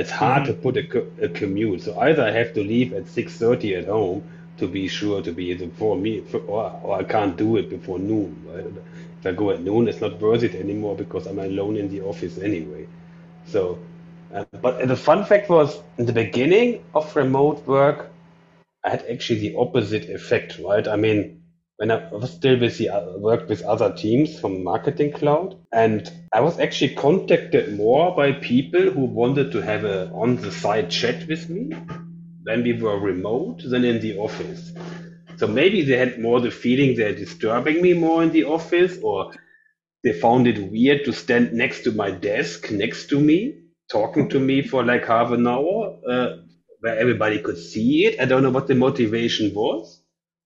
It's 0.00 0.10
hard 0.10 0.42
Mm-hmm. 0.42 0.52
to 0.56 0.62
put 0.64 0.74
a, 0.82 0.84
co- 0.94 1.10
a 1.26 1.28
commute. 1.40 1.80
So 1.86 1.90
either 2.06 2.22
I 2.30 2.32
have 2.40 2.50
to 2.58 2.62
leave 2.72 2.88
at 2.98 3.04
6.30 3.04 3.78
at 3.80 3.86
home 3.86 4.20
to 4.58 4.66
be 4.66 4.88
sure 4.88 5.18
to 5.22 5.32
be 5.40 5.46
before 5.54 5.96
me, 5.96 6.12
or, 6.32 6.70
or 6.84 6.92
I 7.02 7.04
can't 7.14 7.36
do 7.36 7.56
it 7.60 7.66
before 7.76 7.98
noon. 7.98 8.30
Right? 8.50 8.66
I 9.26 9.32
go 9.32 9.50
at 9.50 9.62
noon, 9.62 9.88
it's 9.88 10.00
not 10.00 10.20
worth 10.20 10.42
it 10.42 10.54
anymore 10.54 10.96
because 10.96 11.26
I'm 11.26 11.38
alone 11.38 11.76
in 11.76 11.88
the 11.90 12.02
office 12.02 12.38
anyway. 12.38 12.86
So, 13.46 13.78
uh, 14.34 14.44
but 14.60 14.86
the 14.86 14.96
fun 14.96 15.24
fact 15.24 15.48
was 15.48 15.78
in 15.98 16.06
the 16.06 16.12
beginning 16.12 16.84
of 16.94 17.14
remote 17.16 17.66
work, 17.66 18.10
I 18.84 18.90
had 18.90 19.04
actually 19.10 19.40
the 19.40 19.56
opposite 19.56 20.08
effect, 20.08 20.58
right? 20.58 20.86
I 20.86 20.96
mean, 20.96 21.42
when 21.76 21.90
I 21.90 22.08
was 22.10 22.30
still 22.32 22.58
with 22.58 22.78
the 22.78 22.88
uh, 22.88 23.18
worked 23.18 23.48
with 23.48 23.62
other 23.62 23.92
teams 23.92 24.38
from 24.38 24.64
Marketing 24.64 25.12
Cloud, 25.12 25.58
and 25.72 26.10
I 26.32 26.40
was 26.40 26.58
actually 26.58 26.94
contacted 26.94 27.76
more 27.76 28.14
by 28.16 28.32
people 28.32 28.90
who 28.90 29.04
wanted 29.04 29.52
to 29.52 29.60
have 29.60 29.84
a 29.84 30.10
on 30.12 30.36
the 30.36 30.50
side 30.50 30.90
chat 30.90 31.28
with 31.28 31.50
me 31.50 31.76
when 32.44 32.62
we 32.62 32.80
were 32.80 32.98
remote 32.98 33.62
than 33.64 33.84
in 33.84 34.00
the 34.00 34.18
office. 34.18 34.72
So 35.36 35.46
maybe 35.46 35.82
they 35.82 35.98
had 35.98 36.18
more 36.18 36.40
the 36.40 36.50
feeling 36.50 36.96
they're 36.96 37.14
disturbing 37.14 37.82
me 37.82 37.92
more 37.92 38.22
in 38.22 38.32
the 38.32 38.44
office, 38.44 38.98
or 39.02 39.32
they 40.02 40.12
found 40.12 40.46
it 40.46 40.70
weird 40.70 41.04
to 41.04 41.12
stand 41.12 41.52
next 41.52 41.82
to 41.82 41.92
my 41.92 42.10
desk, 42.10 42.70
next 42.70 43.08
to 43.08 43.20
me, 43.20 43.54
talking 43.90 44.28
to 44.30 44.38
me 44.38 44.62
for 44.62 44.84
like 44.84 45.04
half 45.04 45.32
an 45.32 45.46
hour, 45.46 45.98
uh, 46.08 46.36
where 46.80 46.98
everybody 46.98 47.40
could 47.40 47.58
see 47.58 48.06
it. 48.06 48.20
I 48.20 48.24
don't 48.24 48.42
know 48.42 48.50
what 48.50 48.66
the 48.66 48.74
motivation 48.74 49.52
was, 49.54 50.00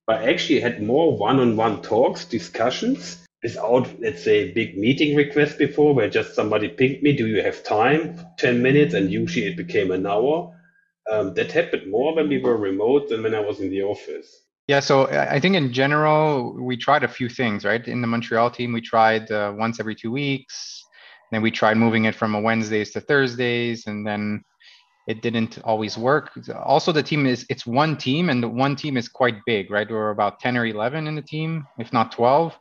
but 0.07 0.22
I 0.22 0.31
actually 0.31 0.61
had 0.61 0.83
more 0.83 1.16
one-on-one 1.16 1.83
talks, 1.83 2.24
discussions, 2.24 3.18
without, 3.42 4.00
let's 4.00 4.24
say, 4.24 4.53
big 4.53 4.76
meeting 4.76 5.16
requests 5.16 5.55
before, 5.55 5.94
where 5.94 6.11
just 6.11 6.35
somebody 6.35 6.68
pinged 6.68 7.03
me, 7.03 7.12
do 7.16 7.26
you 7.26 7.42
have 7.42 7.62
time? 7.62 8.26
10 8.38 8.61
minutes, 8.62 8.94
and 8.94 9.11
usually 9.11 9.46
it 9.46 9.57
became 9.57 9.90
an 9.90 10.07
hour. 10.07 10.55
Um, 11.11 11.35
that 11.35 11.53
happened 11.53 11.90
more 11.90 12.14
when 12.14 12.29
we 12.29 12.38
were 12.38 12.57
remote 12.57 13.09
than 13.09 13.22
when 13.22 13.35
I 13.35 13.40
was 13.40 13.61
in 13.61 13.70
the 13.70 13.83
office. 13.83 14.42
Yeah, 14.70 14.78
so 14.78 15.09
I 15.09 15.35
I 15.35 15.40
think 15.40 15.56
in 15.56 15.72
general, 15.72 16.54
we 16.70 16.76
tried 16.76 17.02
a 17.02 17.09
few 17.18 17.28
things, 17.28 17.64
right? 17.64 17.85
In 17.94 18.00
the 18.00 18.06
Montreal 18.06 18.50
team, 18.52 18.70
we 18.72 18.80
tried 18.80 19.28
uh, 19.28 19.52
once 19.64 19.80
every 19.80 19.96
two 19.96 20.12
weeks. 20.12 20.85
Then 21.33 21.42
we 21.42 21.50
tried 21.50 21.76
moving 21.76 22.04
it 22.04 22.14
from 22.14 22.37
a 22.37 22.40
Wednesdays 22.40 22.92
to 22.92 23.00
Thursdays, 23.00 23.88
and 23.88 24.06
then 24.06 24.44
it 25.09 25.22
didn't 25.22 25.59
always 25.64 25.98
work. 25.98 26.26
Also, 26.72 26.92
the 26.92 27.02
team 27.02 27.26
is 27.26 27.44
it's 27.48 27.66
one 27.66 27.96
team, 27.96 28.30
and 28.30 28.40
the 28.44 28.52
one 28.66 28.76
team 28.76 28.96
is 28.96 29.09
quite 29.09 29.38
big, 29.44 29.72
right? 29.72 29.90
We're 29.90 30.11
about 30.11 30.38
10 30.38 30.56
or 30.56 30.66
11 30.66 31.09
in 31.09 31.16
the 31.16 31.26
team, 31.35 31.66
if 31.80 31.92
not 31.92 32.12
12. 32.12 32.56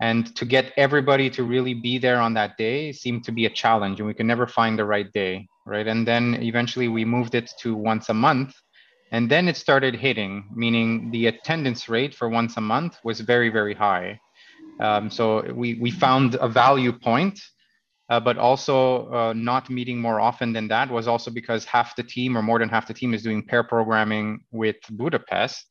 And 0.00 0.34
to 0.36 0.46
get 0.46 0.72
everybody 0.78 1.28
to 1.36 1.42
really 1.54 1.74
be 1.74 1.98
there 1.98 2.20
on 2.26 2.32
that 2.40 2.56
day 2.56 2.90
seemed 2.92 3.22
to 3.24 3.32
be 3.32 3.44
a 3.44 3.50
challenge, 3.62 4.00
and 4.00 4.06
we 4.06 4.14
could 4.14 4.30
never 4.32 4.46
find 4.46 4.78
the 4.78 4.86
right 4.86 5.12
day, 5.12 5.46
right? 5.66 5.86
And 5.86 6.08
then 6.08 6.24
eventually 6.40 6.88
we 6.88 7.04
moved 7.04 7.34
it 7.34 7.52
to 7.60 7.74
once 7.74 8.08
a 8.08 8.14
month. 8.14 8.54
And 9.12 9.30
then 9.30 9.48
it 9.48 9.56
started 9.56 9.94
hitting, 9.94 10.48
meaning 10.54 11.10
the 11.10 11.26
attendance 11.26 11.88
rate 11.88 12.14
for 12.14 12.28
once 12.28 12.56
a 12.56 12.60
month 12.60 12.98
was 13.04 13.20
very, 13.20 13.48
very 13.48 13.74
high. 13.74 14.20
Um, 14.80 15.10
so 15.10 15.52
we, 15.52 15.74
we 15.74 15.90
found 15.90 16.34
a 16.36 16.48
value 16.48 16.92
point, 16.92 17.38
uh, 18.08 18.18
but 18.18 18.38
also 18.38 19.12
uh, 19.12 19.32
not 19.34 19.70
meeting 19.70 20.00
more 20.00 20.20
often 20.20 20.52
than 20.52 20.68
that 20.68 20.90
was 20.90 21.06
also 21.06 21.30
because 21.30 21.64
half 21.64 21.94
the 21.96 22.02
team 22.02 22.36
or 22.36 22.42
more 22.42 22.58
than 22.58 22.68
half 22.68 22.88
the 22.88 22.94
team 22.94 23.14
is 23.14 23.22
doing 23.22 23.42
pair 23.42 23.62
programming 23.62 24.40
with 24.50 24.76
Budapest. 24.90 25.66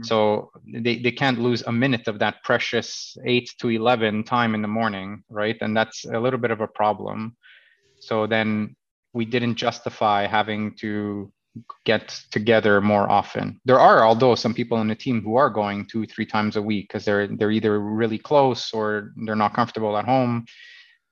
So 0.00 0.50
they, 0.72 0.96
they 0.98 1.12
can't 1.12 1.38
lose 1.38 1.62
a 1.62 1.72
minute 1.72 2.08
of 2.08 2.18
that 2.20 2.42
precious 2.44 3.16
8 3.26 3.50
to 3.58 3.68
11 3.68 4.24
time 4.24 4.54
in 4.54 4.62
the 4.62 4.68
morning, 4.68 5.22
right? 5.28 5.56
And 5.60 5.76
that's 5.76 6.04
a 6.06 6.18
little 6.18 6.38
bit 6.38 6.50
of 6.50 6.60
a 6.60 6.66
problem. 6.66 7.36
So 8.00 8.26
then 8.26 8.74
we 9.12 9.24
didn't 9.26 9.56
justify 9.56 10.26
having 10.26 10.74
to 10.76 11.30
get 11.84 12.08
together 12.30 12.80
more 12.80 13.10
often. 13.10 13.60
There 13.64 13.78
are, 13.78 14.04
although 14.04 14.34
some 14.34 14.54
people 14.54 14.80
in 14.80 14.88
the 14.88 14.94
team 14.94 15.22
who 15.22 15.36
are 15.36 15.50
going 15.50 15.86
two, 15.86 16.06
three 16.06 16.26
times 16.26 16.56
a 16.56 16.62
week 16.62 16.88
because 16.88 17.04
they're 17.04 17.26
they're 17.26 17.50
either 17.50 17.78
really 17.80 18.18
close 18.18 18.72
or 18.72 19.12
they're 19.24 19.36
not 19.36 19.54
comfortable 19.54 19.96
at 19.96 20.04
home. 20.04 20.46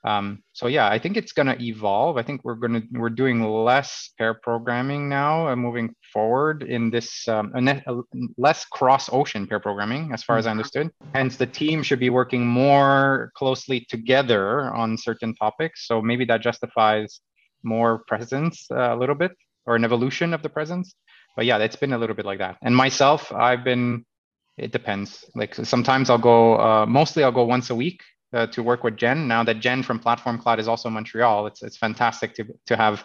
Um, 0.02 0.42
so 0.54 0.66
yeah, 0.66 0.88
I 0.88 0.98
think 0.98 1.18
it's 1.18 1.32
gonna 1.32 1.56
evolve. 1.60 2.16
I 2.16 2.22
think 2.22 2.42
we're 2.42 2.54
gonna 2.54 2.82
we're 2.92 3.10
doing 3.10 3.42
less 3.42 4.12
pair 4.16 4.32
programming 4.32 5.10
now 5.10 5.48
and 5.48 5.60
moving 5.60 5.94
forward 6.10 6.62
in 6.62 6.90
this 6.90 7.28
um, 7.28 7.52
a 7.54 7.60
net- 7.60 7.84
a 7.86 8.00
less 8.38 8.64
cross 8.64 9.10
ocean 9.12 9.46
pair 9.46 9.60
programming, 9.60 10.10
as 10.14 10.22
far 10.22 10.38
as 10.38 10.46
I 10.46 10.52
understood. 10.52 10.90
Hence, 11.14 11.36
the 11.36 11.46
team 11.46 11.82
should 11.82 12.00
be 12.00 12.08
working 12.08 12.46
more 12.46 13.30
closely 13.34 13.86
together 13.90 14.74
on 14.74 14.96
certain 14.96 15.34
topics. 15.34 15.86
So 15.86 16.00
maybe 16.00 16.24
that 16.26 16.40
justifies 16.40 17.20
more 17.62 18.02
presence 18.06 18.66
uh, 18.70 18.94
a 18.94 18.96
little 18.96 19.14
bit 19.14 19.32
or 19.66 19.76
an 19.76 19.84
evolution 19.84 20.34
of 20.34 20.42
the 20.42 20.48
presence. 20.48 20.94
But 21.36 21.46
yeah, 21.46 21.58
it's 21.58 21.76
been 21.76 21.92
a 21.92 21.98
little 21.98 22.16
bit 22.16 22.26
like 22.26 22.38
that. 22.38 22.56
And 22.62 22.74
myself, 22.74 23.32
I've 23.32 23.64
been. 23.64 24.04
It 24.56 24.72
depends. 24.72 25.24
Like 25.34 25.54
sometimes 25.54 26.10
I'll 26.10 26.18
go. 26.18 26.58
Uh, 26.58 26.86
mostly 26.86 27.24
I'll 27.24 27.32
go 27.32 27.44
once 27.44 27.70
a 27.70 27.74
week 27.74 28.02
uh, 28.32 28.46
to 28.48 28.62
work 28.62 28.84
with 28.84 28.96
Jen. 28.96 29.26
Now 29.28 29.42
that 29.44 29.60
Jen 29.60 29.82
from 29.82 29.98
Platform 29.98 30.38
Cloud 30.38 30.60
is 30.60 30.68
also 30.68 30.90
Montreal, 30.90 31.46
it's 31.46 31.62
it's 31.62 31.76
fantastic 31.76 32.34
to 32.34 32.44
to 32.66 32.76
have 32.76 33.04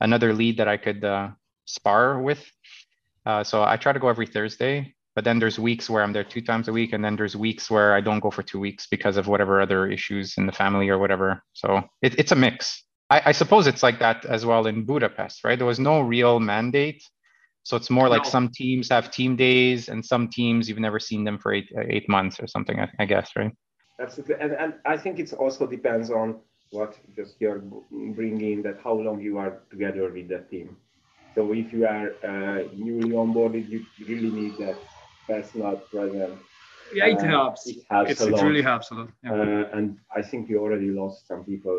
another 0.00 0.32
lead 0.32 0.56
that 0.58 0.68
I 0.68 0.76
could 0.76 1.04
uh, 1.04 1.28
spar 1.64 2.20
with. 2.20 2.50
Uh, 3.26 3.44
so 3.44 3.62
I 3.62 3.76
try 3.76 3.92
to 3.92 3.98
go 3.98 4.08
every 4.08 4.26
Thursday, 4.26 4.94
but 5.14 5.24
then 5.24 5.38
there's 5.38 5.58
weeks 5.58 5.90
where 5.90 6.02
I'm 6.02 6.12
there 6.12 6.24
two 6.24 6.40
times 6.40 6.68
a 6.68 6.72
week, 6.72 6.92
and 6.92 7.04
then 7.04 7.16
there's 7.16 7.36
weeks 7.36 7.70
where 7.70 7.94
I 7.94 8.00
don't 8.00 8.20
go 8.20 8.30
for 8.30 8.42
two 8.42 8.60
weeks 8.60 8.86
because 8.86 9.16
of 9.16 9.26
whatever 9.26 9.60
other 9.60 9.86
issues 9.86 10.38
in 10.38 10.46
the 10.46 10.52
family 10.52 10.88
or 10.88 10.98
whatever. 10.98 11.42
So 11.52 11.82
it, 12.00 12.18
it's 12.18 12.32
a 12.32 12.36
mix. 12.36 12.84
I, 13.10 13.22
I 13.26 13.32
suppose 13.32 13.66
it's 13.66 13.82
like 13.82 13.98
that 14.00 14.24
as 14.26 14.44
well 14.44 14.66
in 14.66 14.84
Budapest, 14.84 15.44
right? 15.44 15.58
There 15.58 15.66
was 15.66 15.78
no 15.78 16.00
real 16.00 16.40
mandate. 16.40 17.02
So 17.64 17.76
it's 17.76 17.90
more 17.90 18.08
like 18.08 18.24
No. 18.24 18.30
some 18.30 18.48
teams 18.48 18.88
have 18.88 19.10
team 19.10 19.36
days, 19.36 19.88
and 19.88 20.04
some 20.04 20.28
teams 20.28 20.68
you've 20.68 20.78
never 20.78 20.98
seen 20.98 21.24
them 21.24 21.38
for 21.38 21.52
eight 21.52 21.70
eight 21.88 22.08
months 22.08 22.40
or 22.40 22.46
something. 22.46 22.80
I, 22.80 22.88
I 22.98 23.04
guess, 23.04 23.30
right? 23.36 23.52
Absolutely, 24.00 24.36
and, 24.40 24.52
and 24.52 24.74
I 24.86 24.96
think 24.96 25.18
it 25.18 25.32
also 25.34 25.66
depends 25.66 26.10
on 26.10 26.36
what 26.70 26.96
just 27.16 27.36
you're 27.40 27.62
bringing 27.90 28.62
that 28.62 28.78
how 28.82 28.94
long 28.94 29.20
you 29.20 29.38
are 29.38 29.60
together 29.70 30.10
with 30.10 30.28
the 30.28 30.38
team. 30.50 30.76
So 31.34 31.52
if 31.52 31.72
you 31.72 31.86
are 31.86 32.08
uh, 32.24 32.68
newly 32.74 33.10
onboarded, 33.10 33.68
you 33.68 33.84
really 34.06 34.30
need 34.30 34.56
that 34.58 34.76
personal 35.26 35.76
presence. 35.90 36.40
Yeah, 36.94 37.06
it 37.06 37.18
Uh, 37.18 37.26
helps. 37.26 37.66
It 37.66 37.84
helps 37.90 38.10
It's, 38.10 38.20
a 38.22 38.28
it 38.28 38.42
really 38.42 38.62
helps 38.62 38.90
a 38.90 38.94
lot. 38.94 39.10
Yeah. 39.22 39.32
Uh, 39.32 39.76
and 39.76 39.98
I 40.16 40.22
think 40.22 40.48
we 40.48 40.56
already 40.56 40.90
lost 40.90 41.26
some 41.26 41.44
people 41.44 41.76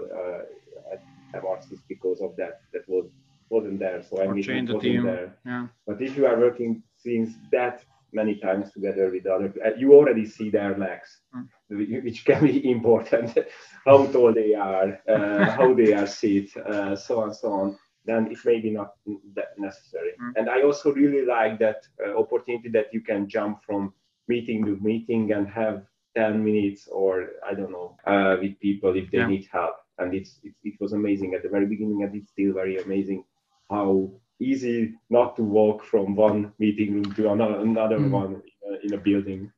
at 1.34 1.42
Emarsys 1.44 1.82
because 1.88 2.22
of 2.22 2.36
that. 2.38 2.62
That 2.74 2.88
was 2.88 3.06
wasn't 3.50 3.80
there. 3.80 4.04
So 4.04 4.18
I 4.22 4.26
Or 4.26 4.34
mean, 4.36 4.44
change 4.44 4.70
the 4.70 4.78
team. 4.80 5.04
there. 5.04 5.36
yeah. 5.46 5.68
But 5.88 6.02
if 6.02 6.16
you 6.18 6.26
are 6.28 6.38
working 6.40 6.84
since 6.96 7.30
that 7.52 7.84
many 8.14 8.36
times 8.36 8.72
together 8.72 9.10
with 9.12 9.26
other, 9.26 9.52
uh, 9.66 9.74
you 9.78 9.94
already 9.94 10.26
see 10.26 10.50
their 10.52 10.78
legs, 10.78 11.10
Mm. 11.36 12.04
which 12.06 12.26
can 12.26 12.42
be 12.46 12.70
important. 12.78 13.38
how 13.86 14.06
tall 14.08 14.34
they 14.34 14.54
are, 14.54 15.00
uh, 15.08 15.46
how 15.60 15.74
they 15.74 15.94
are 15.94 16.08
sit, 16.08 16.56
uh, 16.58 16.96
so 16.96 17.22
on, 17.24 17.34
so 17.34 17.52
on. 17.62 17.78
then 18.06 18.28
it's 18.32 18.46
maybe 18.46 18.70
not 18.72 18.90
that 19.36 19.52
necessary. 19.58 20.12
Mm. 20.22 20.32
And 20.38 20.50
I 20.50 20.62
also 20.68 20.88
really 20.94 21.24
like 21.26 21.60
that 21.60 21.80
uh, 22.04 22.18
opportunity 22.24 22.70
that 22.70 22.88
you 22.94 23.02
can 23.02 23.28
jump 23.28 23.64
from 23.68 23.94
meeting 24.28 24.64
to 24.66 24.74
meeting 24.82 25.32
and 25.34 25.48
have 25.48 25.86
10 26.16 26.44
minutes 26.44 26.88
or 26.88 27.12
I 27.50 27.54
don't 27.54 27.72
know 27.72 27.90
uh, 28.12 28.38
with 28.42 28.60
people 28.60 28.96
if 28.96 29.12
they 29.12 29.20
yeah. 29.20 29.28
need 29.28 29.48
help. 29.52 29.76
And 30.00 30.14
it's, 30.14 30.40
it, 30.44 30.54
it 30.64 30.74
was 30.80 30.94
amazing 30.94 31.34
at 31.34 31.44
the 31.44 31.50
very 31.50 31.66
beginning, 31.66 32.04
and 32.04 32.16
it's 32.16 32.32
still 32.32 32.54
very 32.54 32.82
amazing 32.82 33.24
how 33.70 34.12
easy 34.40 34.94
not 35.10 35.36
to 35.36 35.44
walk 35.44 35.84
from 35.84 36.16
one 36.16 36.54
meeting 36.60 36.94
room 36.94 37.14
to 37.14 37.32
another, 37.32 37.60
another 37.60 38.00
mm. 38.00 38.10
one 38.10 38.42
in 38.64 38.74
a, 38.74 38.86
in 38.86 38.94
a, 38.94 38.98
building. 38.98 39.52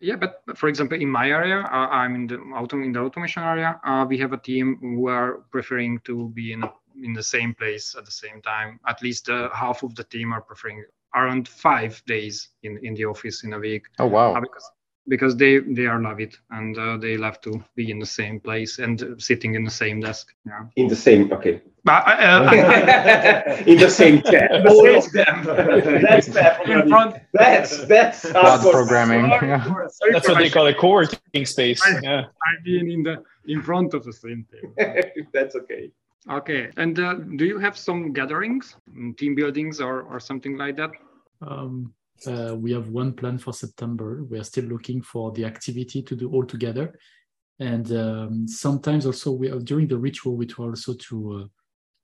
Yeah, 0.00 0.16
but 0.16 0.42
for 0.56 0.68
example, 0.68 1.00
in 1.00 1.08
my 1.08 1.28
area, 1.28 1.60
uh, 1.60 1.88
I'm 1.88 2.14
in 2.14 2.26
the 2.26 2.36
auto 2.36 2.76
in 2.82 2.92
the 2.92 3.00
automation 3.00 3.42
area. 3.42 3.80
Uh, 3.84 4.04
we 4.08 4.18
have 4.18 4.32
a 4.32 4.38
team 4.38 4.78
who 4.80 5.08
are 5.08 5.44
preferring 5.50 6.00
to 6.00 6.28
be 6.30 6.52
in 6.52 6.64
in 7.02 7.12
the 7.12 7.22
same 7.22 7.54
place 7.54 7.94
at 7.96 8.04
the 8.04 8.10
same 8.10 8.42
time. 8.42 8.80
At 8.86 9.02
least 9.02 9.28
uh, 9.28 9.48
half 9.54 9.82
of 9.82 9.94
the 9.94 10.04
team 10.04 10.32
are 10.32 10.42
preferring 10.42 10.84
around 11.14 11.48
five 11.48 12.02
days 12.06 12.50
in 12.62 12.78
in 12.82 12.94
the 12.94 13.06
office 13.06 13.44
in 13.44 13.52
a 13.52 13.58
week. 13.58 13.86
Oh 13.98 14.06
wow! 14.06 14.34
Uh, 14.34 14.40
because 14.40 14.70
because 15.08 15.36
they 15.36 15.58
they 15.58 15.86
are 15.86 16.00
love 16.00 16.20
it 16.20 16.36
and 16.50 16.78
uh, 16.78 16.96
they 16.96 17.16
love 17.16 17.40
to 17.42 17.62
be 17.74 17.90
in 17.90 17.98
the 17.98 18.06
same 18.06 18.40
place 18.40 18.78
and 18.78 19.16
sitting 19.18 19.54
in 19.54 19.64
the 19.64 19.70
same 19.70 20.00
desk. 20.00 20.34
Yeah. 20.46 20.64
In 20.76 20.88
the 20.88 20.96
same 20.96 21.32
okay. 21.32 21.60
But, 21.84 22.06
uh, 22.06 23.62
in 23.66 23.78
the 23.78 23.90
same 23.90 24.22
chair. 24.22 24.48
All 24.68 24.96
of 24.96 25.12
them. 25.12 25.44
That's 26.02 26.28
in 26.28 26.88
front. 26.88 27.16
That's 27.32 27.84
that's 27.84 28.30
Cloud 28.30 28.62
programming 28.62 29.26
yeah. 29.26 29.86
that's 30.12 30.28
what 30.28 30.38
they 30.38 30.48
call 30.48 30.66
a 30.66 30.74
co-working 30.74 31.44
space 31.44 31.82
I, 31.84 32.00
yeah. 32.02 32.24
I've 32.46 32.64
been 32.64 32.90
in 32.90 33.02
the 33.02 33.22
in 33.46 33.60
front 33.62 33.92
of 33.94 34.04
the 34.04 34.12
same 34.12 34.46
table. 34.50 34.74
That's 35.32 35.54
okay. 35.56 35.90
Okay 36.30 36.70
and 36.78 36.98
uh, 36.98 37.14
do 37.36 37.44
you 37.44 37.58
have 37.58 37.76
some 37.76 38.12
gatherings 38.12 38.76
team 39.18 39.34
buildings 39.34 39.80
or 39.80 40.02
or 40.02 40.18
something 40.20 40.56
like 40.56 40.76
that? 40.76 40.92
Um, 41.42 41.92
uh, 42.26 42.54
we 42.56 42.72
have 42.72 42.88
one 42.88 43.12
plan 43.12 43.38
for 43.38 43.52
September. 43.52 44.24
We 44.24 44.38
are 44.38 44.44
still 44.44 44.64
looking 44.64 45.02
for 45.02 45.32
the 45.32 45.44
activity 45.44 46.02
to 46.02 46.16
do 46.16 46.30
all 46.30 46.44
together. 46.44 46.98
And 47.60 47.90
um, 47.92 48.48
sometimes 48.48 49.06
also 49.06 49.32
we 49.32 49.50
are, 49.50 49.60
during 49.60 49.86
the 49.86 49.98
ritual, 49.98 50.36
we 50.36 50.46
try 50.46 50.66
also 50.66 50.94
to 50.94 51.42
uh, 51.42 51.46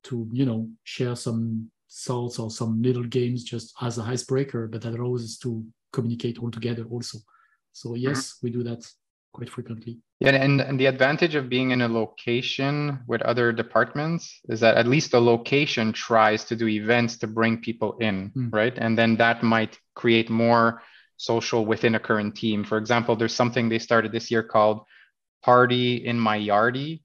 to 0.04 0.28
you 0.32 0.46
know 0.46 0.68
share 0.84 1.16
some 1.16 1.70
thoughts 1.90 2.38
or 2.38 2.50
some 2.50 2.80
little 2.80 3.04
games 3.04 3.42
just 3.44 3.74
as 3.82 3.98
a 3.98 4.02
icebreaker, 4.02 4.68
but 4.68 4.80
that 4.82 4.94
allows 4.94 5.24
us 5.24 5.36
to 5.38 5.64
communicate 5.92 6.38
all 6.38 6.50
together 6.50 6.84
also. 6.90 7.18
So 7.72 7.94
yes, 7.94 8.34
mm-hmm. 8.34 8.46
we 8.46 8.50
do 8.50 8.62
that 8.64 8.86
quite 9.32 9.50
frequently. 9.50 9.98
Yeah, 10.20 10.34
and, 10.34 10.60
and 10.60 10.78
the 10.78 10.86
advantage 10.86 11.34
of 11.34 11.48
being 11.48 11.70
in 11.70 11.80
a 11.80 11.88
location 11.88 13.00
with 13.06 13.22
other 13.22 13.52
departments 13.52 14.40
is 14.50 14.60
that 14.60 14.76
at 14.76 14.86
least 14.86 15.12
the 15.12 15.20
location 15.20 15.94
tries 15.94 16.44
to 16.44 16.56
do 16.56 16.68
events 16.68 17.16
to 17.18 17.26
bring 17.26 17.62
people 17.62 17.96
in, 17.98 18.30
mm. 18.36 18.52
right? 18.52 18.76
And 18.76 18.98
then 18.98 19.16
that 19.16 19.42
might 19.42 19.78
create 19.94 20.28
more 20.28 20.82
social 21.16 21.64
within 21.64 21.94
a 21.94 21.98
current 21.98 22.36
team. 22.36 22.64
For 22.64 22.76
example, 22.76 23.16
there's 23.16 23.34
something 23.34 23.68
they 23.68 23.78
started 23.78 24.12
this 24.12 24.30
year 24.30 24.42
called 24.42 24.82
Party 25.42 26.04
in 26.04 26.20
My 26.20 26.38
Yardie, 26.38 27.00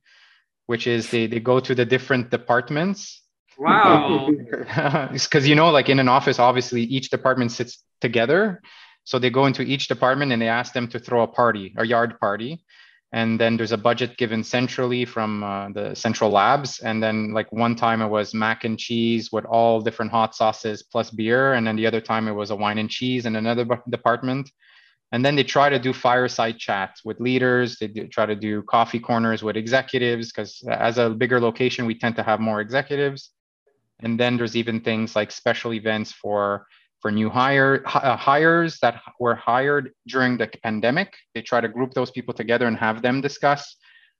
which 0.65 0.85
is 0.85 1.09
they, 1.09 1.27
they 1.27 1.39
go 1.39 1.61
to 1.61 1.73
the 1.73 1.85
different 1.85 2.31
departments. 2.31 3.21
Wow. 3.57 4.29
Because, 5.13 5.47
you 5.47 5.55
know, 5.55 5.69
like 5.69 5.87
in 5.87 5.99
an 5.99 6.09
office, 6.09 6.37
obviously 6.37 6.81
each 6.83 7.09
department 7.09 7.53
sits 7.53 7.81
together 8.01 8.61
so 9.05 9.19
they 9.19 9.29
go 9.29 9.45
into 9.45 9.61
each 9.61 9.87
department 9.87 10.31
and 10.31 10.41
they 10.41 10.49
ask 10.49 10.73
them 10.73 10.87
to 10.89 10.99
throw 10.99 11.21
a 11.21 11.27
party, 11.27 11.73
a 11.77 11.85
yard 11.85 12.19
party. 12.19 12.65
And 13.11 13.39
then 13.39 13.55
there's 13.55 13.71
a 13.71 13.77
budget 13.77 14.17
given 14.17 14.43
centrally 14.43 15.05
from 15.05 15.43
uh, 15.43 15.69
the 15.69 15.95
central 15.95 16.31
labs. 16.31 16.79
And 16.79 17.01
then, 17.01 17.33
like 17.33 17.49
one 17.51 17.75
time, 17.75 18.01
it 18.01 18.07
was 18.07 18.33
mac 18.33 18.65
and 18.65 18.77
cheese 18.77 19.31
with 19.31 19.45
all 19.45 19.79
different 19.79 20.11
hot 20.11 20.35
sauces 20.35 20.83
plus 20.83 21.11
beer. 21.11 21.53
And 21.53 21.65
then 21.65 21.75
the 21.75 21.87
other 21.87 22.01
time, 22.01 22.27
it 22.27 22.33
was 22.33 22.51
a 22.51 22.55
wine 22.55 22.77
and 22.77 22.89
cheese 22.89 23.25
in 23.25 23.35
another 23.35 23.65
department. 23.89 24.49
And 25.11 25.23
then 25.23 25.35
they 25.35 25.43
try 25.43 25.69
to 25.69 25.79
do 25.79 25.93
fireside 25.93 26.57
chats 26.57 27.05
with 27.05 27.19
leaders. 27.19 27.77
They 27.79 27.87
do, 27.87 28.07
try 28.07 28.25
to 28.25 28.35
do 28.35 28.63
coffee 28.63 28.99
corners 28.99 29.43
with 29.43 29.55
executives 29.55 30.31
because, 30.31 30.61
as 30.67 30.97
a 30.97 31.09
bigger 31.09 31.39
location, 31.39 31.85
we 31.85 31.97
tend 31.97 32.15
to 32.17 32.23
have 32.23 32.39
more 32.39 32.59
executives. 32.59 33.29
And 34.01 34.19
then 34.19 34.35
there's 34.35 34.57
even 34.57 34.81
things 34.81 35.15
like 35.15 35.31
special 35.31 35.73
events 35.73 36.11
for 36.11 36.67
for 37.05 37.11
new 37.11 37.29
hire, 37.29 37.83
uh, 37.85 38.17
hires 38.17 38.79
that 38.79 38.99
were 39.19 39.35
hired 39.35 39.91
during 40.07 40.39
the 40.39 40.49
pandemic. 40.63 41.13
They 41.35 41.43
try 41.43 41.61
to 41.61 41.67
group 41.67 41.93
those 41.93 42.09
people 42.09 42.33
together 42.33 42.65
and 42.65 42.75
have 42.77 43.03
them 43.03 43.21
discuss. 43.21 43.75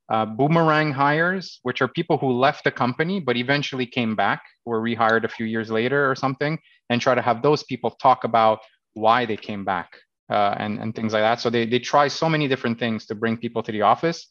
Uh, 0.07 0.27
boomerang 0.27 0.91
hires, 0.91 1.59
which 1.63 1.81
are 1.81 1.88
people 1.88 2.19
who 2.19 2.31
left 2.31 2.63
the 2.63 2.69
company 2.69 3.19
but 3.19 3.38
eventually 3.38 3.88
came 3.88 4.15
back, 4.15 4.43
were 4.67 4.79
rehired 4.79 5.23
a 5.23 5.27
few 5.27 5.47
years 5.47 5.71
later 5.71 6.07
or 6.07 6.15
something, 6.15 6.59
and 6.91 7.01
try 7.01 7.15
to 7.15 7.23
have 7.23 7.41
those 7.41 7.63
people 7.63 7.89
talk 7.89 8.23
about 8.23 8.59
why 8.93 9.25
they 9.25 9.36
came 9.36 9.65
back 9.65 9.89
uh, 10.29 10.53
and, 10.59 10.77
and 10.77 10.93
things 10.93 11.11
like 11.11 11.23
that. 11.23 11.41
So 11.41 11.49
they, 11.49 11.65
they 11.65 11.79
try 11.79 12.07
so 12.07 12.29
many 12.29 12.47
different 12.47 12.77
things 12.77 13.07
to 13.07 13.15
bring 13.15 13.36
people 13.36 13.63
to 13.63 13.71
the 13.71 13.81
office. 13.81 14.27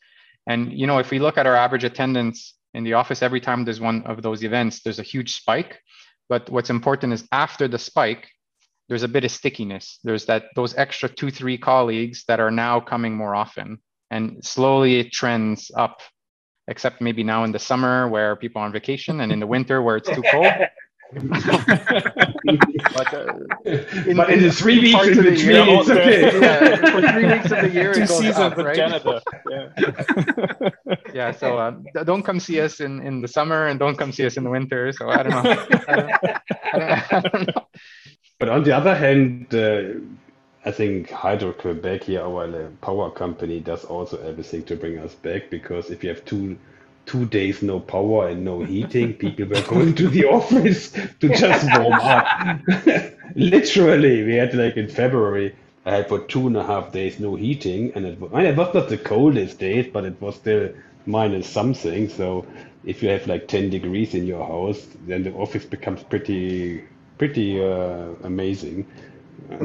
And 0.46 0.72
you 0.72 0.86
know, 0.86 0.98
if 1.00 1.10
we 1.10 1.18
look 1.18 1.38
at 1.38 1.48
our 1.48 1.56
average 1.56 1.82
attendance 1.82 2.54
in 2.72 2.84
the 2.84 2.92
office, 2.92 3.20
every 3.20 3.40
time 3.40 3.64
there's 3.64 3.80
one 3.80 4.04
of 4.04 4.22
those 4.22 4.44
events, 4.44 4.80
there's 4.82 5.00
a 5.00 5.10
huge 5.14 5.34
spike. 5.34 5.80
But 6.28 6.48
what's 6.50 6.70
important 6.70 7.12
is 7.12 7.26
after 7.32 7.66
the 7.66 7.78
spike, 7.78 8.28
there's 8.88 9.02
a 9.02 9.08
bit 9.08 9.24
of 9.24 9.30
stickiness. 9.30 9.98
There's 10.04 10.26
that 10.26 10.44
those 10.56 10.76
extra 10.76 11.08
two, 11.08 11.30
three 11.30 11.58
colleagues 11.58 12.24
that 12.28 12.40
are 12.40 12.50
now 12.50 12.80
coming 12.80 13.14
more 13.14 13.34
often. 13.34 13.78
And 14.10 14.44
slowly 14.44 15.00
it 15.00 15.12
trends 15.12 15.70
up, 15.76 16.00
except 16.68 17.00
maybe 17.00 17.24
now 17.24 17.44
in 17.44 17.52
the 17.52 17.58
summer 17.58 18.08
where 18.08 18.36
people 18.36 18.62
are 18.62 18.66
on 18.66 18.72
vacation 18.72 19.20
and 19.20 19.32
in 19.32 19.40
the 19.40 19.46
winter 19.46 19.82
where 19.82 19.96
it's 19.96 20.10
too 20.10 20.22
cold. 20.30 20.52
but, 21.14 21.22
uh, 23.14 23.32
in, 23.64 24.16
but 24.16 24.30
in, 24.30 24.42
the 24.42 24.50
three 24.50 24.80
weeks 24.80 25.06
in 25.06 25.22
between, 25.22 25.38
year, 25.38 25.64
it's 25.68 25.90
okay. 25.90 26.40
Yeah, 26.40 26.76
for 26.76 27.02
three 27.12 27.26
weeks 27.26 27.52
of 27.52 27.60
the 27.60 27.70
year, 27.70 27.94
two 27.94 28.06
seasons 28.06 28.36
up, 28.36 28.56
right? 28.56 28.74
Canada. 28.74 29.22
Yeah. 29.50 29.68
yeah. 31.14 31.30
So 31.30 31.58
um, 31.58 31.84
don't 32.04 32.22
come 32.22 32.40
see 32.40 32.58
us 32.60 32.80
in, 32.80 33.06
in 33.06 33.20
the 33.20 33.28
summer, 33.28 33.66
and 33.68 33.78
don't 33.78 33.96
come 33.96 34.10
see 34.10 34.26
us 34.26 34.36
in 34.36 34.42
the 34.44 34.50
winter. 34.50 34.92
So 34.92 35.08
I 35.08 35.22
don't 35.22 35.30
know. 35.30 35.38
I 35.38 35.54
don't, 35.54 35.72
I 35.86 35.94
don't, 36.78 37.12
I 37.12 37.20
don't 37.20 37.46
know. 37.48 37.66
But 38.44 38.52
on 38.52 38.62
the 38.62 38.76
other 38.76 38.94
hand, 38.94 39.54
uh, 39.54 39.84
I 40.66 40.70
think 40.70 41.08
Hydro 41.08 41.54
Quebec 41.54 42.02
here, 42.02 42.20
our 42.20 42.70
power 42.82 43.10
company, 43.10 43.58
does 43.58 43.86
also 43.86 44.18
everything 44.18 44.64
to 44.64 44.76
bring 44.76 44.98
us 44.98 45.14
back 45.14 45.48
because 45.48 45.88
if 45.88 46.04
you 46.04 46.10
have 46.10 46.22
two 46.26 46.58
two 47.06 47.24
days 47.24 47.62
no 47.62 47.80
power 47.80 48.28
and 48.28 48.44
no 48.44 48.62
heating, 48.62 49.14
people 49.24 49.46
were 49.46 49.62
going 49.62 49.94
to 49.94 50.08
the 50.08 50.26
office 50.26 50.90
to 51.20 51.28
just 51.30 51.64
warm 51.78 51.94
up. 51.94 52.60
Literally, 53.34 54.24
we 54.24 54.34
had 54.34 54.52
like 54.52 54.76
in 54.76 54.90
February, 54.90 55.56
I 55.86 55.92
had 55.92 56.10
for 56.10 56.18
two 56.18 56.46
and 56.46 56.58
a 56.58 56.66
half 56.66 56.92
days 56.92 57.18
no 57.18 57.36
heating, 57.36 57.92
and 57.94 58.04
it 58.04 58.20
was, 58.20 58.30
I 58.34 58.42
mean, 58.42 58.46
it 58.48 58.58
was 58.58 58.74
not 58.74 58.90
the 58.90 58.98
coldest 58.98 59.58
days, 59.58 59.86
but 59.90 60.04
it 60.04 60.20
was 60.20 60.34
still 60.34 60.68
minus 61.06 61.48
something. 61.48 62.10
So 62.10 62.44
if 62.84 63.02
you 63.02 63.08
have 63.08 63.26
like 63.26 63.48
10 63.48 63.70
degrees 63.70 64.12
in 64.12 64.26
your 64.26 64.46
house, 64.46 64.86
then 65.06 65.22
the 65.22 65.32
office 65.32 65.64
becomes 65.64 66.02
pretty 66.02 66.84
pretty 67.24 67.64
uh, 67.64 68.08
amazing. 68.22 68.86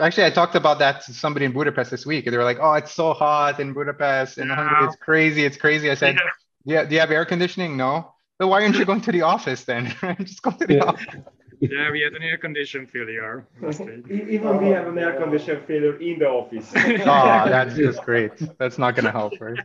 Actually, 0.00 0.26
I 0.26 0.30
talked 0.30 0.54
about 0.54 0.78
that 0.80 1.02
to 1.06 1.14
somebody 1.14 1.46
in 1.46 1.52
Budapest 1.52 1.90
this 1.90 2.04
week. 2.04 2.26
And 2.26 2.32
they 2.32 2.38
were 2.38 2.44
like, 2.44 2.58
"Oh, 2.60 2.74
it's 2.74 2.92
so 2.92 3.12
hot 3.12 3.58
in 3.60 3.72
Budapest 3.72 4.38
and 4.38 4.50
Hungary. 4.50 4.86
It's 4.86 4.96
crazy. 4.96 5.44
It's 5.44 5.56
crazy." 5.56 5.90
I 5.90 5.94
said, 5.94 6.18
"Yeah, 6.64 6.84
do 6.84 6.94
you 6.94 7.00
have 7.00 7.10
air 7.10 7.24
conditioning? 7.24 7.76
No. 7.76 8.12
So 8.38 8.48
why 8.48 8.62
aren't 8.62 8.76
you 8.76 8.84
going 8.84 9.00
to 9.02 9.12
the 9.12 9.22
office 9.22 9.64
then? 9.64 9.94
Just 10.20 10.42
go 10.42 10.50
to 10.50 10.66
the 10.66 10.74
yeah. 10.74 10.84
office." 10.84 11.16
Yeah, 11.60 11.92
we 11.92 12.00
had 12.00 12.12
an 12.14 12.24
air 12.24 12.38
condition 12.38 12.86
failure. 12.86 13.46
Even 13.62 14.58
we 14.58 14.70
have 14.70 14.88
an 14.88 14.98
air 14.98 15.14
condition 15.22 15.62
failure 15.66 15.96
in 16.00 16.18
the 16.18 16.28
office. 16.28 16.72
oh, 16.74 17.48
that's 17.54 17.76
just 17.76 18.02
great. 18.02 18.32
That's 18.58 18.78
not 18.78 18.96
going 18.96 19.04
to 19.04 19.12
help, 19.12 19.34
right? 19.40 19.60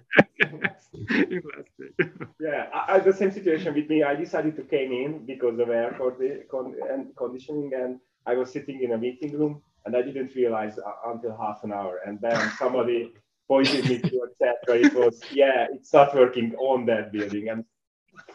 Yeah, 2.39 2.67
I, 2.73 2.99
the 2.99 3.13
same 3.13 3.31
situation 3.31 3.73
with 3.73 3.89
me. 3.89 4.03
I 4.03 4.15
decided 4.15 4.55
to 4.57 4.63
came 4.63 4.91
in 4.91 5.25
because 5.25 5.59
of 5.59 5.69
air 5.69 5.95
con- 5.97 6.75
and 6.89 7.15
conditioning, 7.15 7.71
and 7.73 7.99
I 8.25 8.35
was 8.35 8.51
sitting 8.51 8.83
in 8.83 8.91
a 8.93 8.97
meeting 8.97 9.37
room, 9.37 9.61
and 9.85 9.95
I 9.95 10.01
didn't 10.01 10.35
realize 10.35 10.77
uh, 10.77 11.11
until 11.11 11.37
half 11.37 11.63
an 11.63 11.71
hour, 11.73 11.99
and 12.05 12.19
then 12.21 12.51
somebody 12.57 13.13
pointed 13.47 13.87
me 13.89 13.99
to 13.99 14.27
a 14.27 14.43
chat 14.43 14.57
where 14.65 14.79
it 14.85 14.93
was, 14.93 15.21
yeah, 15.31 15.67
it's 15.71 15.93
not 15.93 16.13
working 16.13 16.55
on 16.55 16.85
that 16.87 17.11
building, 17.11 17.49
and 17.49 17.63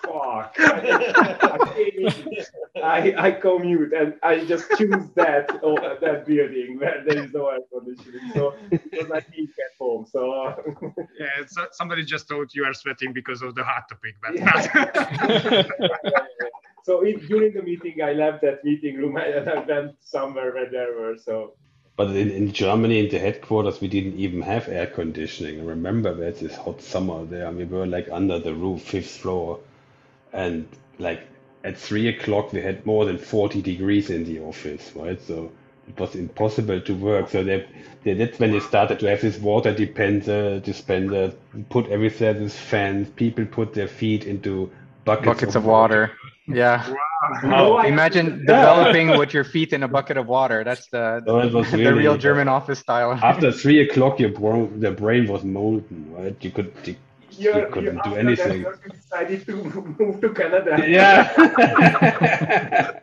fuck. 0.02 0.56
I, 2.82 3.14
I 3.16 3.30
commute 3.32 3.92
and 3.92 4.14
I 4.22 4.44
just 4.44 4.70
choose 4.76 5.08
that 5.14 5.60
oh, 5.62 5.76
that 6.00 6.26
building 6.26 6.78
where 6.78 7.04
there 7.06 7.24
is 7.24 7.32
no 7.32 7.48
air 7.48 7.58
conditioning. 7.72 8.32
So 8.34 8.54
because 8.70 9.10
I 9.10 9.22
need 9.36 9.50
at 9.50 9.78
home. 9.78 10.06
So 10.10 10.54
yeah, 11.18 11.44
so 11.46 11.66
somebody 11.72 12.04
just 12.04 12.28
thought 12.28 12.54
you 12.54 12.64
are 12.64 12.74
sweating 12.74 13.12
because 13.12 13.42
of 13.42 13.54
the 13.54 13.62
hot 13.64 13.88
topic, 13.88 14.16
but 14.22 14.34
yeah. 14.34 15.62
so 16.84 17.02
if, 17.02 17.26
during 17.28 17.52
the 17.54 17.62
meeting, 17.62 18.02
I 18.02 18.12
left 18.12 18.42
that 18.42 18.64
meeting 18.64 18.96
room 18.96 19.16
and 19.16 19.48
I 19.48 19.60
went 19.60 19.96
somewhere 20.00 20.52
where 20.52 20.70
there 20.70 20.98
were 20.98 21.16
so. 21.18 21.54
But 21.94 22.16
in, 22.16 22.30
in 22.30 22.52
Germany, 22.52 23.00
in 23.00 23.10
the 23.10 23.18
headquarters, 23.18 23.80
we 23.82 23.88
didn't 23.88 24.18
even 24.18 24.40
have 24.40 24.66
air 24.68 24.86
conditioning. 24.86 25.66
Remember 25.66 26.14
we 26.14 26.24
had 26.24 26.36
this 26.36 26.56
hot 26.56 26.80
summer 26.80 27.26
there. 27.26 27.50
We 27.52 27.64
were 27.64 27.86
like 27.86 28.08
under 28.10 28.38
the 28.38 28.54
roof, 28.54 28.82
fifth 28.82 29.18
floor 29.18 29.60
and 30.32 30.66
like 30.98 31.22
at 31.64 31.76
three 31.78 32.08
o'clock 32.08 32.52
we 32.52 32.60
had 32.60 32.84
more 32.86 33.04
than 33.04 33.18
40 33.18 33.62
degrees 33.62 34.10
in 34.10 34.24
the 34.24 34.40
office, 34.40 34.92
right? 34.94 35.20
So 35.20 35.52
it 35.88 35.98
was 35.98 36.14
impossible 36.14 36.80
to 36.80 36.94
work. 36.94 37.30
So 37.30 37.42
they, 37.44 37.66
they, 38.04 38.14
that's 38.14 38.38
when 38.38 38.52
they 38.52 38.60
started 38.60 38.98
to 39.00 39.06
have 39.10 39.20
this 39.20 39.38
water 39.38 39.72
dispenser, 39.74 40.60
dispenser, 40.60 41.32
put 41.70 41.88
everything, 41.88 42.38
this 42.38 42.56
fans, 42.56 43.10
people 43.10 43.44
put 43.44 43.74
their 43.74 43.88
feet 43.88 44.24
into 44.24 44.70
buckets, 45.04 45.26
Buckets 45.26 45.54
of 45.56 45.64
water. 45.64 46.12
Yeah. 46.48 46.84
Oh, 47.44 47.48
no, 47.48 47.76
I- 47.76 47.86
Imagine 47.86 48.38
developing 48.40 49.08
with 49.08 49.32
your 49.32 49.44
feet 49.44 49.72
in 49.72 49.82
a 49.82 49.88
bucket 49.88 50.16
of 50.16 50.26
water. 50.26 50.64
That's 50.64 50.88
the 50.88 51.22
So 51.26 51.38
it 51.38 51.52
was 51.52 51.70
the 51.70 51.94
real 51.94 52.16
German 52.16 52.48
office 52.48 52.80
style. 52.80 53.12
After 53.12 53.52
three 53.52 53.80
o'clock, 53.80 54.18
your 54.18 54.30
brain, 54.30 54.80
the 54.80 54.90
brain 54.90 55.28
was 55.28 55.44
molten, 55.44 56.12
right? 56.12 56.36
You 56.40 56.50
could, 56.50 56.72
you, 56.84 56.96
You're, 57.38 57.60
you 57.60 57.66
couldn't 57.72 57.96
you, 57.96 58.02
do 58.02 58.16
anything. 58.16 58.62
That, 58.62 58.78
you 58.84 58.90
decided 58.90 59.46
to 59.46 59.54
move 59.98 60.20
to 60.20 60.28
Canada. 60.30 60.84
Yeah. 60.86 61.32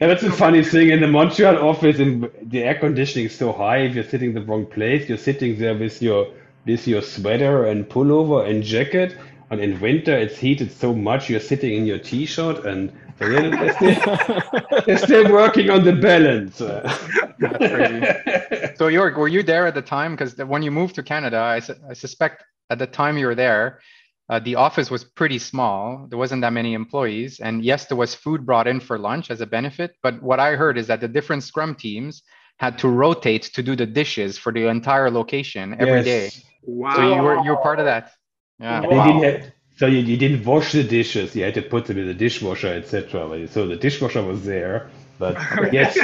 yeah, 0.00 0.06
that's 0.06 0.22
a 0.22 0.32
funny 0.32 0.64
thing. 0.64 0.90
In 0.90 1.00
the 1.00 1.08
Montreal 1.08 1.58
office, 1.58 1.98
in 1.98 2.30
the 2.42 2.64
air 2.64 2.74
conditioning 2.78 3.26
is 3.26 3.36
so 3.36 3.52
high. 3.52 3.78
If 3.78 3.94
you're 3.94 4.04
sitting 4.04 4.30
in 4.30 4.34
the 4.34 4.42
wrong 4.42 4.66
place, 4.66 5.08
you're 5.08 5.18
sitting 5.18 5.58
there 5.58 5.76
with 5.76 6.00
your 6.02 6.28
with 6.66 6.86
your 6.86 7.02
sweater 7.02 7.66
and 7.66 7.88
pullover 7.88 8.48
and 8.48 8.62
jacket. 8.62 9.16
And 9.50 9.60
in 9.60 9.80
winter, 9.80 10.16
it's 10.16 10.36
heated 10.36 10.70
so 10.70 10.94
much, 10.94 11.30
you're 11.30 11.40
sitting 11.40 11.74
in 11.74 11.86
your 11.86 11.98
t-shirt, 11.98 12.66
and 12.66 12.92
they're, 13.18 13.50
they're 13.50 13.74
still, 13.74 14.18
they're 14.86 14.98
still 14.98 15.32
working 15.32 15.70
on 15.70 15.84
the 15.84 15.94
balance. 15.94 16.56
So 16.56 16.82
Jörg, 18.90 19.16
were 19.16 19.28
you 19.28 19.42
there 19.42 19.66
at 19.66 19.74
the 19.74 19.82
time? 19.82 20.12
Because 20.12 20.36
when 20.36 20.62
you 20.62 20.70
moved 20.70 20.94
to 20.96 21.02
Canada, 21.02 21.38
I, 21.38 21.60
su- 21.60 21.74
I 21.88 21.94
suspect 21.94 22.44
at 22.70 22.78
the 22.78 22.86
time 22.86 23.18
you 23.18 23.26
were 23.26 23.34
there, 23.34 23.80
uh, 24.30 24.38
the 24.38 24.56
office 24.56 24.90
was 24.90 25.04
pretty 25.04 25.38
small. 25.38 26.06
There 26.08 26.18
wasn't 26.18 26.42
that 26.42 26.52
many 26.52 26.74
employees, 26.74 27.40
and 27.40 27.64
yes, 27.64 27.86
there 27.86 27.96
was 27.96 28.14
food 28.14 28.44
brought 28.44 28.66
in 28.66 28.80
for 28.80 28.98
lunch 28.98 29.30
as 29.30 29.40
a 29.40 29.46
benefit. 29.46 29.96
But 30.02 30.22
what 30.22 30.38
I 30.38 30.54
heard 30.54 30.76
is 30.76 30.86
that 30.88 31.00
the 31.00 31.08
different 31.08 31.44
Scrum 31.44 31.74
teams 31.74 32.22
had 32.58 32.76
to 32.78 32.88
rotate 32.88 33.44
to 33.54 33.62
do 33.62 33.74
the 33.74 33.86
dishes 33.86 34.36
for 34.36 34.52
the 34.52 34.66
entire 34.66 35.10
location 35.10 35.76
every 35.78 36.02
day. 36.02 36.24
Yes. 36.24 36.44
Wow. 36.62 36.96
So 36.96 37.14
you 37.14 37.22
were 37.22 37.36
you 37.44 37.50
were 37.52 37.62
part 37.62 37.78
of 37.78 37.86
that. 37.86 38.12
Yeah. 38.58 38.82
And 38.82 38.90
they 38.90 39.04
didn't 39.04 39.22
have, 39.22 39.52
so 39.78 39.86
you, 39.86 39.98
you 39.98 40.16
didn't 40.16 40.44
wash 40.44 40.72
the 40.72 40.82
dishes. 40.82 41.36
You 41.36 41.44
had 41.44 41.54
to 41.54 41.62
put 41.62 41.86
them 41.86 41.98
in 41.98 42.06
the 42.06 42.14
dishwasher, 42.14 42.68
etc. 42.74 43.46
So 43.48 43.66
the 43.66 43.76
dishwasher 43.76 44.22
was 44.24 44.44
there, 44.44 44.90
but 45.56 45.72
yes, 45.72 45.98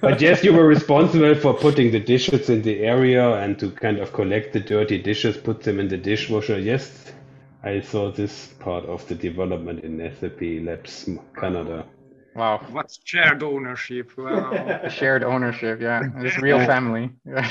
but 0.00 0.20
yes, 0.20 0.42
you 0.42 0.52
were 0.52 0.66
responsible 0.66 1.34
for 1.34 1.52
putting 1.54 1.90
the 1.90 2.00
dishes 2.00 2.48
in 2.48 2.62
the 2.62 2.80
area 2.80 3.34
and 3.36 3.58
to 3.58 3.70
kind 3.70 3.98
of 3.98 4.12
collect 4.12 4.52
the 4.52 4.60
dirty 4.60 4.98
dishes, 4.98 5.36
put 5.36 5.62
them 5.62 5.78
in 5.78 5.88
the 5.88 5.96
dishwasher. 5.98 6.58
Yes, 6.58 7.12
I 7.62 7.80
saw 7.80 8.10
this 8.10 8.48
part 8.58 8.84
of 8.86 9.06
the 9.08 9.14
development 9.14 9.84
in 9.84 9.98
SAP 10.18 10.40
Labs 10.64 11.08
Canada. 11.38 11.84
Wow. 12.34 12.60
What's 12.70 13.00
shared 13.04 13.42
ownership? 13.42 14.10
Wow. 14.16 14.88
Shared 14.90 15.24
ownership. 15.24 15.80
Yeah. 15.80 16.02
It's 16.18 16.38
real 16.38 16.58
family. 16.66 17.10
Yeah. 17.24 17.50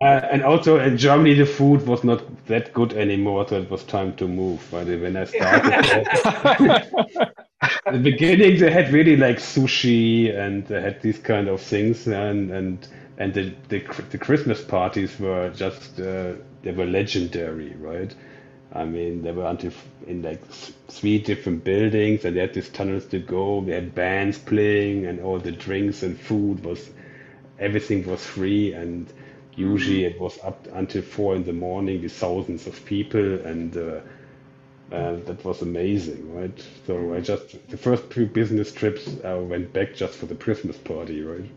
Uh, 0.00 0.20
and 0.32 0.42
also 0.42 0.80
in 0.80 0.96
Germany, 0.96 1.34
the 1.34 1.46
food 1.46 1.86
was 1.86 2.02
not 2.02 2.22
that 2.46 2.72
good 2.72 2.92
anymore, 2.94 3.46
so 3.48 3.60
it 3.60 3.70
was 3.70 3.84
time 3.84 4.14
to 4.16 4.26
move. 4.26 4.66
But 4.70 4.86
when 4.86 5.16
I 5.16 5.24
started, 5.24 6.06
at 7.86 7.92
the 7.94 7.98
beginning 7.98 8.58
they 8.58 8.70
had 8.70 8.90
really 8.92 9.16
like 9.16 9.38
sushi 9.38 10.34
and 10.36 10.66
they 10.66 10.80
had 10.80 11.00
these 11.00 11.18
kind 11.18 11.48
of 11.48 11.60
things, 11.60 12.06
and 12.06 12.50
and 12.50 12.88
and 13.18 13.34
the 13.34 13.54
the, 13.68 13.80
the 14.10 14.18
Christmas 14.18 14.62
parties 14.62 15.18
were 15.18 15.50
just 15.50 16.00
uh, 16.00 16.34
they 16.62 16.72
were 16.72 16.86
legendary, 16.86 17.74
right? 17.76 18.14
I 18.72 18.84
mean, 18.84 19.22
they 19.22 19.32
were 19.32 19.46
until 19.46 19.72
in 20.06 20.22
like 20.22 20.44
three 20.88 21.18
different 21.18 21.64
buildings, 21.64 22.24
and 22.24 22.36
they 22.36 22.40
had 22.40 22.54
these 22.54 22.68
tunnels 22.70 23.06
to 23.06 23.18
go. 23.18 23.58
We 23.58 23.72
had 23.72 23.94
bands 23.94 24.38
playing, 24.38 25.06
and 25.06 25.20
all 25.20 25.38
the 25.38 25.52
drinks 25.52 26.02
and 26.02 26.18
food 26.18 26.64
was 26.64 26.90
everything 27.58 28.04
was 28.06 28.24
free 28.24 28.72
and 28.72 29.12
usually 29.54 30.04
it 30.04 30.18
was 30.20 30.38
up 30.42 30.66
until 30.72 31.02
four 31.02 31.36
in 31.36 31.44
the 31.44 31.52
morning 31.52 32.02
with 32.02 32.12
thousands 32.12 32.66
of 32.66 32.84
people 32.84 33.40
and 33.46 33.76
uh, 33.76 34.00
uh, 34.92 35.16
that 35.26 35.42
was 35.44 35.62
amazing 35.62 36.34
right 36.34 36.62
so 36.86 37.14
i 37.14 37.20
just 37.20 37.56
the 37.70 37.76
first 37.76 38.04
few 38.12 38.26
business 38.26 38.72
trips 38.72 39.08
i 39.24 39.34
went 39.34 39.72
back 39.72 39.94
just 39.94 40.14
for 40.14 40.26
the 40.26 40.34
christmas 40.34 40.76
party 40.76 41.22
right 41.22 41.50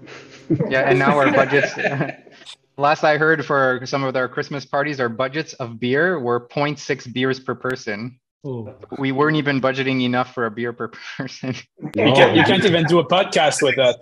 Yeah, 0.69 0.89
and 0.89 0.99
now 0.99 1.17
our 1.17 1.31
budgets. 1.31 1.73
Last 2.77 3.03
I 3.03 3.17
heard 3.17 3.45
for 3.45 3.81
some 3.85 4.03
of 4.03 4.15
our 4.15 4.27
Christmas 4.27 4.65
parties, 4.65 4.99
our 4.99 5.09
budgets 5.09 5.53
of 5.53 5.79
beer 5.79 6.19
were 6.19 6.41
0.6 6.47 7.13
beers 7.13 7.39
per 7.39 7.55
person. 7.55 8.19
Oh, 8.43 8.75
We 8.99 9.11
weren't 9.11 9.37
even 9.37 9.59
budgeting 9.61 10.03
enough 10.03 10.33
for 10.33 10.45
a 10.45 10.51
beer 10.51 10.73
per 10.73 10.89
person. 11.17 11.55
You 11.95 12.13
can't, 12.13 12.35
you 12.35 12.43
can't 12.43 12.65
even 12.65 12.83
do 12.85 12.99
a 12.99 13.07
podcast 13.07 13.63
with 13.63 13.75
that. 13.77 13.95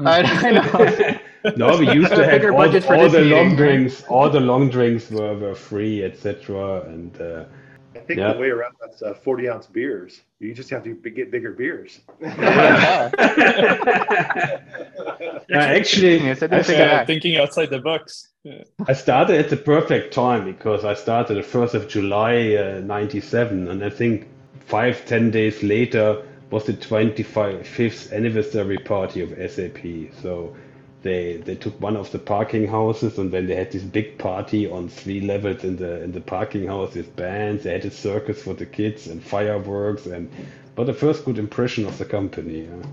I, 0.00 0.22
I 0.22 0.50
know. 0.52 1.54
no 1.56 1.78
we 1.78 1.90
used 1.90 2.14
to 2.14 2.22
have 2.24 2.30
Bigger 2.30 2.52
all, 2.52 2.58
budget 2.58 2.84
for 2.84 2.94
all 2.94 3.08
the 3.08 3.20
meeting, 3.20 3.36
long 3.36 3.56
drinks 3.56 4.02
all 4.04 4.30
the 4.30 4.38
long 4.38 4.68
drinks 4.68 5.10
were, 5.10 5.34
were 5.36 5.56
free 5.56 6.04
etc 6.04 6.82
and 6.82 7.20
uh, 7.20 7.44
I 7.50 7.67
think 8.08 8.18
Yeah. 8.20 8.32
the 8.32 8.40
way 8.40 8.48
around 8.48 8.74
that's 8.80 9.02
uh, 9.02 9.14
40 9.14 9.48
ounce 9.48 9.66
beers. 9.66 10.22
You 10.40 10.54
just 10.54 10.70
have 10.70 10.82
to 10.84 10.94
be- 10.94 11.10
get 11.10 11.30
bigger 11.30 11.52
beers. 11.52 12.00
actually 15.52 16.16
Yes, 16.18 16.42
I 16.42 16.46
didn't 16.46 16.60
I 16.60 16.62
think 16.62 16.80
of 16.80 16.90
Uh, 16.90 17.04
thinking 17.06 17.36
outside 17.36 17.70
the 17.70 17.78
box. 17.78 18.28
Yeah. 18.44 18.64
I 18.86 18.94
started 18.94 19.38
at 19.38 19.50
the 19.50 19.56
perfect 19.56 20.12
time 20.14 20.44
because 20.44 20.84
I 20.84 20.94
started 20.94 21.36
the 21.36 21.42
1st 21.42 21.74
of 21.74 21.88
July 21.88 22.54
uh, 22.54 22.80
97 22.80 23.68
and 23.68 23.84
I 23.84 23.90
think 23.90 24.26
five, 24.66 25.04
ten 25.06 25.30
days 25.30 25.62
later 25.62 26.22
was 26.50 26.64
the 26.64 26.72
25th 26.74 28.12
anniversary 28.12 28.78
party 28.78 29.20
of 29.20 29.30
SAP. 29.52 29.80
So 30.22 30.56
they 31.02 31.36
they 31.36 31.54
took 31.54 31.80
one 31.80 31.96
of 31.96 32.10
the 32.10 32.18
parking 32.18 32.66
houses 32.66 33.18
and 33.18 33.30
then 33.30 33.46
they 33.46 33.54
had 33.54 33.70
this 33.70 33.82
big 33.82 34.18
party 34.18 34.68
on 34.68 34.88
three 34.88 35.20
levels 35.20 35.64
in 35.64 35.76
the 35.76 36.02
in 36.02 36.12
the 36.12 36.20
parking 36.20 36.66
house 36.66 36.94
with 36.94 37.14
bands. 37.16 37.64
They 37.64 37.72
had 37.72 37.84
a 37.84 37.90
circus 37.90 38.42
for 38.42 38.54
the 38.54 38.66
kids 38.66 39.06
and 39.06 39.22
fireworks 39.22 40.06
and 40.06 40.30
but 40.74 40.86
the 40.86 40.94
first 40.94 41.24
good 41.24 41.38
impression 41.38 41.86
of 41.86 41.98
the 41.98 42.04
company. 42.04 42.62
Yeah. 42.62 42.88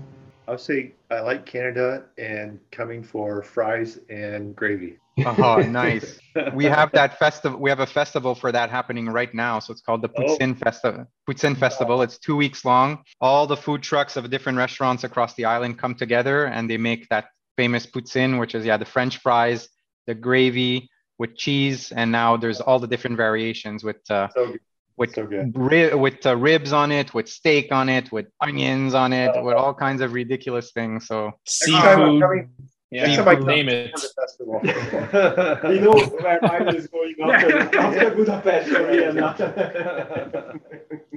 I 0.48 0.52
would 0.52 0.60
say 0.60 0.92
I 1.10 1.20
like 1.20 1.44
Canada 1.44 2.04
and 2.18 2.60
coming 2.70 3.02
for 3.02 3.42
fries 3.42 3.98
and 4.08 4.54
gravy. 4.54 4.98
Oh, 5.24 5.56
nice. 5.68 6.18
We 6.52 6.66
have 6.66 6.92
that 6.92 7.18
festival. 7.18 7.58
We 7.58 7.70
have 7.70 7.80
a 7.80 7.86
festival 7.86 8.34
for 8.34 8.52
that 8.52 8.70
happening 8.70 9.06
right 9.08 9.32
now. 9.34 9.58
So 9.58 9.72
it's 9.72 9.80
called 9.80 10.02
the 10.02 10.10
oh. 10.16 10.22
Poutine 10.22 10.56
Festival. 10.56 11.06
Poutine 11.28 11.56
Festival. 11.56 12.02
It's 12.02 12.18
two 12.18 12.36
weeks 12.36 12.64
long. 12.64 13.02
All 13.20 13.46
the 13.46 13.56
food 13.56 13.82
trucks 13.82 14.16
of 14.16 14.30
different 14.30 14.58
restaurants 14.58 15.04
across 15.04 15.34
the 15.34 15.46
island 15.46 15.78
come 15.78 15.94
together 15.94 16.44
and 16.44 16.70
they 16.70 16.76
make 16.76 17.08
that 17.08 17.26
famous 17.56 17.86
poutine, 17.86 18.38
which 18.38 18.54
is 18.54 18.64
yeah 18.64 18.76
the 18.76 18.84
French 18.84 19.18
fries, 19.18 19.68
the 20.06 20.14
gravy 20.14 20.88
with 21.18 21.36
cheese, 21.36 21.92
and 21.92 22.12
now 22.12 22.36
there's 22.36 22.60
all 22.60 22.78
the 22.78 22.86
different 22.86 23.16
variations 23.16 23.82
with 23.82 23.98
uh, 24.10 24.28
So 24.34 24.54
with 24.96 25.14
So 25.14 25.22
ri- 25.54 25.94
with 25.94 26.24
uh, 26.26 26.36
ribs 26.36 26.72
on 26.72 26.90
it, 26.92 27.12
with 27.14 27.28
steak 27.28 27.72
on 27.72 27.88
it, 27.88 28.10
with 28.12 28.26
onions 28.40 28.94
on 28.94 29.12
it, 29.12 29.32
with 29.42 29.56
all 29.56 29.74
kinds 29.74 30.00
of 30.00 30.12
ridiculous 30.12 30.72
things. 30.72 31.06
So 31.06 31.26
Next 31.26 31.64
Seafood. 31.64 32.22
coming 32.22 32.48
Yeah, 32.90 33.06
Next 33.06 33.18
you 33.18 33.24
come 33.24 33.44
name 33.46 33.68
it. 33.68 33.92
the 33.92 34.10
festival. 34.20 34.60
You 35.74 35.80
know 35.80 35.98
where 36.22 36.40
mine 36.42 36.68
is 36.74 36.86
going 36.86 37.14
after, 37.22 37.58
after 37.78 38.10
Budapest 38.10 38.68
Vienna. 38.88 39.34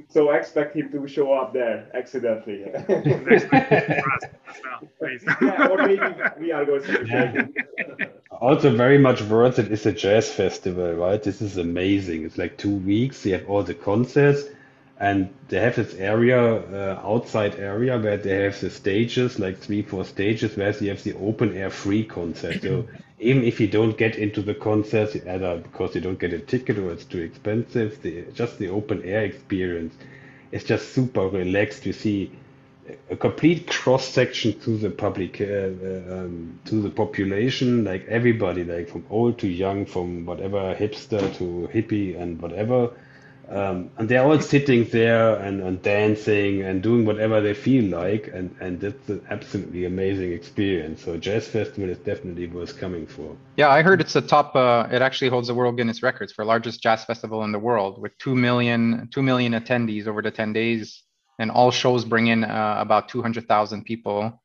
So 0.09 0.29
I 0.29 0.37
expect 0.37 0.75
him 0.75 0.91
to 0.91 1.07
show 1.07 1.33
up 1.33 1.53
there 1.53 1.87
accidentally. 1.93 2.65
Yeah, 5.41 5.67
or 5.69 5.77
maybe 5.87 6.01
we 6.39 6.51
are 6.51 6.65
going 6.65 6.83
to 6.83 7.05
Yeah. 7.07 8.07
Also, 8.31 8.75
very 8.75 8.97
much 8.97 9.21
worth 9.21 9.59
it 9.59 9.71
is 9.71 9.85
a 9.85 9.91
jazz 9.91 10.31
festival, 10.31 10.93
right? 10.93 11.21
This 11.21 11.41
is 11.41 11.57
amazing. 11.57 12.25
It's 12.25 12.37
like 12.37 12.57
two 12.57 12.75
weeks. 12.77 13.25
You 13.25 13.33
have 13.33 13.49
all 13.49 13.63
the 13.63 13.73
concerts, 13.73 14.43
and 14.99 15.29
they 15.47 15.59
have 15.61 15.77
this 15.77 15.93
area, 15.95 16.39
uh, 16.39 16.99
outside 17.03 17.55
area, 17.55 17.97
where 17.97 18.17
they 18.17 18.43
have 18.43 18.59
the 18.59 18.69
stages, 18.69 19.39
like 19.39 19.57
three, 19.57 19.81
four 19.81 20.03
stages, 20.03 20.57
where 20.57 20.75
you 20.77 20.89
have 20.89 21.03
the 21.03 21.13
open 21.15 21.55
air 21.55 21.69
free 21.69 22.03
concert. 22.03 22.61
So 22.61 22.85
even 23.19 23.43
if 23.43 23.61
you 23.61 23.67
don't 23.67 23.97
get 23.97 24.17
into 24.17 24.41
the 24.41 24.53
concert 24.53 25.15
either 25.25 25.57
because 25.57 25.95
you 25.95 26.01
don't 26.01 26.19
get 26.19 26.33
a 26.33 26.39
ticket 26.39 26.77
or 26.77 26.91
it's 26.91 27.05
too 27.05 27.21
expensive, 27.21 28.01
the 28.01 28.25
just 28.33 28.59
the 28.59 28.67
open 28.67 29.01
air 29.03 29.23
experience 29.23 29.95
is 30.51 30.65
just 30.65 30.93
super 30.93 31.29
relaxed. 31.29 31.85
You 31.85 31.93
see 31.93 32.31
a 33.09 33.15
complete 33.15 33.67
cross 33.67 34.05
section 34.05 34.59
to 34.59 34.77
the 34.77 34.89
public 34.89 35.39
uh, 35.39 35.45
uh, 35.45 36.19
um, 36.19 36.59
to 36.65 36.81
the 36.81 36.89
population 36.89 37.83
like 37.83 38.05
everybody 38.07 38.63
like 38.63 38.89
from 38.89 39.05
old 39.09 39.37
to 39.37 39.47
young 39.47 39.85
from 39.85 40.25
whatever 40.25 40.75
hipster 40.75 41.21
to 41.35 41.69
hippie 41.71 42.19
and 42.19 42.41
whatever 42.41 42.91
Um, 43.49 43.89
and 43.97 44.07
they're 44.07 44.23
all 44.23 44.39
sitting 44.39 44.85
there 44.85 45.35
and, 45.37 45.61
and 45.61 45.81
dancing 45.81 46.61
and 46.61 46.83
doing 46.83 47.03
whatever 47.03 47.41
they 47.41 47.55
feel 47.55 47.85
like, 47.85 48.29
and, 48.31 48.55
and 48.59 48.79
that's 48.79 49.09
an 49.09 49.25
absolutely 49.31 49.85
amazing 49.85 50.33
experience. 50.33 51.03
So 51.03 51.17
Jazz 51.17 51.47
Festival 51.47 51.89
is 51.89 51.97
definitely 51.97 52.45
worth 52.45 52.77
coming 52.79 53.07
for. 53.07 53.35
Yeah, 53.57 53.69
I 53.69 53.81
heard 53.81 54.01
it's 54.01 54.13
the 54.13 54.21
top. 54.21 54.55
Uh, 54.55 54.87
it 54.91 55.01
actually 55.01 55.29
holds 55.29 55.47
the 55.47 55.55
World 55.55 55.77
Guinness 55.77 56.03
records 56.03 56.31
for 56.31 56.45
largest 56.45 56.83
jazz 56.83 57.03
festival 57.05 57.43
in 57.43 57.51
the 57.51 57.57
world, 57.57 57.99
with 57.99 58.15
two 58.19 58.35
million 58.35 59.09
two 59.11 59.23
million 59.23 59.53
attendees 59.53 60.05
over 60.05 60.21
the 60.21 60.31
ten 60.31 60.53
days, 60.53 61.01
and 61.39 61.49
all 61.49 61.71
shows 61.71 62.05
bring 62.05 62.27
in 62.27 62.43
uh, 62.43 62.75
about 62.77 63.09
two 63.09 63.23
hundred 63.23 63.47
thousand 63.47 63.83
people. 63.83 64.43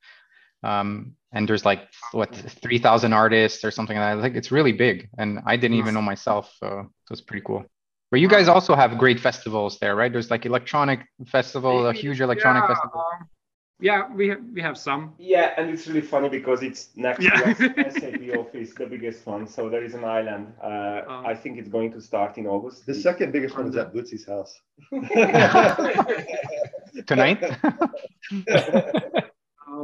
Um, 0.62 1.12
and 1.30 1.46
there's 1.46 1.66
like 1.66 1.88
what 2.12 2.34
three 2.34 2.78
thousand 2.78 3.12
artists 3.12 3.64
or 3.64 3.70
something 3.70 3.98
like 3.98 4.14
that. 4.14 4.18
I 4.18 4.22
think 4.22 4.36
it's 4.36 4.50
really 4.50 4.72
big, 4.72 5.11
and 5.18 5.40
I 5.44 5.57
didn't 5.57 5.76
even 5.76 5.92
know 5.92 6.00
myself. 6.00 6.55
So, 6.59 6.90
so 7.07 7.12
it's 7.12 7.20
pretty 7.20 7.44
cool. 7.44 7.66
But 8.14 8.20
you 8.20 8.28
guys 8.28 8.46
also 8.46 8.76
have 8.76 8.96
great 8.96 9.18
festivals 9.18 9.80
there, 9.80 9.96
right? 9.96 10.12
There's 10.12 10.30
like 10.30 10.46
electronic 10.46 11.00
festival, 11.26 11.88
a 11.88 11.92
huge 11.92 12.20
electronic 12.20 12.62
yeah, 12.62 12.68
festival. 12.68 13.04
um, 13.12 13.28
yeah, 13.80 14.06
we 14.14 14.28
have, 14.28 14.38
we 14.52 14.62
have 14.62 14.78
some. 14.78 15.14
Yeah, 15.18 15.52
and 15.56 15.68
it's 15.68 15.88
really 15.88 16.00
funny 16.00 16.28
because 16.28 16.62
it's 16.62 16.90
next 16.94 17.24
Yeah. 17.24 17.54
to 17.54 17.54
SAP 17.90 18.30
office, 18.38 18.72
the 18.72 18.86
biggest 18.86 19.26
one. 19.26 19.48
So 19.48 19.68
there 19.68 19.82
is 19.82 19.94
an 19.94 20.04
island. 20.04 20.52
Uh, 20.62 21.00
Um, 21.08 21.26
I 21.26 21.34
think 21.34 21.58
it's 21.58 21.68
going 21.68 21.90
to 21.90 22.00
start 22.00 22.38
in 22.38 22.46
August. 22.46 22.86
The 22.86 22.94
second 22.94 23.32
biggest 23.32 23.56
one 23.58 23.66
is 23.66 23.74
at 23.76 23.92
Bootsy's 23.92 24.24
house. 24.26 24.60
Tonight? 27.08 27.42
Uh, 27.42 27.88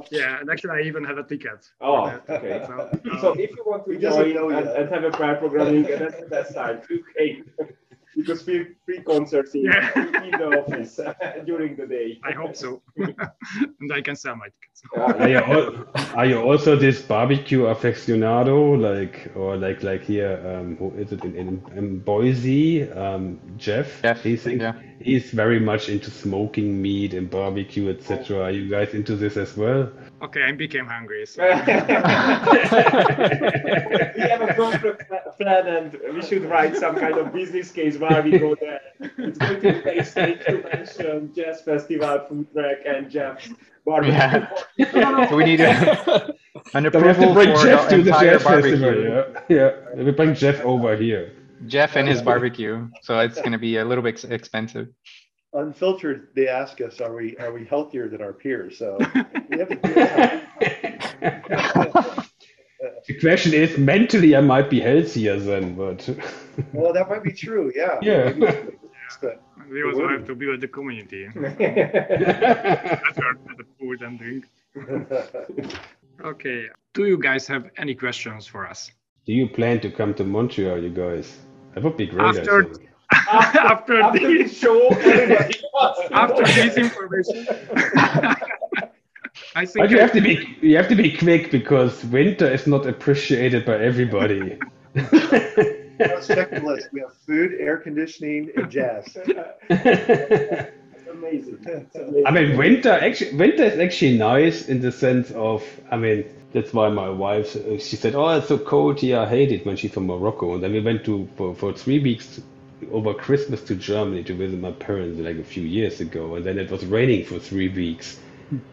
yeah, 0.12 0.39
and 0.41 0.49
actually, 0.53 0.78
I 0.78 0.83
even 0.87 1.03
have 1.03 1.18
a 1.18 1.24
ticket. 1.24 1.68
Oh, 1.81 2.07
that. 2.07 2.22
okay. 2.31 2.62
So, 2.68 2.74
uh, 2.78 3.20
So 3.22 3.33
if 3.33 3.51
you 3.57 3.64
want 3.66 3.85
to 3.87 3.91
He 3.91 3.99
join 3.99 4.37
and, 4.55 4.68
and 4.78 4.89
have 4.89 5.03
a 5.03 5.11
pair 5.11 5.35
programming, 5.35 5.83
that's 5.83 6.20
the 6.22 6.28
best 6.31 6.55
time. 6.55 6.81
Okay. 7.11 7.43
Because 8.17 8.43
free, 8.43 8.67
free 8.85 9.01
concerts 9.03 9.55
in, 9.55 9.65
Yeah. 9.65 10.23
in 10.25 10.31
the 10.33 10.61
office 10.61 10.99
during 11.47 11.77
the 11.77 11.87
day. 11.87 12.19
I 12.25 12.33
hope 12.33 12.57
so, 12.57 12.83
and 12.97 13.93
I 13.93 14.01
can 14.01 14.17
sell 14.17 14.37
my 14.37 14.47
tickets. 14.47 14.83
Are 15.21 15.29
you, 15.29 15.37
al- 15.39 15.87
are 16.17 16.27
you 16.27 16.39
also 16.41 16.77
this 16.77 17.01
barbecue 17.03 17.63
aficionado, 17.65 18.79
like 18.81 19.31
or 19.37 19.57
like 19.57 19.83
like 19.83 20.03
here? 20.03 20.41
Um, 20.47 20.77
who 20.77 20.91
is 20.99 21.13
it 21.13 21.25
in, 21.25 21.35
in, 21.37 21.63
in 21.77 21.99
Boise? 22.01 22.91
Um, 22.91 23.39
Jeff. 23.57 24.03
Jeff, 24.03 24.23
He's 24.23 24.47
yeah. 24.47 24.75
He's 25.01 25.31
very 25.31 25.59
much 25.59 25.89
into 25.89 26.11
smoking 26.11 26.81
meat 26.81 27.15
and 27.15 27.29
barbecue, 27.31 27.89
etc. 27.91 28.41
Are 28.43 28.51
you 28.51 28.69
guys 28.69 28.95
into 28.95 29.17
this 29.17 29.37
as 29.37 29.57
well? 29.57 29.91
Okay, 30.23 30.43
I 30.43 30.53
became 30.53 30.87
hungry. 30.87 31.27
So. 31.27 31.43
we 31.43 31.53
have 34.23 34.43
a 34.43 34.55
contract 34.55 35.11
plan 35.39 35.67
and 35.67 35.99
we 36.15 36.23
should 36.23 36.45
write 36.45 36.77
some 36.77 36.97
kind 36.97 37.17
of 37.17 37.33
business 37.33 37.71
case 37.73 37.97
why 37.97 38.21
we 38.21 38.39
go 38.39 38.55
there. 38.55 38.81
It's 39.01 39.39
going 39.39 39.61
to 39.61 39.73
be 39.73 39.81
very 39.81 40.05
state 40.05 40.45
convention, 40.45 41.33
jazz 41.35 41.63
festival, 41.63 42.27
food 42.29 42.53
truck, 42.53 42.79
and 42.87 43.11
Jeff's 43.11 43.49
barbecue. 43.85 44.13
Yeah. 44.13 44.51
So 45.31 45.37
we 45.37 45.45
need 45.45 45.61
a, 45.61 46.35
an 46.75 46.85
Then 46.85 47.03
we 47.03 47.09
have 47.09 47.19
to 47.21 47.31
approval 47.31 47.33
bring 47.33 47.57
for 47.57 47.63
Jeff 47.65 47.89
the 47.89 47.97
to 47.97 48.03
the 48.03 48.11
entire 48.11 48.31
Jazz 48.33 48.45
barbecue. 48.45 48.79
Festival. 48.79 49.35
Yeah, 49.49 49.73
yeah. 49.97 50.03
We 50.03 50.11
bring 50.13 50.35
Jeff 50.35 50.61
over 50.61 50.97
here. 50.97 51.33
Jeff 51.67 51.97
and 51.97 52.09
his 52.09 52.23
barbecue. 52.23 52.89
So 53.03 53.19
it's 53.21 53.39
going 53.41 53.53
to 53.53 53.59
be 53.59 53.77
a 53.79 53.85
little 53.85 54.03
bit 54.03 54.25
expensive. 54.25 54.89
Unfiltered, 55.53 56.29
they 56.37 56.47
ask 56.49 56.81
us, 56.81 57.01
are 57.01 57.15
we 57.15 57.37
are 57.39 57.53
we 57.53 57.65
healthier 57.65 58.09
than 58.09 58.23
our 58.23 58.33
peers? 58.33 58.79
So 58.79 58.99
we 59.51 59.59
have 59.59 59.69
to. 59.69 61.11
The 63.07 63.19
question 63.21 63.53
is, 63.53 63.77
mentally, 63.77 64.35
I 64.37 64.41
might 64.41 64.71
be 64.71 64.81
healthier 64.81 65.39
then, 65.39 65.75
but 65.75 66.09
Well, 66.73 66.93
that 66.93 67.09
might 67.11 67.23
be 67.23 67.33
true. 67.33 67.73
Yeah. 67.75 67.99
Yeah. 68.01 68.33
Maybe- 68.33 68.77
but- 69.21 69.43
We 69.71 69.83
also 69.85 70.09
have 70.09 70.25
to 70.27 70.35
build 70.35 70.61
the 70.61 70.69
community. 70.69 71.29
Better 71.35 73.39
the 73.59 73.65
food 73.79 74.03
and 74.03 74.19
drink. 74.19 74.45
Okay. 76.25 76.69
Do 76.95 77.05
you 77.07 77.19
guys 77.19 77.47
have 77.49 77.71
any 77.77 77.95
questions 77.95 78.47
for 78.47 78.67
us? 78.69 78.91
do 79.27 79.33
you 79.35 79.49
plan 79.49 79.81
to 79.81 79.91
come 79.91 80.15
to 80.15 80.25
Montreal, 80.25 80.79
you 80.83 80.91
guys? 80.91 81.39
That 81.75 81.85
would 81.85 81.97
be 81.97 82.07
great. 82.07 82.39
After- 82.39 82.64
think. 82.64 82.87
after, 83.12 84.01
After 84.01 84.18
the 84.21 84.27
this, 84.27 84.57
show, 84.57 84.89
after 86.12 86.45
this 86.45 86.77
information, 86.77 87.45
I 89.57 89.66
think 89.66 89.79
But 89.79 89.91
you 89.91 89.99
have 89.99 90.12
to 90.12 90.21
be 90.21 90.57
you 90.61 90.77
have 90.77 90.89
to 90.89 90.95
be 90.95 91.16
quick 91.16 91.51
because 91.51 92.05
winter 92.05 92.49
is 92.49 92.68
not 92.68 92.87
appreciated 92.87 93.64
by 93.64 93.79
everybody. 93.79 94.59
Let's 94.95 96.29
check 96.29 96.51
the 96.51 96.62
list. 96.64 96.91
We 96.93 97.01
have 97.01 97.14
food, 97.27 97.55
air 97.59 97.79
conditioning, 97.79 98.51
and 98.57 98.71
jazz. 98.71 99.16
Amazing. 101.11 101.59
Amazing. 101.66 102.25
I 102.27 102.31
mean, 102.31 102.57
winter 102.57 102.93
actually 102.93 103.35
winter 103.35 103.64
is 103.64 103.79
actually 103.81 104.18
nice 104.18 104.68
in 104.68 104.81
the 104.81 104.93
sense 104.93 105.33
of 105.33 105.64
I 105.91 105.97
mean 105.97 106.25
that's 106.53 106.73
why 106.73 106.89
my 106.89 107.09
wife 107.09 107.57
uh, 107.57 107.79
she 107.79 107.97
said 107.97 108.15
oh 108.15 108.29
it's 108.31 108.49
so 108.49 108.59
cold 108.59 108.99
here 109.01 109.19
I 109.19 109.29
hate 109.29 109.53
it 109.53 109.65
when 109.67 109.77
she's 109.77 109.93
from 109.93 110.07
Morocco. 110.07 110.55
And 110.55 110.63
then 110.63 110.73
we 110.73 110.81
went 110.81 111.05
to 111.05 111.29
for, 111.37 111.55
for 111.55 111.73
three 111.73 111.99
weeks 112.01 112.41
over 112.93 113.15
Christmas 113.15 113.63
to 113.65 113.75
Germany 113.77 114.25
to 114.25 114.35
visit 114.35 114.59
my 114.61 114.73
parents 114.73 115.21
like 115.21 115.37
a 115.37 115.45
few 115.45 115.63
years 115.65 116.01
ago. 116.01 116.35
And 116.37 116.45
then 116.45 116.59
it 116.59 116.71
was 116.71 116.85
raining 116.87 117.25
for 117.25 117.39
three 117.39 117.69
weeks. 117.69 118.19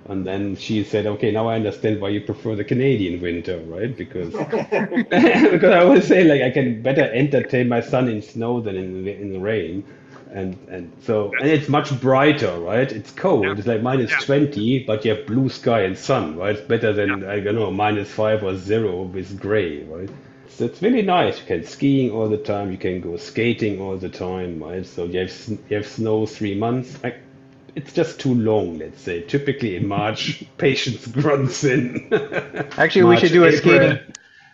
And 0.05 0.25
then 0.25 0.55
she 0.55 0.83
said 0.83 1.05
okay 1.05 1.31
now 1.31 1.47
I 1.49 1.55
understand 1.55 2.01
why 2.01 2.09
you 2.09 2.21
prefer 2.21 2.55
the 2.55 2.63
Canadian 2.65 3.21
winter 3.21 3.59
right? 3.65 3.95
Because 3.95 4.33
because 5.11 5.71
I 5.71 5.79
always 5.79 6.07
say 6.07 6.23
like 6.23 6.41
I 6.41 6.51
can 6.51 6.81
better 6.81 7.03
entertain 7.13 7.69
my 7.69 7.81
son 7.81 8.09
in 8.09 8.21
snow 8.21 8.61
than 8.61 8.75
in 8.75 9.07
in 9.07 9.33
the 9.33 9.39
rain, 9.39 9.85
and 10.33 10.57
and 10.69 10.91
so 11.01 11.35
and 11.39 11.49
it's 11.49 11.69
much 11.69 11.99
brighter, 12.01 12.59
right? 12.59 12.91
It's 12.91 13.11
cold. 13.11 13.43
Yeah. 13.43 13.55
It's 13.59 13.67
like 13.67 13.81
minus 13.81 14.11
Yeah. 14.11 14.19
twenty, 14.19 14.83
but 14.85 15.05
you 15.05 15.15
have 15.15 15.25
blue 15.27 15.49
sky 15.49 15.81
and 15.81 15.97
sun, 15.97 16.35
right? 16.37 16.55
It's 16.57 16.67
better 16.67 16.93
than 16.93 17.23
I 17.23 17.39
don't 17.39 17.55
know 17.55 17.71
minus 17.71 18.09
five 18.11 18.43
or 18.43 18.55
zero 18.57 19.03
with 19.03 19.39
gray, 19.39 19.83
right? 19.85 20.09
So 20.47 20.65
it's 20.65 20.81
really 20.81 21.01
nice. 21.03 21.39
You 21.39 21.45
can 21.45 21.63
skiing 21.65 22.11
all 22.11 22.29
the 22.29 22.37
time. 22.37 22.71
You 22.71 22.77
can 22.77 23.01
go 23.01 23.17
skating 23.17 23.79
all 23.81 23.97
the 23.97 24.09
time, 24.09 24.61
right? 24.63 24.85
So 24.85 25.05
you 25.05 25.19
have 25.19 25.31
you 25.69 25.75
have 25.77 25.87
snow 25.87 26.25
three 26.25 26.55
months. 26.55 26.97
Like, 27.03 27.23
it's 27.75 27.93
just 27.93 28.19
too 28.19 28.33
long, 28.33 28.77
let's 28.79 29.01
say. 29.01 29.21
Typically 29.23 29.75
in 29.75 29.87
March, 29.87 30.43
patience 30.57 31.05
grunts 31.07 31.63
in. 31.63 32.09
Actually, 32.77 33.03
we 33.05 33.17
should 33.17 33.33
do 33.33 33.45
a 33.45 33.49
April. 33.49 33.51
skating. 33.51 33.99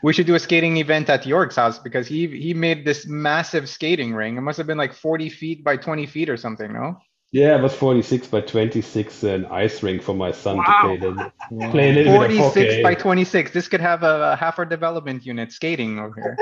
We 0.04 0.14
should 0.14 0.28
do 0.28 0.36
a 0.36 0.40
skating 0.40 0.78
event 0.78 1.10
at 1.10 1.24
Jörg's 1.24 1.56
house 1.56 1.80
because 1.80 2.06
he 2.08 2.28
he 2.28 2.54
made 2.54 2.86
this 2.86 3.08
massive 3.08 3.70
skating 3.70 4.14
ring. 4.14 4.38
It 4.38 4.42
must 4.42 4.58
have 4.58 4.68
been 4.68 4.78
like 4.78 4.94
40 4.94 5.30
feet 5.30 5.64
by 5.64 5.78
20 5.78 6.06
feet 6.06 6.30
or 6.30 6.38
something, 6.38 6.72
no? 6.74 6.98
Yeah, 7.32 7.58
it 7.58 7.62
was 7.64 7.74
46 7.74 8.28
by 8.28 8.42
26, 8.42 9.24
an 9.24 9.46
ice 9.48 9.82
rink 9.82 10.04
for 10.04 10.14
my 10.14 10.32
son 10.32 10.58
Wow. 10.58 10.64
to 10.66 10.82
play, 10.84 10.98
the, 10.98 11.32
play 11.72 11.90
a 11.90 11.94
little 11.94 12.20
bit 12.20 12.30
of 12.32 12.38
46 12.54 12.74
hockey. 12.74 12.84
by 12.84 12.94
26. 12.94 13.52
This 13.52 13.68
could 13.68 13.82
have 13.82 14.04
a, 14.04 14.34
a 14.34 14.36
half 14.36 14.60
our 14.60 14.66
development 14.66 15.26
unit 15.26 15.52
skating 15.52 15.98
over 15.98 16.14
here. 16.22 16.38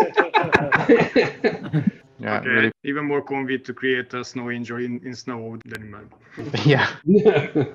Yeah, 2.22 2.38
okay, 2.38 2.49
really. 2.49 2.72
even 2.84 3.05
more 3.05 3.22
convenient 3.24 3.66
to 3.66 3.74
create 3.74 4.14
a 4.14 4.24
snow 4.24 4.51
injury 4.51 4.86
in, 4.86 4.99
in 5.03 5.16
snow 5.16 5.57
than 5.66 5.82
in 5.84 5.91
mud. 5.91 6.09
Yeah. 6.66 6.88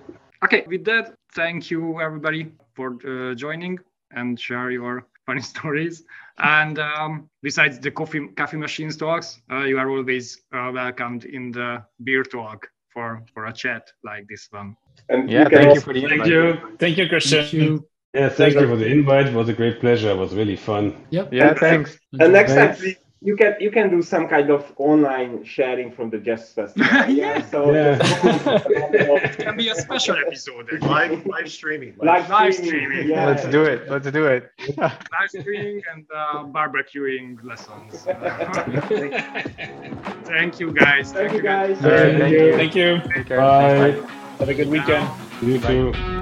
Okay, 0.44 0.64
with 0.68 0.84
that, 0.84 1.14
thank 1.34 1.70
you 1.70 1.98
everybody 2.00 2.52
for 2.74 2.98
uh, 3.08 3.34
joining 3.34 3.78
and 4.10 4.38
share 4.38 4.70
your 4.70 5.06
funny 5.26 5.42
stories. 5.54 6.04
And 6.38 6.78
um, 6.78 7.30
besides 7.42 7.78
the 7.78 7.90
coffee 7.90 8.28
coffee 8.36 8.56
machines 8.56 8.96
talks, 8.96 9.40
uh, 9.50 9.64
you 9.64 9.78
are 9.78 9.90
always 9.90 10.42
uh, 10.52 10.70
welcomed 10.72 11.24
in 11.24 11.50
the 11.50 11.82
beer 12.04 12.22
talk 12.22 12.68
for 12.92 13.22
for 13.32 13.46
a 13.46 13.52
chat 13.52 13.90
like 14.04 14.26
this 14.28 14.48
one. 14.50 14.76
And 15.08 15.30
Yeah, 15.30 15.48
can 15.48 15.58
thank 15.58 15.74
you 15.74 15.80
for 15.80 15.92
the 15.92 16.08
Thank 16.08 16.26
you. 16.26 16.76
Thank 16.78 16.96
you, 16.98 17.06
Krisztián. 17.08 17.42
Thank 17.42 17.52
you. 17.52 17.88
Yeah, 18.14 18.30
thank 18.30 18.54
you 18.54 18.66
for 18.66 18.76
the 18.76 18.86
invite. 18.86 19.26
It 19.26 19.34
was 19.34 19.48
a 19.48 19.52
great 19.52 19.78
pleasure. 19.80 20.10
It 20.10 20.16
was 20.16 20.34
really 20.34 20.56
fun. 20.56 20.94
Yep. 21.10 21.32
Yeah, 21.32 21.52
thanks. 21.52 21.98
And 22.18 22.32
next 22.32 22.54
time, 22.54 22.74
please, 22.74 22.96
you 23.26 23.34
can 23.36 23.52
you 23.60 23.70
can 23.76 23.90
do 23.90 24.00
some 24.02 24.28
kind 24.28 24.50
of 24.50 24.62
online 24.76 25.44
sharing 25.44 25.90
from 25.96 26.10
the 26.10 26.18
jazz 26.26 26.42
festival. 26.52 26.86
Yeah. 27.20 27.42
So 27.52 27.58
Yeah. 27.74 27.98
It 29.28 29.36
can 29.44 29.56
be 29.56 29.68
a 29.68 29.74
special 29.74 30.16
episode. 30.26 30.66
Live, 30.82 31.26
live 31.26 31.50
streaming. 31.50 31.94
live, 31.98 32.28
Live 32.30 32.54
streaming. 32.54 32.70
streaming. 32.86 33.08
Yeah. 33.08 33.26
Let's 33.26 33.44
do 33.56 33.62
it. 33.64 33.88
Let's 33.90 34.10
do 34.10 34.24
it. 34.26 34.42
Live 34.78 35.30
streaming 35.40 35.82
and 35.92 36.04
uh, 36.14 36.44
barbecuing 36.56 37.28
lessons. 37.50 37.92
thank 40.24 40.60
you 40.60 40.72
guys. 40.72 41.12
Thank 41.12 41.32
you 41.32 41.42
guys. 41.42 41.76
All 41.84 41.90
right, 41.90 42.16
thank 42.18 42.32
you. 42.32 42.52
Thank 42.56 42.74
you. 42.74 43.00
Take 43.14 43.26
care. 43.26 43.38
Bye. 43.38 43.92
Have 44.38 44.48
a 44.48 44.54
good 44.54 44.68
weekend. 44.68 45.08
You 45.42 45.58
too. 45.60 46.15